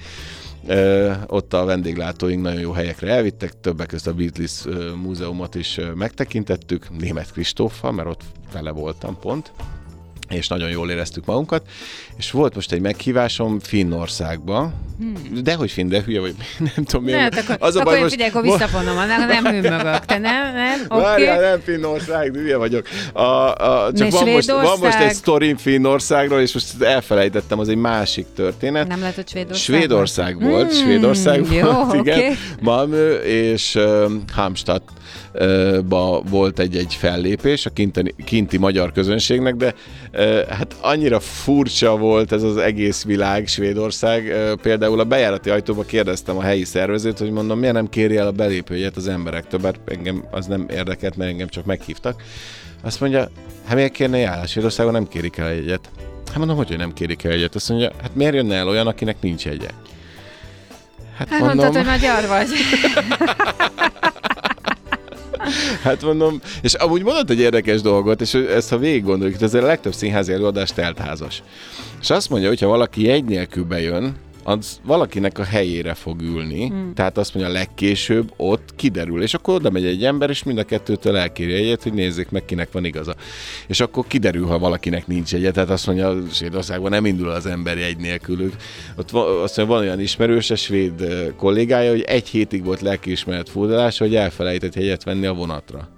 Ö, 0.68 1.12
ott 1.28 1.54
a 1.54 1.66
vendéglátóink 1.66 2.42
nagyon 2.42 2.62
jó 2.62 2.72
helyekre 2.72 3.14
elvittek, 3.14 3.60
többek 3.62 3.88
között 3.88 4.14
a 4.14 4.18
Beatles 4.18 4.64
múzeumot 5.04 5.56
is 5.56 5.80
megtekintettük, 5.96 7.00
német 7.00 7.32
Kristóffal, 7.32 7.92
mert 7.92 8.08
ott 8.08 8.22
vele 8.54 8.72
voltam 8.72 9.20
pont 9.20 9.52
és 10.36 10.48
nagyon 10.48 10.70
jól 10.70 10.90
éreztük 10.90 11.26
magunkat, 11.26 11.62
és 12.18 12.32
volt 12.32 12.56
most 12.56 12.72
egy 12.72 12.82
meghívásom 12.82 13.60
Finnországba, 13.60 14.74
hmm. 15.00 15.44
de 15.44 15.54
hogy 15.54 15.72
finn, 15.72 15.88
de 15.90 16.02
hülye 16.02 16.20
vagy, 16.20 16.36
nem 16.76 16.86
tudom 16.86 17.06
Ne, 17.06 17.16
miért. 17.16 17.34
hát 17.34 17.44
akkor, 17.44 17.58
az 17.60 17.76
akkor 17.76 17.98
én 17.98 18.10
figyelj, 18.10 18.30
akkor 18.30 18.42
visszafonom, 18.42 18.96
nem, 18.96 19.28
nem 19.28 19.46
hűmögök. 19.54 20.06
Te 20.06 20.18
nem, 20.18 20.54
nem? 20.54 20.80
Oké. 20.88 21.02
Várjál, 21.02 21.42
nem 21.42 21.60
Finnország, 21.60 22.34
hülye 22.34 22.58
vagyok. 22.58 22.88
A, 23.14 23.22
a, 23.22 23.92
csak 23.94 24.10
Ne, 24.10 24.20
van 24.20 24.30
most, 24.30 24.52
van 24.52 24.80
most 24.80 25.00
egy 25.00 25.14
sztori 25.14 25.56
Finnországról, 25.58 26.40
és 26.40 26.54
most 26.54 26.82
elfelejtettem, 26.82 27.60
az 27.60 27.70
egy 27.70 27.76
másik 27.76 28.26
történet. 28.36 28.88
Nem 28.88 29.00
lehet, 29.00 29.16
hogy 29.16 29.28
Svédország? 29.28 29.62
Svédország 29.62 30.42
volt, 30.42 30.72
Hmm, 30.72 30.82
Svédország 30.82 31.46
jó, 31.52 31.72
volt, 31.72 31.94
igen. 31.94 32.36
Malmö 32.62 33.14
és 33.14 33.76
uh, 33.76 34.12
Halmstad 34.34 34.82
uh, 35.34 35.78
volt 36.30 36.60
egy-egy 36.60 36.96
fellépés 37.00 37.66
a 37.66 37.70
kinti, 37.70 38.16
kinti 38.26 38.58
magyar 38.58 38.92
közönségnek, 38.92 39.56
de 39.56 39.74
hát 40.50 40.76
annyira 40.82 41.20
furcsa 41.20 41.98
volt 41.98 42.32
ez 42.32 42.44
az 42.44 42.58
egész 42.58 43.04
világ, 43.04 43.48
Svédország. 43.48 44.34
Például 44.62 45.00
a 45.00 45.04
bejárati 45.04 45.50
ajtóba 45.50 45.84
kérdeztem 45.84 46.38
a 46.38 46.42
helyi 46.42 46.64
szervezőt, 46.64 47.18
hogy 47.18 47.32
mondom, 47.32 47.60
miért 47.60 47.74
nem 47.74 47.90
kéri 47.90 48.18
el 48.18 48.28
a 48.28 48.32
belépőjét 48.32 48.98
az 48.98 49.08
emberektől, 49.08 49.60
bár 49.60 49.76
engem 49.86 50.24
az 50.32 50.46
nem 50.46 50.66
érdekelt, 50.70 51.16
mert 51.16 51.30
engem 51.30 51.48
csak 51.48 51.66
meghívtak. 51.66 52.24
Azt 52.84 53.00
mondja, 53.00 53.30
hát 53.66 53.76
miért 53.76 53.92
kérne 53.92 54.28
el? 54.28 54.46
Svédországon 54.46 54.92
nem 54.94 55.08
kérik 55.08 55.38
el 55.38 55.48
egyet. 55.48 55.90
Hát 56.28 56.38
mondom, 56.38 56.58
hogy, 56.58 56.68
hogy 56.68 56.78
nem 56.78 56.94
kérik 56.94 57.24
el 57.24 57.32
egyet. 57.32 57.56
Azt 57.56 57.70
mondja, 57.70 57.92
hát 58.02 58.16
miért 58.16 58.34
jönne 58.34 58.56
el 58.56 58.68
olyan, 58.68 58.88
akinek 58.88 59.16
nincs 59.22 59.48
egye? 59.48 59.70
Hát, 61.18 61.30
Hát 61.30 61.40
mondtad, 61.40 61.76
hogy 61.76 61.86
magyar 61.86 62.28
vagy. 62.28 62.48
Hát 65.84 66.02
mondom, 66.02 66.42
és 66.62 66.74
amúgy 66.74 67.04
mondott 67.04 67.30
egy 67.30 67.40
érdekes 67.40 67.82
dolgot, 67.82 68.22
és 68.22 68.34
ezt 68.34 68.70
ha 68.70 68.78
végig 68.78 69.04
gondoljuk, 69.04 69.42
ez 69.42 69.54
a 69.54 69.62
legtöbb 69.62 69.94
színházi 69.94 70.34
előadás 70.34 70.72
teltházas. 70.72 71.44
És 72.02 72.10
azt 72.10 72.30
mondja, 72.30 72.48
hogy 72.48 72.60
ha 72.60 72.68
valaki 72.68 73.04
jegy 73.04 73.26
nélkül 73.26 73.64
bejön, 73.64 74.16
az 74.44 74.80
valakinek 74.84 75.40
a 75.40 75.44
helyére 75.44 75.94
fog 75.94 76.22
ülni, 76.22 76.68
hmm. 76.68 76.94
tehát 76.94 77.18
azt 77.18 77.34
mondja, 77.34 77.54
legkésőbb 77.54 78.34
ott 78.38 78.76
kiderül, 78.76 79.22
és 79.22 79.34
akkor 79.34 79.54
oda 79.54 79.70
megy 79.70 79.86
egy 79.86 80.04
ember, 80.04 80.30
és 80.30 80.44
mind 80.44 80.58
a 80.58 80.64
kettőtől 80.64 81.18
elkéri 81.18 81.54
egyet, 81.54 81.84
hogy 81.84 81.94
nézzék 81.94 82.30
meg, 82.30 82.46
kinek 82.46 82.72
van 82.72 82.86
igaza. 82.86 83.16
És 83.68 83.80
akkor 83.80 84.08
kiderül, 84.08 84.46
ha 84.46 84.60
valakinek 84.60 85.08
nincs 85.08 85.34
egye, 85.34 85.52
tehát 85.52 85.70
azt 85.70 85.86
mondja, 85.86 86.18
Svédországban 86.32 86.92
nem 86.92 87.06
indul 87.06 87.30
az 87.30 87.46
ember 87.46 87.78
egy 87.78 87.98
nélkül. 87.98 88.42
Ők- 88.42 88.62
Ott 88.98 89.10
van, 89.10 89.42
azt 89.42 89.58
mondja, 89.58 89.76
van 89.76 89.84
olyan 89.84 90.00
ismerős, 90.00 90.50
a 90.50 90.56
svéd 90.56 91.08
kollégája, 91.38 91.92
hogy 91.92 92.02
egy 92.02 92.28
hétig 92.28 92.64
volt 92.64 92.82
lelkiismeret 92.82 93.50
furdalása, 93.50 94.04
hogy 94.04 94.16
elfelejtett 94.16 94.76
jegyet 94.76 95.04
venni 95.04 95.26
a 95.26 95.34
vonatra. 95.34 95.90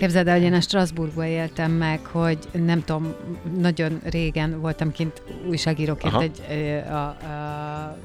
Képzeld 0.00 0.28
el, 0.28 0.34
hogy 0.34 0.44
én 0.44 0.52
a 0.52 0.60
Strasbourgba 0.60 1.26
éltem 1.26 1.72
meg, 1.72 2.04
hogy 2.06 2.38
nem 2.52 2.84
tudom, 2.84 3.14
nagyon 3.58 4.00
régen 4.04 4.60
voltam 4.60 4.92
kint 4.92 5.22
újságíróként 5.48 6.14
Aha. 6.14 6.22
egy 6.22 6.42
ö, 6.50 6.92
a, 6.92 7.06
a, 7.06 7.98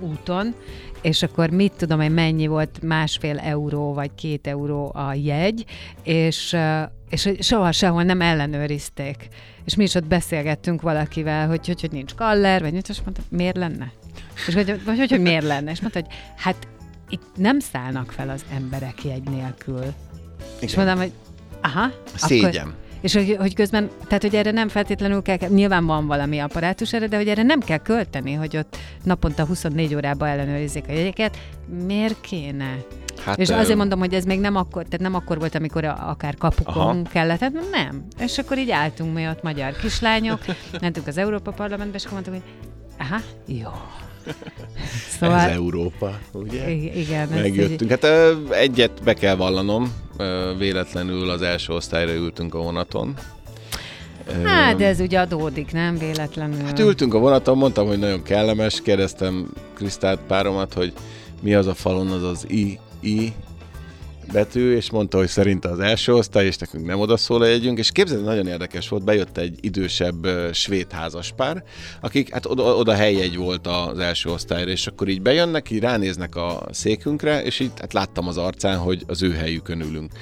úton, 0.00 0.54
és 1.02 1.22
akkor 1.22 1.50
mit 1.50 1.72
tudom 1.72 2.00
én, 2.00 2.10
mennyi 2.10 2.46
volt 2.46 2.82
másfél 2.82 3.38
euró 3.38 3.94
vagy 3.94 4.10
két 4.14 4.46
euró 4.46 4.92
a 4.94 5.14
jegy, 5.14 5.64
és, 6.02 6.56
és 7.10 7.24
hogy 7.24 7.42
soha 7.42 7.72
sehol 7.72 8.02
nem 8.02 8.20
ellenőrizték. 8.20 9.28
És 9.64 9.74
mi 9.74 9.82
is 9.82 9.94
ott 9.94 10.06
beszélgettünk 10.06 10.82
valakivel, 10.82 11.48
hogy 11.48 11.66
hogy, 11.66 11.80
hogy 11.80 11.92
nincs 11.92 12.14
kaller, 12.14 12.60
vagy 12.60 12.72
nincs, 12.72 12.88
és 12.88 13.00
mondta, 13.04 13.22
miért 13.28 13.56
lenne? 13.56 13.92
És 14.46 14.54
hogy, 14.54 14.84
vagy 14.84 14.98
hogy, 14.98 15.10
hogy 15.10 15.22
miért 15.22 15.46
lenne? 15.46 15.70
És 15.70 15.80
mondta, 15.80 16.00
hogy 16.00 16.10
hát 16.36 16.68
itt 17.08 17.26
nem 17.36 17.58
szállnak 17.58 18.12
fel 18.12 18.28
az 18.28 18.44
emberek 18.52 19.04
jegy 19.04 19.28
nélkül. 19.30 19.84
És 20.60 20.76
mondom, 20.76 20.96
hogy 20.96 21.12
aha. 21.62 21.90
Szégyen. 22.14 22.74
És 23.00 23.14
hogy, 23.14 23.36
hogy 23.38 23.54
közben, 23.54 23.90
tehát 24.06 24.22
hogy 24.22 24.34
erre 24.34 24.50
nem 24.50 24.68
feltétlenül 24.68 25.22
kell, 25.22 25.36
nyilván 25.48 25.86
van 25.86 26.06
valami 26.06 26.38
apparátus 26.38 26.92
erre, 26.92 27.06
de 27.06 27.16
hogy 27.16 27.28
erre 27.28 27.42
nem 27.42 27.60
kell 27.60 27.78
költeni, 27.78 28.32
hogy 28.32 28.56
ott 28.56 28.76
naponta 29.04 29.44
24 29.44 29.94
órában 29.94 30.28
ellenőrizzék 30.28 30.84
a 30.88 30.92
jegyeket. 30.92 31.38
Miért 31.86 32.20
kéne? 32.20 32.76
Hát, 33.24 33.38
És 33.38 33.50
azért 33.50 33.76
mondom, 33.78 33.98
hogy 33.98 34.14
ez 34.14 34.24
még 34.24 34.40
nem 34.40 34.56
akkor, 34.56 34.82
tehát 34.82 35.00
nem 35.00 35.14
akkor 35.14 35.38
volt, 35.38 35.54
amikor 35.54 35.84
akár 35.84 36.34
kapukon 36.36 36.74
Aha. 36.82 37.02
kellett, 37.12 37.40
hát 37.40 37.52
nem. 37.70 38.04
És 38.18 38.38
akkor 38.38 38.58
így 38.58 38.70
álltunk 38.70 39.14
mi 39.14 39.28
ott 39.28 39.42
magyar 39.42 39.76
kislányok, 39.76 40.40
mentünk 40.80 41.06
az 41.06 41.16
Európa 41.18 41.50
Parlamentbe, 41.50 41.96
és 41.96 42.04
akkor 42.04 42.20
mondtuk, 42.22 42.34
hogy 42.34 42.66
aha, 43.06 43.20
jó. 43.46 43.70
Szóval... 45.20 45.38
Ez 45.38 45.50
Európa, 45.50 46.18
ugye? 46.32 46.70
i- 46.70 46.98
igen. 47.00 47.32
ez 47.32 47.36
így- 47.36 47.42
Megjöttünk. 47.42 47.90
Hát 47.90 48.06
egyet 48.50 49.02
be 49.04 49.14
kell 49.14 49.34
vallanom, 49.36 49.92
véletlenül 50.58 51.30
az 51.30 51.42
első 51.42 51.72
osztályra 51.72 52.12
ültünk 52.12 52.54
a 52.54 52.58
vonaton. 52.58 53.14
Hát, 54.44 54.76
de 54.76 54.86
ez 54.86 55.00
ugye 55.00 55.20
adódik, 55.20 55.72
nem 55.72 55.98
véletlenül. 55.98 56.64
Hát 56.64 56.78
ültünk 56.78 57.14
a 57.14 57.18
vonaton, 57.18 57.56
mondtam, 57.56 57.86
hogy 57.86 57.98
nagyon 57.98 58.22
kellemes, 58.22 58.80
kérdeztem 58.82 59.52
Krisztát 59.74 60.18
páromat, 60.26 60.72
hogy 60.72 60.92
mi 61.40 61.54
az 61.54 61.66
a 61.66 61.74
falon, 61.74 62.10
az 62.10 62.22
az 62.22 62.44
I, 62.48 62.78
I 63.00 63.32
betű, 64.32 64.74
és 64.74 64.90
mondta, 64.90 65.18
hogy 65.18 65.28
szerinte 65.28 65.68
az 65.68 65.78
első 65.78 66.14
osztály, 66.14 66.46
és 66.46 66.56
nekünk 66.56 66.86
nem 66.86 67.00
oda 67.00 67.16
szól 67.16 67.42
a 67.42 67.46
jegyünk, 67.46 67.78
és 67.78 67.90
képzeld, 67.90 68.24
nagyon 68.24 68.46
érdekes 68.46 68.88
volt, 68.88 69.04
bejött 69.04 69.38
egy 69.38 69.58
idősebb 69.60 70.26
svéd 70.52 70.92
házaspár, 70.92 71.62
akik, 72.00 72.32
hát 72.32 72.46
oda, 72.46 72.62
oda 72.76 72.94
helyjegy 72.94 73.36
volt 73.36 73.66
az 73.66 73.98
első 73.98 74.30
osztályra, 74.30 74.70
és 74.70 74.86
akkor 74.86 75.08
így 75.08 75.22
bejönnek, 75.22 75.70
így 75.70 75.80
ránéznek 75.80 76.36
a 76.36 76.62
székünkre, 76.70 77.42
és 77.42 77.60
így 77.60 77.70
hát 77.80 77.92
láttam 77.92 78.28
az 78.28 78.36
arcán, 78.36 78.78
hogy 78.78 79.04
az 79.06 79.22
ő 79.22 79.32
helyükön 79.32 79.80
ülünk. 79.80 80.12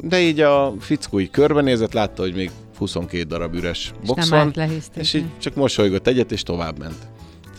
De 0.00 0.20
így 0.20 0.40
a 0.40 0.74
fickó 0.80 1.20
így 1.20 1.30
körbenézett, 1.30 1.92
látta, 1.92 2.22
hogy 2.22 2.34
még 2.34 2.50
22 2.78 3.22
darab 3.22 3.54
üres 3.54 3.92
box 4.06 4.28
van, 4.28 4.54
és 4.96 5.14
így 5.14 5.24
csak 5.38 5.54
mosolygott 5.54 6.06
egyet, 6.06 6.32
és 6.32 6.42
tovább 6.42 6.78
ment 6.78 7.11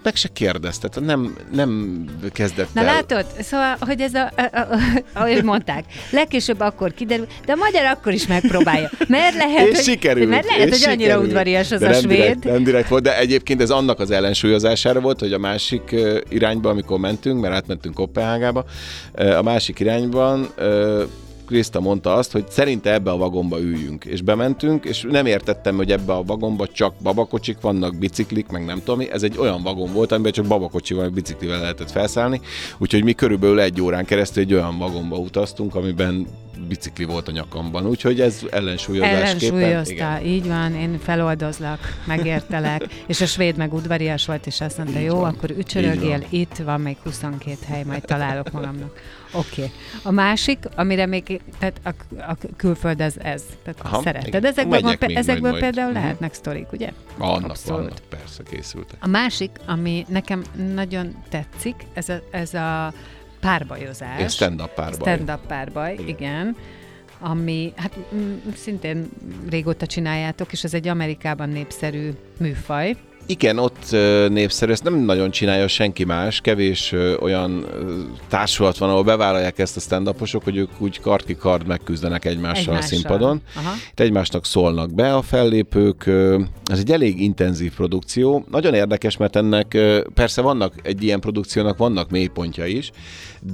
meg 0.03 0.15
se 0.15 0.27
kérdezte, 0.33 0.87
tehát 0.87 1.09
nem, 1.09 1.35
nem 1.51 2.03
kezdett 2.33 2.73
Na 2.73 2.81
el. 2.81 2.85
látod, 2.85 3.25
szóval, 3.39 3.75
hogy 3.79 4.01
ez 4.01 4.13
a, 4.13 4.31
a, 4.35 4.57
a, 4.57 4.77
ahogy 5.13 5.43
mondták, 5.43 5.83
legkésőbb 6.11 6.59
akkor 6.59 6.93
kiderül, 6.93 7.27
de 7.45 7.51
a 7.51 7.55
magyar 7.55 7.85
akkor 7.85 8.13
is 8.13 8.27
megpróbálja. 8.27 8.89
Mert 9.07 9.35
lehet, 9.35 9.67
és 9.67 9.75
hogy, 9.75 9.83
sikerült, 9.83 10.29
mert 10.29 10.45
lehet, 10.45 10.67
és 10.67 10.69
hogy 10.69 10.93
annyira 10.93 11.03
sikerült. 11.03 11.27
udvarias 11.27 11.71
az 11.71 11.79
de 11.79 11.87
a 11.87 11.89
nem 11.89 12.01
svéd. 12.01 12.17
Direkt, 12.17 12.43
nem 12.43 12.63
direkt 12.63 12.87
volt, 12.87 13.03
de 13.03 13.17
egyébként 13.17 13.61
ez 13.61 13.69
annak 13.69 13.99
az 13.99 14.11
ellensúlyozására 14.11 14.99
volt, 14.99 15.19
hogy 15.19 15.33
a 15.33 15.37
másik 15.37 15.95
irányba, 16.29 16.69
amikor 16.69 16.99
mentünk, 16.99 17.41
mert 17.41 17.53
átmentünk 17.53 17.95
Kopenhágába, 17.95 18.65
a 19.13 19.41
másik 19.41 19.79
irányban 19.79 20.53
Krista 21.45 21.79
mondta 21.79 22.13
azt, 22.13 22.31
hogy 22.31 22.45
szerinte 22.49 22.93
ebbe 22.93 23.11
a 23.11 23.17
vagomba 23.17 23.59
üljünk. 23.59 24.05
És 24.05 24.21
bementünk, 24.21 24.85
és 24.85 25.05
nem 25.09 25.25
értettem, 25.25 25.75
hogy 25.75 25.91
ebbe 25.91 26.13
a 26.13 26.23
vagomba 26.23 26.67
csak 26.67 26.93
babakocsik 27.03 27.61
vannak, 27.61 27.95
biciklik, 27.95 28.47
meg 28.47 28.65
nem 28.65 28.79
tudom 28.79 28.97
mi. 28.97 29.11
Ez 29.11 29.23
egy 29.23 29.37
olyan 29.37 29.63
vagon 29.63 29.93
volt, 29.93 30.11
amiben 30.11 30.31
csak 30.31 30.45
babakocsival, 30.45 31.09
biciklivel 31.09 31.59
lehetett 31.59 31.91
felszállni. 31.91 32.41
Úgyhogy 32.77 33.03
mi 33.03 33.13
körülbelül 33.13 33.59
egy 33.59 33.81
órán 33.81 34.05
keresztül 34.05 34.43
egy 34.43 34.53
olyan 34.53 34.77
vagomba 34.77 35.17
utaztunk, 35.17 35.75
amiben 35.75 36.27
bicikli 36.67 37.03
volt 37.05 37.27
a 37.27 37.31
nyakamban. 37.31 37.85
Úgyhogy 37.85 38.21
ez 38.21 38.39
ellensúlyozásképpen. 38.51 39.61
Ellensúlyozta, 39.61 40.21
így 40.25 40.47
van, 40.47 40.75
én 40.75 40.99
feloldozlak, 40.99 41.79
megértelek, 42.05 42.83
és 43.07 43.21
a 43.21 43.25
svéd 43.25 43.57
meg 43.57 43.73
udvarias 43.73 44.25
volt, 44.25 44.45
és 44.45 44.61
azt 44.61 44.77
mondta, 44.77 44.99
Így 44.99 45.05
jó, 45.05 45.19
van, 45.19 45.33
akkor 45.33 45.49
ücsörögél, 45.49 46.09
van. 46.09 46.25
itt 46.29 46.55
van 46.55 46.81
még 46.81 46.97
22 47.03 47.57
hely, 47.67 47.83
majd 47.83 48.01
találok 48.05 48.51
magamnak. 48.51 48.99
Oké. 49.33 49.47
Okay. 49.61 49.71
A 50.03 50.11
másik, 50.11 50.57
amire 50.75 51.05
még, 51.05 51.41
tehát 51.59 51.79
a, 51.83 51.89
a 52.31 52.37
külföld 52.57 53.01
ez, 53.01 53.13
ez. 53.17 53.43
Tehát 53.63 53.79
Aha, 53.83 54.01
szereted. 54.01 54.27
igen. 54.27 54.45
Ezekből, 54.45 54.81
van, 54.81 54.95
még 54.99 55.15
ezekből 55.17 55.49
majd, 55.49 55.61
majd. 55.61 55.73
például 55.73 55.91
Mhm. 55.93 56.01
lehetnek 56.01 56.33
sztorik, 56.33 56.71
ugye? 56.71 56.89
Abszolút. 57.17 57.81
vannak, 57.81 57.97
persze 58.09 58.43
készültek. 58.49 58.97
A 59.01 59.07
másik, 59.07 59.51
ami 59.65 60.05
nekem 60.09 60.43
nagyon 60.73 61.15
tetszik, 61.29 61.75
ez 61.93 62.09
a, 62.09 62.21
ez 62.31 62.53
a 62.53 62.93
párbajozás. 63.43 64.19
Ez 64.19 64.33
stand-up 64.33 64.73
párbaj. 64.73 65.13
Stand-up 65.13 65.47
párbaj, 65.47 65.93
igen. 65.93 66.07
Igen. 66.07 66.17
igen 66.17 66.55
ami 67.23 67.73
hát 67.75 67.97
mm, 68.15 68.33
szintén 68.55 69.09
régóta 69.49 69.85
csináljátok, 69.85 70.51
és 70.51 70.63
ez 70.63 70.73
egy 70.73 70.87
Amerikában 70.87 71.49
népszerű 71.49 72.09
műfaj. 72.39 72.95
Igen, 73.25 73.57
ott 73.57 73.91
népszerű, 74.29 74.71
ezt 74.71 74.83
nem 74.83 74.95
nagyon 74.95 75.31
csinálja 75.31 75.67
senki 75.67 76.03
más, 76.03 76.41
kevés 76.41 76.93
olyan 77.19 77.65
társulat 78.27 78.77
van, 78.77 78.89
ahol 78.89 79.03
bevállalják 79.03 79.59
ezt 79.59 79.77
a 79.77 79.79
stand 79.79 80.15
hogy 80.43 80.57
ők 80.57 80.69
úgy 80.77 80.99
kard 80.99 81.25
ki 81.25 81.35
kard 81.35 81.67
megküzdenek 81.67 82.25
egymással, 82.25 82.73
egymással. 82.73 82.77
a 82.77 82.81
színpadon. 82.81 83.41
Aha. 83.55 83.73
Itt 83.91 83.99
egymásnak 83.99 84.45
szólnak 84.45 84.93
be 84.93 85.15
a 85.15 85.21
fellépők, 85.21 86.07
ez 86.65 86.79
egy 86.79 86.91
elég 86.91 87.21
intenzív 87.21 87.73
produkció. 87.73 88.45
Nagyon 88.51 88.73
érdekes, 88.73 89.17
mert 89.17 89.35
ennek 89.35 89.77
persze 90.13 90.41
vannak, 90.41 90.73
egy 90.81 91.03
ilyen 91.03 91.19
produkciónak 91.19 91.77
vannak 91.77 92.09
mélypontja 92.09 92.65
is, 92.65 92.91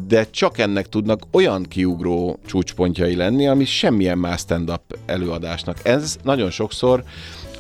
de 0.08 0.28
csak 0.30 0.58
ennek 0.58 0.90
tudnak 0.90 1.22
olyan 1.32 1.64
kiugró 1.64 2.40
csúcspontjai 2.46 3.16
lenni, 3.16 3.48
ami 3.48 3.66
semmilyen 3.66 4.18
más 4.18 4.40
stand-up 4.40 4.98
előadásnak. 5.06 5.78
Ez 5.84 6.18
nagyon 6.24 6.50
sokszor 6.50 7.04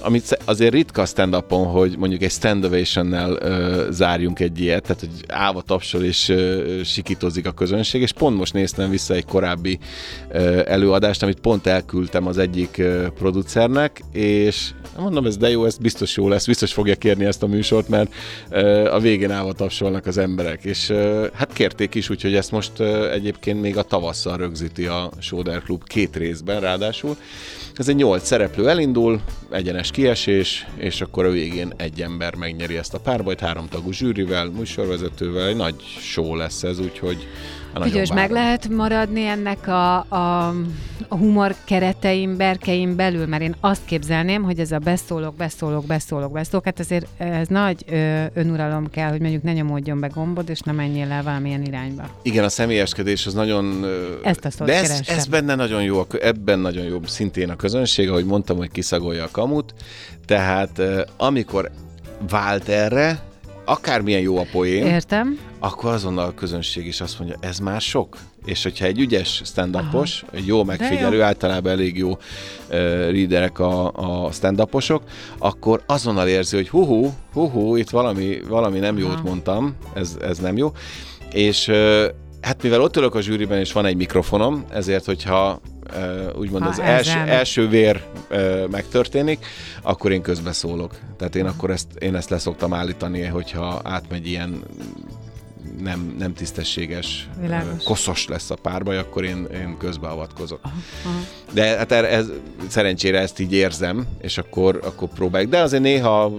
amit 0.01 0.39
azért 0.45 0.73
ritka 0.73 1.05
stand 1.05 1.35
hogy 1.49 1.95
mondjuk 1.97 2.21
egy 2.21 2.31
stand 2.31 2.65
ovation-nel 2.65 3.37
zárjunk 3.91 4.39
egy 4.39 4.59
ilyet, 4.59 4.81
tehát 4.81 4.99
hogy 4.99 5.09
állva 5.27 5.61
tapsol 5.61 6.03
és 6.03 6.29
ö, 6.29 6.81
sikítozik 6.83 7.47
a 7.47 7.51
közönség, 7.51 8.01
és 8.01 8.11
pont 8.11 8.37
most 8.37 8.53
néztem 8.53 8.89
vissza 8.89 9.13
egy 9.13 9.25
korábbi 9.25 9.79
ö, 10.31 10.61
előadást, 10.65 11.23
amit 11.23 11.39
pont 11.39 11.67
elküldtem 11.67 12.27
az 12.27 12.37
egyik 12.37 12.77
ö, 12.77 13.07
producernek, 13.17 14.01
és 14.11 14.69
mondom, 14.97 15.25
ez 15.25 15.37
de 15.37 15.49
jó, 15.49 15.65
ez 15.65 15.77
biztos 15.77 16.15
jó 16.15 16.27
lesz, 16.27 16.45
biztos 16.45 16.73
fogja 16.73 16.95
kérni 16.95 17.25
ezt 17.25 17.43
a 17.43 17.47
műsort, 17.47 17.89
mert 17.89 18.13
ö, 18.49 18.93
a 18.93 18.99
végén 18.99 19.31
állva 19.31 19.53
tapsolnak 19.53 20.05
az 20.05 20.17
emberek, 20.17 20.63
és 20.63 20.89
ö, 20.89 21.27
hát 21.33 21.53
kérték 21.53 21.95
is, 21.95 22.07
úgyhogy 22.19 22.35
ezt 22.35 22.51
most 22.51 22.79
egyébként 23.11 23.61
még 23.61 23.77
a 23.77 23.83
tavasszal 23.83 24.37
rögzíti 24.37 24.85
a 24.85 25.09
Soder 25.19 25.61
Club 25.61 25.83
két 25.83 26.15
részben 26.15 26.59
ráadásul. 26.59 27.17
Ez 27.75 27.89
egy 27.89 27.95
nyolc 27.95 28.25
szereplő 28.25 28.69
elindul, 28.69 29.21
egyenes 29.49 29.91
kiesés, 29.91 30.67
és 30.77 31.01
akkor 31.01 31.25
a 31.25 31.29
végén 31.29 31.73
egy 31.77 32.01
ember 32.01 32.35
megnyeri 32.35 32.77
ezt 32.77 32.93
a 32.93 32.99
párbajt, 32.99 33.39
háromtagú 33.39 33.91
zsűrivel, 33.91 34.45
műsorvezetővel, 34.49 35.47
egy 35.47 35.55
nagy 35.55 35.75
show 35.99 36.35
lesz 36.35 36.63
ez, 36.63 36.79
úgyhogy 36.79 37.27
Figyelj, 37.81 38.05
meg 38.13 38.31
lehet 38.31 38.67
maradni 38.69 39.25
ennek 39.25 39.67
a, 39.67 39.95
a, 39.97 40.47
a 41.07 41.15
humor 41.15 41.55
keretein, 41.65 42.37
berkein 42.37 42.95
belül, 42.95 43.25
mert 43.25 43.41
én 43.41 43.55
azt 43.59 43.85
képzelném, 43.85 44.43
hogy 44.43 44.59
ez 44.59 44.71
a 44.71 44.77
beszólok, 44.77 45.35
beszólok, 45.35 45.85
beszólok, 45.85 46.31
beszólok, 46.31 46.65
hát 46.65 46.79
azért 46.79 47.07
ez 47.17 47.47
nagy 47.47 47.83
ö, 47.89 48.23
önuralom 48.33 48.89
kell, 48.89 49.09
hogy 49.09 49.19
mondjuk 49.21 49.43
ne 49.43 49.53
nyomódjon 49.53 49.99
be 49.99 50.07
gombod, 50.07 50.49
és 50.49 50.59
ne 50.59 50.71
menjél 50.71 51.11
el 51.11 51.23
valamilyen 51.23 51.63
irányba. 51.63 52.03
Igen, 52.21 52.43
a 52.43 52.49
személyeskedés 52.49 53.25
az 53.25 53.33
nagyon... 53.33 53.83
ö, 53.83 54.13
Ezt 54.23 54.45
a 54.45 54.51
szót 54.51 54.67
De 54.67 54.73
ez, 54.73 55.01
ez 55.07 55.25
benne 55.25 55.55
nagyon 55.55 55.83
jó, 55.83 56.05
ebben 56.21 56.59
nagyon 56.59 56.85
jó 56.85 56.99
szintén 57.05 57.49
a 57.49 57.55
közönség, 57.55 58.09
ahogy 58.09 58.25
mondtam, 58.25 58.57
hogy 58.57 58.71
kiszagolja 58.71 59.23
a 59.23 59.29
kamut. 59.31 59.73
Tehát 60.25 60.77
ö, 60.77 61.01
amikor 61.17 61.71
vált 62.29 62.67
erre, 62.67 63.19
akármilyen 63.65 64.21
jó 64.21 64.37
a 64.37 64.45
poén, 64.51 64.85
Értem? 64.85 65.39
Akkor 65.59 65.93
azonnal 65.93 66.25
a 66.25 66.33
közönség 66.33 66.85
is 66.85 67.01
azt 67.01 67.19
mondja, 67.19 67.37
ez 67.39 67.59
már 67.59 67.81
sok. 67.81 68.17
És 68.45 68.63
hogyha 68.63 68.85
egy 68.85 68.99
ügyes 68.99 69.41
stand 69.45 69.79
egy 70.31 70.47
jó 70.47 70.63
megfigyelő, 70.63 71.15
jó. 71.17 71.23
általában 71.23 71.71
elég 71.71 71.97
jó 71.97 72.09
uh, 72.09 72.17
readerek 73.11 73.59
a, 73.59 73.91
a 74.25 74.31
stand 74.31 74.63
akkor 75.37 75.83
azonnal 75.85 76.27
érzi, 76.27 76.55
hogy 76.55 76.69
hú, 76.69 76.85
hú, 76.85 77.47
hú, 77.49 77.75
itt 77.75 77.89
valami, 77.89 78.41
valami 78.47 78.79
nem 78.79 78.97
jót 78.97 79.13
Aha. 79.13 79.21
mondtam, 79.23 79.75
ez, 79.93 80.17
ez 80.21 80.37
nem 80.37 80.57
jó. 80.57 80.71
És 81.31 81.67
uh, 81.67 82.05
hát 82.41 82.63
mivel 82.63 82.81
ott 82.81 82.97
ülök 82.97 83.15
a 83.15 83.21
zsűriben, 83.21 83.59
és 83.59 83.71
van 83.71 83.85
egy 83.85 83.95
mikrofonom, 83.95 84.65
ezért, 84.69 85.05
hogyha 85.05 85.61
uh, 85.95 86.39
úgymond 86.39 86.63
Ha 86.63 86.69
az 86.69 86.79
elmegy. 86.79 87.29
első 87.29 87.67
vér 87.67 88.03
uh, 88.31 88.67
megtörténik, 88.67 89.45
akkor 89.81 90.11
én 90.11 90.21
közbeszólok. 90.21 90.95
Tehát 91.17 91.35
én 91.35 91.45
akkor 91.45 91.69
ezt, 91.69 91.87
én 91.99 92.15
ezt 92.15 92.29
leszoktam 92.29 92.73
állítani, 92.73 93.23
hogyha 93.23 93.81
átmegy 93.83 94.27
ilyen 94.27 94.63
nem, 95.81 96.15
nem 96.17 96.33
tisztességes, 96.33 97.29
Világos. 97.41 97.83
koszos 97.83 98.27
lesz 98.27 98.49
a 98.49 98.55
párbaj, 98.55 98.97
akkor 98.97 99.23
én, 99.23 99.47
én 99.53 99.75
közbeavatkozok. 99.79 100.59
Aha. 100.61 100.73
De 101.53 101.63
hát 101.77 101.91
erre- 101.91 102.11
ez, 102.11 102.29
szerencsére 102.67 103.19
ezt 103.19 103.39
így 103.39 103.53
érzem, 103.53 104.07
és 104.21 104.37
akkor, 104.37 104.79
akkor 104.83 105.07
próbáljuk. 105.09 105.51
De 105.51 105.59
azért 105.59 105.83
néha, 105.83 106.31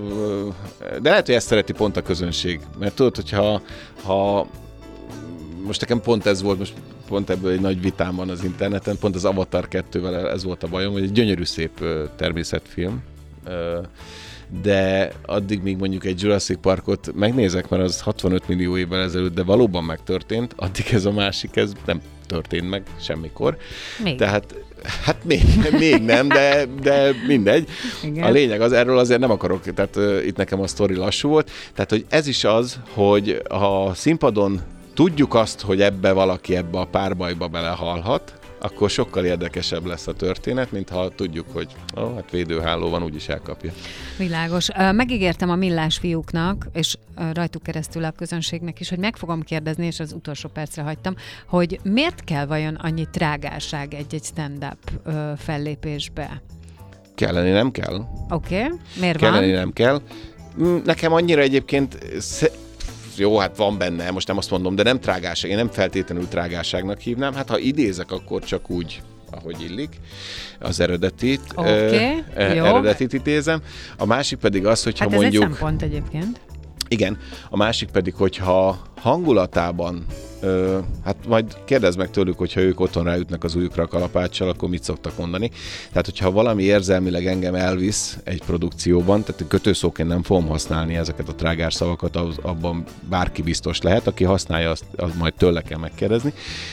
de 1.03 1.11
lehet, 1.11 1.26
hogy 1.26 1.34
ezt 1.34 1.47
szereti 1.47 1.72
pont 1.72 1.97
a 1.97 2.03
közönség. 2.03 2.61
Mert 2.78 2.95
tudod, 2.95 3.16
hogyha 3.16 3.62
ha 4.03 4.47
most 5.66 5.80
nekem 5.80 6.01
pont 6.01 6.26
ez 6.26 6.43
volt, 6.43 6.59
most 6.59 6.72
pont 7.09 7.30
ebből 7.30 7.53
egy 7.53 7.61
nagy 7.61 7.80
vitám 7.82 8.16
van 8.16 8.28
az 8.28 8.45
interneten, 8.45 8.99
pont 8.99 9.14
az 9.14 9.24
Avatar 9.24 9.68
2-vel 9.70 10.32
ez 10.32 10.45
volt 10.45 10.62
a 10.62 10.68
bajom, 10.68 10.93
hogy 10.93 11.03
egy 11.03 11.12
gyönyörű 11.12 11.45
szép 11.45 11.84
természetfilm, 12.16 13.03
de 14.62 15.12
addig 15.26 15.62
még 15.62 15.76
mondjuk 15.76 16.05
egy 16.05 16.22
Jurassic 16.22 16.61
Parkot 16.61 17.12
megnézek, 17.14 17.68
mert 17.68 17.82
az 17.82 18.01
65 18.01 18.48
millió 18.48 18.76
évvel 18.76 19.03
ezelőtt, 19.03 19.34
de 19.34 19.42
valóban 19.42 19.84
megtörtént, 19.84 20.55
addig 20.57 20.86
ez 20.92 21.05
a 21.05 21.12
másik, 21.12 21.57
ez 21.57 21.72
nem 21.86 22.01
történt 22.26 22.70
meg 22.70 22.82
semmikor. 23.01 23.57
Még. 24.03 24.16
Tehát, 24.16 24.55
hát 25.05 25.24
még, 25.24 25.42
még 25.78 26.03
nem, 26.03 26.28
de, 26.28 26.66
de 26.82 27.11
mindegy. 27.26 27.68
Igen. 28.03 28.24
A 28.24 28.30
lényeg 28.30 28.61
az, 28.61 28.72
erről 28.72 28.98
azért 28.98 29.20
nem 29.20 29.30
akarok, 29.30 29.74
tehát 29.74 29.96
uh, 29.96 30.26
itt 30.26 30.36
nekem 30.36 30.61
a 30.61 30.66
sztori 30.66 30.94
lassú 30.94 31.28
volt. 31.28 31.51
Tehát, 31.74 31.90
hogy 31.90 32.05
ez 32.09 32.26
is 32.26 32.44
az, 32.44 32.80
hogy 32.94 33.42
ha 33.51 33.92
színpadon 33.94 34.61
tudjuk 34.94 35.34
azt, 35.34 35.61
hogy 35.61 35.80
ebbe 35.80 36.12
valaki 36.12 36.57
ebbe 36.57 36.78
a 36.78 36.84
párbajba 36.84 37.48
belehalhat, 37.48 38.39
akkor 38.61 38.90
sokkal 38.90 39.24
érdekesebb 39.24 39.84
lesz 39.84 40.06
a 40.06 40.12
történet, 40.12 40.72
mint 40.72 40.88
ha 40.88 41.08
tudjuk, 41.08 41.46
hogy 41.52 41.68
ó, 41.96 42.14
hát 42.14 42.30
védőháló 42.30 42.88
van, 42.88 43.02
úgyis 43.02 43.28
elkapja. 43.28 43.72
Világos. 44.18 44.68
Megígértem 44.92 45.50
a 45.50 45.54
millás 45.54 45.96
fiúknak, 45.98 46.66
és 46.72 46.96
rajtuk 47.32 47.62
keresztül 47.62 48.04
a 48.04 48.11
közönségnek 48.11 48.80
is, 48.80 48.88
hogy 48.88 48.98
meg 48.98 49.16
fogom 49.16 49.42
kérdezni, 49.42 49.86
és 49.86 50.00
az 50.00 50.12
utolsó 50.12 50.48
percre 50.48 50.82
hagytam, 50.82 51.14
hogy 51.46 51.80
miért 51.82 52.24
kell 52.24 52.46
vajon 52.46 52.74
annyi 52.74 53.06
trágárság 53.11 53.94
egy-egy 53.94 54.24
stand-up 54.24 54.78
fellépésbe? 55.36 56.42
Kelleni 57.14 57.50
nem 57.50 57.70
kell. 57.70 58.06
Oké, 58.28 58.64
okay. 58.64 58.78
miért 59.00 59.18
Kelleni 59.18 59.50
van? 59.50 59.58
nem 59.58 59.72
kell. 59.72 60.00
Mm, 60.61 60.76
Nekem 60.84 61.12
annyira 61.12 61.40
egyébként 61.40 61.98
jó, 63.20 63.38
hát 63.38 63.56
van 63.56 63.78
benne, 63.78 64.10
most 64.10 64.26
nem 64.26 64.36
azt 64.36 64.50
mondom, 64.50 64.74
de 64.74 64.82
nem 64.82 65.00
trágásság, 65.00 65.50
én 65.50 65.56
nem 65.56 65.70
feltétlenül 65.70 66.28
trágásságnak 66.28 67.00
hívnám. 67.00 67.34
Hát 67.34 67.48
ha 67.48 67.58
idézek, 67.58 68.10
akkor 68.12 68.44
csak 68.44 68.70
úgy, 68.70 69.02
ahogy 69.30 69.60
illik, 69.68 70.00
az 70.58 70.80
eredetit. 70.80 71.40
Oké, 71.54 71.70
ö, 71.70 72.16
ö, 72.34 72.54
jó. 72.54 72.64
Eredetit 72.64 73.12
idézem. 73.12 73.62
A 73.96 74.06
másik 74.06 74.38
pedig 74.38 74.66
az, 74.66 74.82
hogyha 74.82 75.04
Hát 75.04 75.12
ez 75.14 75.20
mondjuk... 75.20 75.44
egy 75.44 75.50
szempont 75.50 75.82
egyébként. 75.82 76.40
Igen, 76.88 77.18
a 77.50 77.56
másik 77.56 77.90
pedig, 77.90 78.14
hogyha 78.14 78.82
hangulatában, 79.01 80.05
ö, 80.40 80.78
hát 81.05 81.16
majd 81.28 81.57
kérdezd 81.64 81.98
meg 81.98 82.11
tőlük, 82.11 82.38
hogyha 82.38 82.61
ők 82.61 82.80
otthon 82.80 83.05
ráütnek 83.05 83.44
az 83.44 83.55
ujjukra 83.55 83.82
a 83.82 83.86
kalapáccsal, 83.86 84.48
akkor 84.48 84.68
mit 84.68 84.82
szoktak 84.82 85.18
mondani. 85.18 85.51
Tehát, 85.88 86.05
hogyha 86.05 86.30
valami 86.30 86.62
érzelmileg 86.62 87.26
engem 87.26 87.55
elvisz 87.55 88.18
egy 88.24 88.42
produkcióban, 88.42 89.22
tehát 89.22 89.44
kötőszóként 89.48 90.09
nem 90.09 90.22
fogom 90.22 90.46
használni 90.46 90.96
ezeket 90.96 91.28
a 91.28 91.34
trágár 91.34 91.72
szavakat, 91.72 92.16
az, 92.16 92.38
abban 92.42 92.84
bárki 93.09 93.42
biztos 93.42 93.80
lehet, 93.80 94.07
aki 94.07 94.24
használja, 94.24 94.70
azt, 94.70 94.84
azt 94.96 95.18
majd 95.18 95.34
tőle 95.34 95.62
kell 95.62 95.78
megkérdezni, 95.78 96.32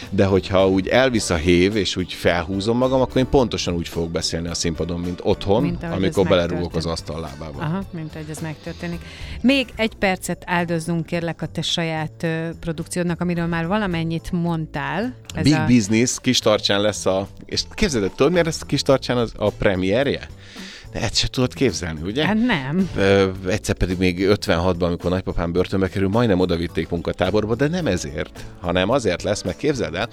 de 0.09 0.25
hogyha 0.25 0.69
úgy 0.69 0.87
elvisz 0.87 1.29
a 1.29 1.35
hév, 1.35 1.75
és 1.75 1.95
úgy 1.95 2.13
felhúzom 2.13 2.77
magam, 2.77 3.01
akkor 3.01 3.17
én 3.17 3.29
pontosan 3.29 3.73
úgy 3.73 3.87
fogok 3.87 4.11
beszélni 4.11 4.47
a 4.47 4.53
színpadon, 4.53 4.99
mint 4.99 5.19
otthon, 5.23 5.61
Mint 5.61 5.83
ahogy 5.83 5.95
amikor 5.95 6.27
belerúgok 6.27 6.75
az 6.75 6.85
asztal 6.85 7.19
lábába. 7.19 7.59
Aha, 7.59 7.83
mint 7.91 8.13
hogy 8.13 8.25
ez 8.29 8.39
megtörténik. 8.39 9.01
Még 9.41 9.67
egy 9.75 9.95
percet 9.95 10.43
áldozzunk 10.45 11.05
kérlek 11.05 11.41
a 11.41 11.45
te 11.45 11.61
saját 11.61 12.11
ö, 12.23 12.49
produkciódnak, 12.59 13.21
amiről 13.21 13.45
már 13.45 13.67
valamennyit 13.67 14.31
mondtál. 14.31 15.15
Ez 15.33 15.43
Big 15.43 15.53
a... 15.53 15.65
Business 15.65 16.17
kis 16.21 16.39
tartsán 16.39 16.81
lesz 16.81 17.05
a... 17.05 17.27
És 17.45 17.63
képzeld, 17.73 18.03
el, 18.03 18.11
tudod, 18.15 18.31
miért 18.31 18.45
lesz 18.45 18.61
kis 18.65 18.81
tartsán 18.81 19.17
az, 19.17 19.33
a 19.35 19.49
premierje? 19.49 20.27
De 20.91 21.01
ezt 21.01 21.15
se 21.15 21.27
tudod 21.27 21.53
képzelni, 21.53 22.01
ugye? 22.01 22.25
Hát 22.25 22.45
nem. 22.45 22.89
Ö, 22.95 23.29
egyszer 23.47 23.75
pedig 23.75 23.97
még 23.97 24.27
56-ban, 24.29 24.81
amikor 24.81 25.09
nagypapám 25.09 25.51
börtönbe 25.51 25.89
kerül, 25.89 26.09
majdnem 26.09 26.39
odavitték 26.39 26.89
munkatáborba, 26.89 27.55
de 27.55 27.67
nem 27.67 27.87
ezért, 27.87 28.43
hanem 28.59 28.89
azért 28.89 29.23
lesz, 29.23 29.43
mert 29.43 29.57
képzeld 29.57 29.95
el, 29.95 30.09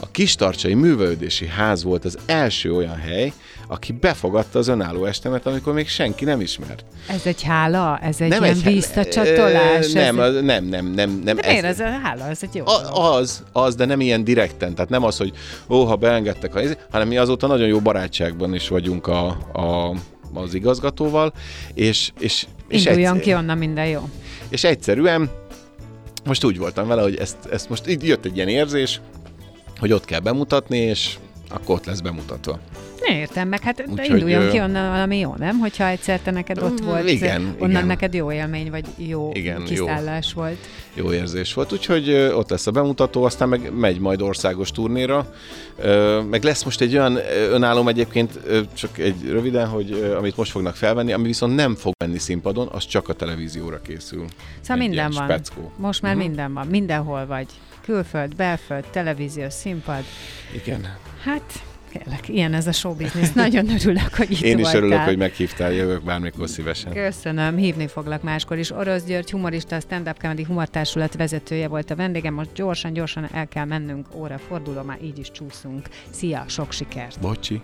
a 0.00 0.10
Kistarcsai 0.10 0.74
Művelődési 0.74 1.46
Ház 1.46 1.82
volt 1.82 2.04
az 2.04 2.18
első 2.26 2.74
olyan 2.74 2.96
hely, 2.96 3.32
aki 3.68 3.92
befogadta 3.92 4.58
az 4.58 4.68
önálló 4.68 5.04
estemet, 5.04 5.46
amikor 5.46 5.72
még 5.72 5.88
senki 5.88 6.24
nem 6.24 6.40
ismert. 6.40 6.84
Ez 7.08 7.20
egy 7.26 7.42
hála? 7.42 7.98
Ez 8.02 8.20
egy 8.20 8.28
nem 8.28 8.42
ilyen 8.42 8.54
egy- 8.56 8.64
visszacsatolás? 8.72 9.92
Nem, 9.92 10.20
ez... 10.20 10.34
nem, 10.42 10.64
nem, 10.64 10.86
nem, 10.86 11.20
nem. 11.24 11.36
De 11.36 11.48
miért 11.48 11.64
ez 11.64 11.80
a 11.80 11.88
hála? 12.02 12.28
Ez 12.28 12.38
egy 12.42 12.54
jó. 12.54 12.66
A, 12.66 13.12
az, 13.14 13.42
az, 13.52 13.74
de 13.74 13.84
nem 13.84 14.00
ilyen 14.00 14.24
direkten, 14.24 14.74
tehát 14.74 14.90
nem 14.90 15.04
az, 15.04 15.16
hogy 15.16 15.32
ó, 15.68 15.84
ha 15.84 15.96
beengedtek, 15.96 16.52
ha, 16.52 16.60
ez- 16.60 16.76
hanem 16.90 17.08
mi 17.08 17.16
azóta 17.16 17.46
nagyon 17.46 17.66
jó 17.68 17.80
barátságban 17.80 18.54
is 18.54 18.68
vagyunk 18.68 19.06
a, 19.06 19.26
a, 19.52 19.94
az 20.34 20.54
igazgatóval, 20.54 21.32
és, 21.74 22.10
és, 22.18 22.46
és, 22.68 22.84
Induljon 22.84 23.06
egyszer- 23.16 23.22
ki 23.24 23.34
onnan 23.34 23.58
minden 23.58 23.86
jó. 23.86 24.08
és 24.48 24.64
egyszerűen 24.64 25.30
most 26.24 26.44
úgy 26.44 26.58
voltam 26.58 26.86
vele, 26.88 27.02
hogy 27.02 27.16
ezt, 27.16 27.36
ezt 27.50 27.68
most 27.68 27.88
így 27.88 28.06
jött 28.06 28.24
egy 28.24 28.36
ilyen 28.36 28.48
érzés, 28.48 29.00
hogy 29.78 29.92
ott 29.92 30.04
kell 30.04 30.20
bemutatni, 30.20 30.78
és 30.78 31.14
akkor 31.50 31.74
ott 31.74 31.84
lesz 31.86 32.00
bemutatva. 32.00 32.58
Ne 33.08 33.18
értem 33.18 33.48
meg, 33.48 33.60
hát 33.60 33.84
Úgyhogy, 33.88 34.08
induljon 34.10 34.42
ö, 34.42 34.50
ki 34.50 34.60
onnan 34.60 34.90
valami 34.90 35.18
jó, 35.18 35.34
nem? 35.38 35.58
Hogyha 35.58 35.86
egyszer 35.86 36.20
te 36.20 36.30
neked 36.30 36.58
ott 36.62 36.80
Mm, 36.82 36.86
volt, 36.86 37.08
igen, 37.10 37.54
onnan 37.58 37.70
igen. 37.70 37.86
neked 37.86 38.14
jó 38.14 38.32
élmény, 38.32 38.70
vagy 38.70 38.84
jó 38.96 39.30
Igen, 39.34 39.58
jó. 39.60 39.64
kiszállás 39.64 40.32
volt. 40.32 40.56
Jó 40.94 41.12
érzés 41.12 41.54
volt, 41.54 41.72
úgyhogy 41.72 42.10
ott 42.10 42.50
lesz 42.50 42.66
a 42.66 42.70
bemutató, 42.70 43.22
aztán 43.24 43.48
meg 43.48 43.72
megy 43.78 43.98
majd 43.98 44.22
országos 44.22 44.70
turnéra. 44.70 45.32
Meg 46.30 46.42
lesz 46.42 46.62
most 46.64 46.80
egy 46.80 46.96
olyan 46.96 47.16
ö, 47.16 47.20
önállóm 47.50 47.88
egyébként, 47.88 48.40
csak 48.74 48.98
egy 48.98 49.28
röviden, 49.30 49.68
hogy 49.68 50.14
amit 50.18 50.36
most 50.36 50.50
fognak 50.50 50.74
felvenni, 50.76 51.12
ami 51.12 51.26
viszont 51.26 51.54
nem 51.54 51.74
fog 51.74 51.92
menni 52.04 52.18
színpadon, 52.18 52.68
az 52.72 52.86
csak 52.86 53.08
a 53.08 53.12
televízióra 53.12 53.80
készül. 53.80 54.24
Szóval 54.60 54.82
Egy 54.82 54.88
minden 54.88 55.10
van. 55.10 55.24
speckó. 55.24 55.72
Most 55.76 56.02
már 56.02 56.14
Mhm. 56.14 56.22
minden 56.22 56.52
van. 56.54 56.66
Mindenhol 56.66 57.26
vagy. 57.26 57.46
Külföld, 57.84 58.34
belföld, 58.36 58.84
televízió, 58.90 59.44
színpad. 59.48 60.02
Igen. 60.64 60.96
Hát, 61.26 61.62
kérlek, 61.92 62.28
ilyen 62.28 62.54
ez 62.54 62.66
a 62.66 62.72
show 62.72 62.94
business. 62.94 63.32
Nagyon 63.32 63.68
örülök, 63.70 64.14
hogy 64.14 64.30
itt 64.30 64.40
Én 64.40 64.58
is 64.58 64.62
voltál. 64.62 64.80
örülök, 64.82 65.00
hogy 65.00 65.16
meghívtál, 65.16 65.72
jövök 65.72 66.02
bármikor 66.02 66.48
szívesen. 66.48 66.92
Köszönöm, 66.92 67.56
hívni 67.56 67.86
foglak 67.86 68.22
máskor 68.22 68.58
is. 68.58 68.70
Orosz 68.70 69.04
György, 69.04 69.30
humorista, 69.30 69.76
a 69.76 69.80
Stand 69.80 70.08
Up 70.08 70.20
Comedy 70.20 70.42
Humortársulat 70.42 71.14
vezetője 71.16 71.68
volt 71.68 71.90
a 71.90 71.96
vendégem. 71.96 72.34
Most 72.34 72.52
gyorsan, 72.54 72.92
gyorsan 72.92 73.28
el 73.32 73.46
kell 73.48 73.64
mennünk, 73.64 74.06
óra 74.14 74.38
forduló, 74.48 74.82
már 74.82 74.98
így 75.02 75.18
is 75.18 75.30
csúszunk. 75.30 75.88
Szia, 76.10 76.44
sok 76.48 76.72
sikert! 76.72 77.20
Bocsi. 77.20 77.60